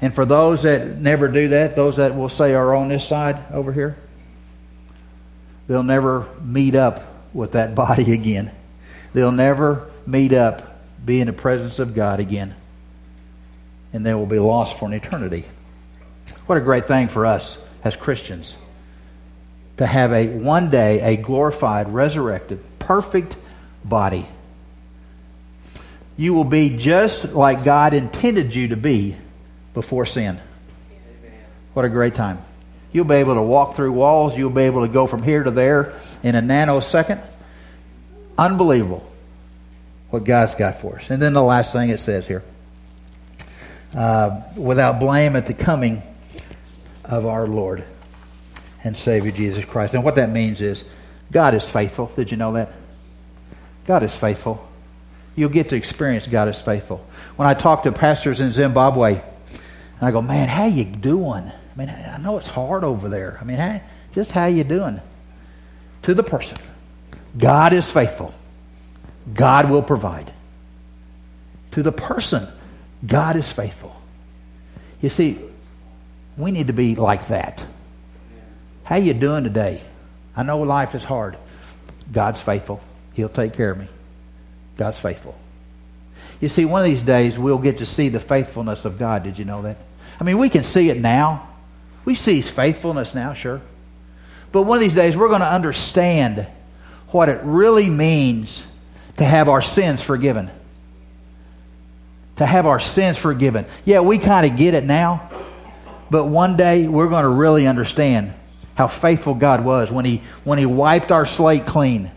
And 0.00 0.14
for 0.14 0.24
those 0.24 0.62
that 0.62 0.98
never 0.98 1.28
do 1.28 1.48
that, 1.48 1.74
those 1.74 1.96
that 1.96 2.14
will 2.14 2.28
say 2.28 2.54
are 2.54 2.74
on 2.74 2.88
this 2.88 3.06
side 3.06 3.38
over 3.52 3.72
here, 3.72 3.96
they'll 5.66 5.82
never 5.82 6.26
meet 6.42 6.74
up 6.74 7.15
with 7.36 7.52
that 7.52 7.74
body 7.74 8.12
again. 8.14 8.50
They'll 9.12 9.32
never 9.32 9.88
meet 10.06 10.32
up, 10.32 10.80
be 11.04 11.20
in 11.20 11.26
the 11.26 11.32
presence 11.32 11.78
of 11.78 11.94
God 11.94 12.20
again. 12.20 12.54
And 13.92 14.04
they 14.04 14.14
will 14.14 14.26
be 14.26 14.38
lost 14.38 14.78
for 14.78 14.86
an 14.86 14.92
eternity. 14.92 15.44
What 16.46 16.58
a 16.58 16.60
great 16.60 16.86
thing 16.86 17.08
for 17.08 17.24
us 17.24 17.58
as 17.84 17.96
Christians 17.96 18.56
to 19.76 19.86
have 19.86 20.12
a 20.12 20.26
one 20.26 20.70
day 20.70 21.00
a 21.00 21.16
glorified, 21.16 21.88
resurrected, 21.88 22.62
perfect 22.78 23.36
body. 23.84 24.26
You 26.16 26.34
will 26.34 26.44
be 26.44 26.76
just 26.76 27.34
like 27.34 27.62
God 27.64 27.92
intended 27.92 28.54
you 28.54 28.68
to 28.68 28.76
be 28.76 29.16
before 29.74 30.06
sin. 30.06 30.40
What 31.74 31.84
a 31.84 31.90
great 31.90 32.14
time. 32.14 32.38
You'll 32.92 33.04
be 33.04 33.16
able 33.16 33.34
to 33.34 33.42
walk 33.42 33.74
through 33.74 33.92
walls. 33.92 34.36
You'll 34.36 34.50
be 34.50 34.62
able 34.62 34.86
to 34.86 34.92
go 34.92 35.06
from 35.06 35.22
here 35.22 35.42
to 35.42 35.50
there 35.50 35.92
in 36.22 36.34
a 36.34 36.40
nanosecond. 36.40 37.20
Unbelievable 38.38 39.08
what 40.10 40.24
God's 40.24 40.54
got 40.54 40.80
for 40.80 40.96
us. 40.96 41.10
And 41.10 41.20
then 41.20 41.32
the 41.32 41.42
last 41.42 41.72
thing 41.72 41.90
it 41.90 42.00
says 42.00 42.26
here 42.26 42.42
uh, 43.94 44.42
without 44.56 45.00
blame 45.00 45.36
at 45.36 45.46
the 45.46 45.54
coming 45.54 46.02
of 47.04 47.26
our 47.26 47.46
Lord 47.46 47.84
and 48.84 48.96
Savior 48.96 49.32
Jesus 49.32 49.64
Christ. 49.64 49.94
And 49.94 50.04
what 50.04 50.16
that 50.16 50.30
means 50.30 50.60
is 50.60 50.88
God 51.32 51.54
is 51.54 51.68
faithful. 51.68 52.06
Did 52.14 52.30
you 52.30 52.36
know 52.36 52.52
that? 52.52 52.72
God 53.84 54.02
is 54.02 54.16
faithful. 54.16 54.66
You'll 55.34 55.50
get 55.50 55.68
to 55.70 55.76
experience 55.76 56.26
God 56.26 56.48
is 56.48 56.60
faithful. 56.60 57.06
When 57.36 57.46
I 57.46 57.54
talk 57.54 57.82
to 57.82 57.92
pastors 57.92 58.40
in 58.40 58.52
Zimbabwe, 58.52 59.14
and 59.14 60.02
I 60.02 60.10
go, 60.10 60.22
man, 60.22 60.48
how 60.48 60.66
you 60.66 60.84
doing? 60.84 61.52
I 61.76 61.78
mean, 61.78 61.90
I 61.90 62.18
know 62.18 62.38
it's 62.38 62.48
hard 62.48 62.84
over 62.84 63.08
there. 63.08 63.38
I 63.40 63.44
mean, 63.44 63.58
how, 63.58 63.80
just 64.12 64.32
how 64.32 64.46
you 64.46 64.64
doing? 64.64 65.00
To 66.02 66.14
the 66.14 66.22
person, 66.22 66.58
God 67.36 67.72
is 67.72 67.90
faithful. 67.92 68.32
God 69.34 69.70
will 69.70 69.82
provide. 69.82 70.32
To 71.72 71.82
the 71.82 71.92
person, 71.92 72.46
God 73.06 73.36
is 73.36 73.52
faithful. 73.52 73.94
You 75.00 75.10
see, 75.10 75.38
we 76.38 76.50
need 76.50 76.68
to 76.68 76.72
be 76.72 76.94
like 76.94 77.26
that. 77.26 77.64
How 78.84 78.96
you 78.96 79.12
doing 79.12 79.44
today? 79.44 79.82
I 80.36 80.42
know 80.42 80.60
life 80.60 80.94
is 80.94 81.04
hard. 81.04 81.36
God's 82.10 82.40
faithful. 82.40 82.80
He'll 83.14 83.28
take 83.28 83.52
care 83.52 83.72
of 83.72 83.78
me. 83.78 83.88
God's 84.76 85.00
faithful. 85.00 85.34
You 86.40 86.48
see, 86.48 86.64
one 86.64 86.82
of 86.82 86.86
these 86.86 87.02
days 87.02 87.38
we'll 87.38 87.58
get 87.58 87.78
to 87.78 87.86
see 87.86 88.08
the 88.08 88.20
faithfulness 88.20 88.84
of 88.84 88.98
God. 88.98 89.22
Did 89.24 89.38
you 89.38 89.44
know 89.44 89.62
that? 89.62 89.78
I 90.20 90.24
mean, 90.24 90.38
we 90.38 90.48
can 90.48 90.62
see 90.62 90.88
it 90.88 90.98
now. 90.98 91.48
We 92.06 92.14
see 92.14 92.36
His 92.36 92.48
faithfulness 92.48 93.14
now, 93.14 93.34
sure. 93.34 93.60
But 94.52 94.62
one 94.62 94.78
of 94.78 94.80
these 94.80 94.94
days 94.94 95.14
we're 95.14 95.28
going 95.28 95.40
to 95.40 95.52
understand 95.52 96.46
what 97.08 97.28
it 97.28 97.40
really 97.42 97.90
means 97.90 98.66
to 99.18 99.24
have 99.24 99.50
our 99.50 99.60
sins 99.60 100.02
forgiven. 100.02 100.50
To 102.36 102.46
have 102.46 102.66
our 102.66 102.80
sins 102.80 103.18
forgiven. 103.18 103.66
Yeah, 103.84 104.00
we 104.00 104.18
kind 104.18 104.50
of 104.50 104.56
get 104.56 104.72
it 104.72 104.84
now, 104.84 105.30
but 106.10 106.26
one 106.26 106.56
day 106.56 106.86
we're 106.88 107.08
going 107.08 107.24
to 107.24 107.28
really 107.28 107.66
understand 107.66 108.32
how 108.76 108.86
faithful 108.86 109.34
God 109.34 109.64
was 109.64 109.90
when 109.90 110.04
He, 110.04 110.22
when 110.44 110.58
he 110.58 110.66
wiped 110.66 111.10
our 111.10 111.26
slate 111.26 111.66
clean 111.66 112.10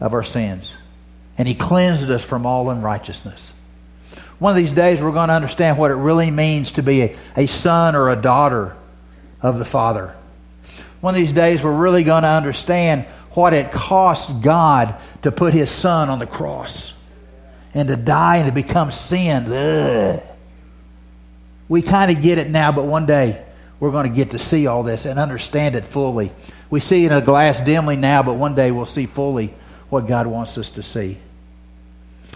of 0.00 0.14
our 0.14 0.22
sins 0.22 0.74
and 1.36 1.46
He 1.46 1.54
cleansed 1.54 2.10
us 2.10 2.24
from 2.24 2.46
all 2.46 2.70
unrighteousness. 2.70 3.52
One 4.38 4.50
of 4.50 4.56
these 4.56 4.72
days, 4.72 5.02
we're 5.02 5.12
going 5.12 5.28
to 5.28 5.34
understand 5.34 5.76
what 5.76 5.90
it 5.90 5.96
really 5.96 6.30
means 6.30 6.72
to 6.72 6.82
be 6.82 7.02
a, 7.02 7.16
a 7.36 7.46
son 7.46 7.94
or 7.94 8.10
a 8.10 8.16
daughter 8.16 8.76
of 9.42 9.58
the 9.58 9.64
Father. 9.64 10.14
One 11.00 11.14
of 11.14 11.20
these 11.20 11.32
days, 11.32 11.62
we're 11.62 11.76
really 11.76 12.04
going 12.04 12.22
to 12.22 12.28
understand 12.28 13.04
what 13.32 13.54
it 13.54 13.72
cost 13.72 14.42
God 14.42 14.96
to 15.22 15.32
put 15.32 15.52
His 15.52 15.70
Son 15.70 16.08
on 16.08 16.18
the 16.18 16.26
cross 16.26 16.98
and 17.74 17.88
to 17.88 17.96
die 17.96 18.36
and 18.38 18.46
to 18.46 18.52
become 18.52 18.90
sin. 18.90 19.52
Ugh. 19.52 20.22
We 21.68 21.82
kind 21.82 22.14
of 22.14 22.22
get 22.22 22.38
it 22.38 22.50
now, 22.50 22.70
but 22.72 22.84
one 22.84 23.06
day 23.06 23.42
we're 23.80 23.90
going 23.90 24.08
to 24.08 24.14
get 24.14 24.32
to 24.32 24.38
see 24.38 24.66
all 24.66 24.82
this 24.82 25.06
and 25.06 25.18
understand 25.18 25.74
it 25.74 25.84
fully. 25.84 26.32
We 26.70 26.80
see 26.80 27.04
in 27.04 27.12
a 27.12 27.20
glass 27.20 27.60
dimly 27.60 27.96
now, 27.96 28.22
but 28.22 28.34
one 28.34 28.54
day 28.54 28.70
we'll 28.70 28.86
see 28.86 29.06
fully 29.06 29.54
what 29.88 30.06
God 30.06 30.26
wants 30.26 30.56
us 30.58 30.70
to 30.70 30.82
see. 30.82 31.18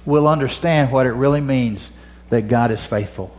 We'll 0.04 0.28
understand 0.28 0.90
what 0.90 1.06
it 1.06 1.12
really 1.12 1.40
means 1.40 1.90
that 2.30 2.48
God 2.48 2.70
is 2.70 2.84
faithful. 2.84 3.36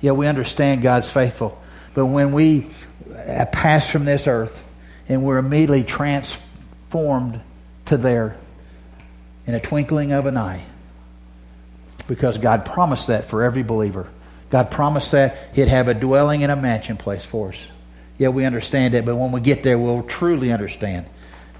Yeah, 0.00 0.12
we 0.12 0.26
understand 0.26 0.82
God's 0.82 1.10
faithful, 1.10 1.60
but 1.94 2.06
when 2.06 2.32
we 2.32 2.66
uh, 3.14 3.46
pass 3.46 3.90
from 3.90 4.04
this 4.04 4.26
earth 4.26 4.70
and 5.08 5.24
we're 5.24 5.38
immediately 5.38 5.82
transformed 5.82 7.40
to 7.86 7.96
there 7.96 8.36
in 9.46 9.54
a 9.54 9.60
twinkling 9.60 10.12
of 10.12 10.26
an 10.26 10.36
eye, 10.36 10.64
because 12.06 12.38
God 12.38 12.64
promised 12.64 13.06
that 13.06 13.24
for 13.24 13.42
every 13.42 13.62
believer. 13.62 14.08
God 14.50 14.70
promised 14.70 15.12
that 15.12 15.36
He'd 15.54 15.68
have 15.68 15.88
a 15.88 15.94
dwelling 15.94 16.42
and 16.42 16.50
a 16.50 16.56
mansion 16.56 16.96
place 16.96 17.24
for 17.24 17.50
us. 17.50 17.66
Yeah, 18.18 18.28
we 18.28 18.44
understand 18.44 18.94
it, 18.94 19.04
but 19.04 19.16
when 19.16 19.32
we 19.32 19.40
get 19.40 19.62
there, 19.62 19.78
we'll 19.78 20.02
truly 20.02 20.52
understand 20.52 21.06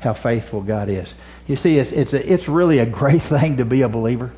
how 0.01 0.13
faithful 0.13 0.61
God 0.61 0.89
is. 0.89 1.15
You 1.47 1.57
see, 1.57 1.79
it's, 1.79 1.93
it's, 1.93 2.15
a, 2.15 2.33
it's 2.33 2.49
really 2.49 2.79
a 2.79 2.87
great 2.87 3.23
thing 3.23 3.59
to 3.59 3.65
be 3.65 3.83
a 3.83 3.89
believer. 3.89 4.33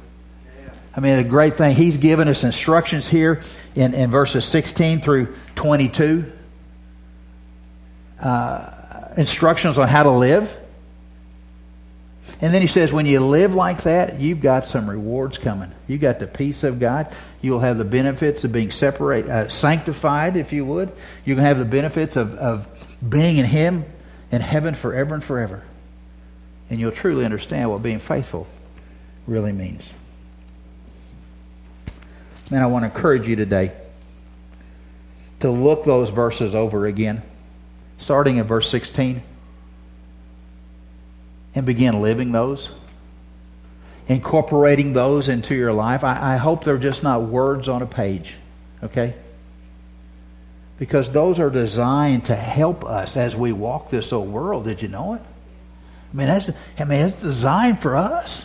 I 0.94 1.00
mean, 1.00 1.18
a 1.18 1.24
great 1.24 1.56
thing. 1.56 1.74
He's 1.74 1.96
given 1.96 2.28
us 2.28 2.44
instructions 2.44 3.08
here 3.08 3.42
in, 3.74 3.94
in 3.94 4.10
verses 4.10 4.44
16 4.44 5.00
through 5.00 5.34
22. 5.54 6.30
Uh, 8.20 8.70
instructions 9.16 9.78
on 9.78 9.88
how 9.88 10.02
to 10.02 10.10
live. 10.10 10.58
And 12.40 12.52
then 12.52 12.60
he 12.60 12.68
says, 12.68 12.92
when 12.92 13.06
you 13.06 13.20
live 13.20 13.54
like 13.54 13.82
that, 13.82 14.20
you've 14.20 14.40
got 14.40 14.66
some 14.66 14.88
rewards 14.88 15.38
coming. 15.38 15.72
You've 15.86 16.00
got 16.00 16.18
the 16.18 16.26
peace 16.26 16.64
of 16.64 16.78
God. 16.78 17.12
You'll 17.40 17.60
have 17.60 17.78
the 17.78 17.84
benefits 17.84 18.44
of 18.44 18.52
being 18.52 18.70
separate, 18.70 19.26
uh, 19.26 19.48
sanctified, 19.48 20.36
if 20.36 20.52
you 20.52 20.64
would. 20.64 20.92
You 21.24 21.34
can 21.34 21.44
have 21.44 21.58
the 21.58 21.64
benefits 21.64 22.16
of, 22.16 22.34
of 22.34 22.68
being 23.06 23.38
in 23.38 23.46
Him 23.46 23.84
in 24.30 24.40
heaven 24.40 24.74
forever 24.74 25.14
and 25.14 25.22
forever. 25.22 25.62
And 26.70 26.80
you'll 26.80 26.92
truly 26.92 27.24
understand 27.24 27.70
what 27.70 27.82
being 27.82 27.98
faithful 27.98 28.46
really 29.26 29.52
means. 29.52 29.92
Man, 32.52 32.60
I 32.60 32.66
want 32.66 32.82
to 32.82 32.88
encourage 32.88 33.26
you 33.26 33.34
today 33.34 33.72
to 35.40 35.50
look 35.50 35.84
those 35.84 36.10
verses 36.10 36.54
over 36.54 36.84
again, 36.84 37.22
starting 37.96 38.36
in 38.36 38.44
verse 38.44 38.68
16, 38.68 39.22
and 41.54 41.64
begin 41.64 42.02
living 42.02 42.30
those, 42.30 42.70
incorporating 44.06 44.92
those 44.92 45.30
into 45.30 45.54
your 45.54 45.72
life. 45.72 46.04
I, 46.04 46.34
I 46.34 46.36
hope 46.36 46.64
they're 46.64 46.76
just 46.76 47.02
not 47.02 47.22
words 47.22 47.68
on 47.68 47.80
a 47.80 47.86
page, 47.86 48.36
okay? 48.82 49.14
because 50.78 51.10
those 51.10 51.40
are 51.40 51.48
designed 51.48 52.24
to 52.24 52.34
help 52.34 52.84
us 52.84 53.16
as 53.16 53.34
we 53.34 53.52
walk 53.52 53.88
this 53.88 54.12
old 54.12 54.28
world. 54.28 54.64
Did 54.64 54.82
you 54.82 54.88
know 54.88 55.14
it? 55.14 55.22
I 56.12 56.16
mean, 56.16 56.26
that's, 56.26 56.50
I 56.76 56.84
mean, 56.84 57.06
it's 57.06 57.18
designed 57.18 57.78
for 57.78 57.96
us. 57.96 58.44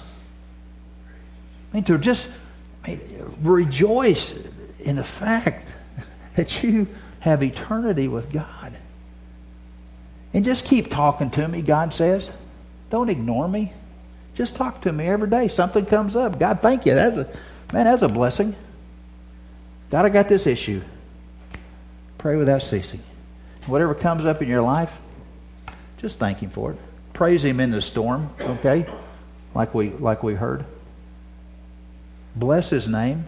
I 1.71 1.75
mean, 1.75 1.83
to 1.85 1.97
just 1.97 2.29
rejoice 3.41 4.37
in 4.79 4.95
the 4.95 5.03
fact 5.03 5.73
that 6.35 6.63
you 6.63 6.87
have 7.19 7.43
eternity 7.43 8.07
with 8.07 8.31
God. 8.31 8.77
And 10.33 10.45
just 10.45 10.65
keep 10.65 10.89
talking 10.89 11.29
to 11.31 11.47
me, 11.47 11.61
God 11.61 11.93
says. 11.93 12.31
Don't 12.89 13.09
ignore 13.09 13.47
me. 13.47 13.73
Just 14.35 14.55
talk 14.55 14.81
to 14.81 14.91
me 14.91 15.07
every 15.07 15.29
day. 15.29 15.47
Something 15.47 15.85
comes 15.85 16.15
up. 16.15 16.39
God, 16.39 16.61
thank 16.61 16.85
you. 16.85 16.93
That's 16.93 17.17
a 17.17 17.27
man, 17.73 17.85
that's 17.85 18.03
a 18.03 18.07
blessing. 18.07 18.55
God, 19.89 20.05
I 20.05 20.09
got 20.09 20.27
this 20.27 20.45
issue. 20.45 20.81
Pray 22.17 22.35
without 22.35 22.61
ceasing. 22.61 23.01
Whatever 23.65 23.95
comes 23.95 24.25
up 24.25 24.41
in 24.41 24.47
your 24.47 24.61
life, 24.61 24.97
just 25.97 26.19
thank 26.19 26.39
Him 26.39 26.49
for 26.49 26.73
it. 26.73 26.77
Praise 27.13 27.43
Him 27.43 27.59
in 27.59 27.71
the 27.71 27.81
storm, 27.81 28.29
okay? 28.39 28.85
Like 29.55 29.73
we, 29.73 29.89
like 29.89 30.23
we 30.23 30.35
heard. 30.35 30.65
Bless 32.37 32.69
His 32.69 32.87
name. 32.87 33.25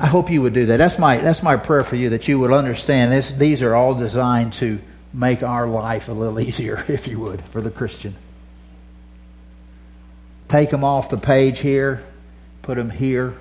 I 0.00 0.06
hope 0.06 0.30
you 0.30 0.42
would 0.42 0.54
do 0.54 0.66
that. 0.66 0.76
That's 0.76 0.98
my, 0.98 1.16
that's 1.16 1.42
my 1.42 1.56
prayer 1.56 1.82
for 1.82 1.96
you, 1.96 2.10
that 2.10 2.28
you 2.28 2.38
would 2.38 2.52
understand 2.52 3.10
this, 3.10 3.30
these 3.30 3.62
are 3.62 3.74
all 3.74 3.94
designed 3.94 4.52
to 4.54 4.78
make 5.12 5.42
our 5.42 5.66
life 5.66 6.08
a 6.08 6.12
little 6.12 6.38
easier, 6.38 6.84
if 6.88 7.08
you 7.08 7.18
would, 7.20 7.40
for 7.42 7.60
the 7.60 7.70
Christian. 7.70 8.14
Take 10.46 10.70
them 10.70 10.84
off 10.84 11.10
the 11.10 11.18
page 11.18 11.58
here, 11.58 12.04
put 12.62 12.76
them 12.76 12.90
here 12.90 13.34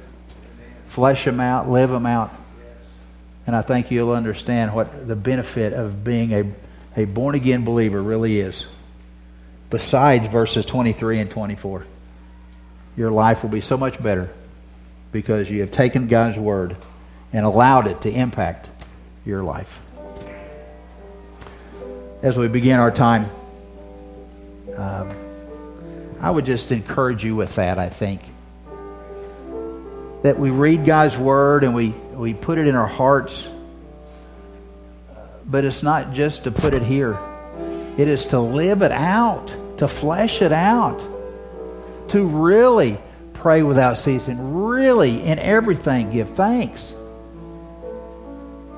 flesh 0.87 1.25
them 1.25 1.39
out, 1.39 1.69
live 1.69 1.89
them 1.89 2.05
out. 2.05 2.33
And 3.45 3.55
I 3.55 3.61
think 3.61 3.91
you'll 3.91 4.11
understand 4.11 4.73
what 4.73 5.07
the 5.07 5.15
benefit 5.15 5.73
of 5.73 6.03
being 6.03 6.33
a, 6.33 6.51
a 6.99 7.05
born 7.05 7.35
again 7.35 7.63
believer 7.63 8.01
really 8.01 8.39
is. 8.39 8.65
Besides 9.69 10.27
verses 10.27 10.65
23 10.65 11.19
and 11.19 11.31
24, 11.31 11.85
your 12.97 13.11
life 13.11 13.43
will 13.43 13.51
be 13.51 13.61
so 13.61 13.77
much 13.77 14.01
better 14.01 14.29
because 15.13 15.49
you 15.49 15.61
have 15.61 15.71
taken 15.71 16.07
God's 16.07 16.37
word 16.37 16.75
and 17.31 17.45
allowed 17.45 17.87
it 17.87 18.01
to 18.01 18.11
impact 18.11 18.69
your 19.25 19.43
life. 19.43 19.81
as 22.21 22.37
we 22.37 22.47
begin 22.47 22.79
our 22.79 22.91
time. 22.91 23.29
Um, 24.75 25.09
I 26.19 26.31
would 26.31 26.45
just 26.45 26.71
encourage 26.71 27.23
you 27.23 27.35
with 27.35 27.55
that, 27.55 27.77
I 27.77 27.89
think. 27.89 28.21
That 30.23 30.39
we 30.39 30.49
read 30.49 30.85
God's 30.85 31.17
Word 31.17 31.63
and 31.63 31.75
we, 31.75 31.89
we 32.13 32.33
put 32.33 32.57
it 32.57 32.67
in 32.67 32.75
our 32.75 32.87
hearts. 32.87 33.47
But 35.45 35.63
it's 35.63 35.83
not 35.83 36.11
just 36.11 36.45
to 36.45 36.51
put 36.51 36.73
it 36.73 36.83
here, 36.83 37.17
it 37.97 38.07
is 38.07 38.27
to 38.27 38.39
live 38.39 38.81
it 38.81 38.91
out, 38.91 39.55
to 39.77 39.87
flesh 39.87 40.41
it 40.41 40.51
out, 40.51 41.07
to 42.09 42.25
really 42.25 42.97
pray 43.33 43.63
without 43.63 43.97
ceasing, 43.97 44.55
really 44.55 45.21
in 45.21 45.39
everything 45.39 46.09
give 46.09 46.29
thanks. 46.29 46.93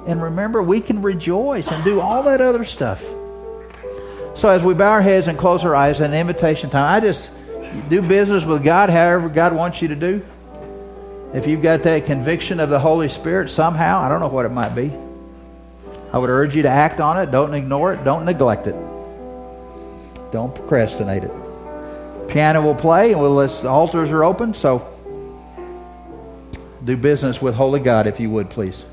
And 0.08 0.22
remember, 0.22 0.64
we 0.64 0.82
can 0.82 1.02
rejoice 1.02 1.72
and 1.72 1.84
do 1.84 2.02
all 2.02 2.24
that 2.24 2.42
other 2.42 2.66
stuff. 2.66 3.04
So 4.36 4.50
as 4.50 4.64
we 4.64 4.74
bow 4.74 4.92
our 4.92 5.02
heads 5.02 5.28
and 5.28 5.38
close 5.38 5.66
our 5.66 5.76
eyes, 5.76 6.00
an 6.00 6.14
invitation 6.14 6.70
time, 6.70 6.96
I 6.96 7.00
just 7.00 7.30
do 7.90 8.02
business 8.02 8.46
with 8.46 8.64
God 8.64 8.90
however 8.90 9.30
God 9.30 9.54
wants 9.54 9.82
you 9.82 9.90
to 9.90 9.96
do. 9.96 10.26
If 11.34 11.46
you've 11.46 11.62
got 11.62 11.84
that 11.84 12.06
conviction 12.06 12.60
of 12.60 12.70
the 12.70 12.80
Holy 12.80 13.08
Spirit 13.08 13.50
somehow, 13.52 14.00
I 14.00 14.10
don't 14.10 14.20
know 14.20 14.30
what 14.30 14.46
it 14.46 14.50
might 14.50 14.74
be. 14.74 14.92
I 16.12 16.18
would 16.18 16.30
urge 16.30 16.56
you 16.56 16.64
to 16.64 16.70
act 16.70 17.00
on 17.00 17.20
it. 17.20 17.30
Don't 17.30 17.54
ignore 17.54 17.94
it. 17.94 18.04
Don't 18.04 18.26
neglect 18.26 18.66
it. 18.66 18.76
Don't 20.32 20.56
procrastinate 20.56 21.24
it. 21.24 21.32
Piano 22.30 22.62
will 22.62 22.76
play, 22.76 23.12
and 23.12 23.22
we'll, 23.22 23.36
the 23.36 23.68
altars 23.68 24.12
are 24.12 24.24
open. 24.24 24.54
So 24.54 24.88
do 26.84 26.96
business 26.96 27.42
with 27.42 27.56
Holy 27.56 27.80
God 27.80 28.08
if 28.08 28.20
you 28.20 28.30
would, 28.30 28.50
please. 28.50 28.86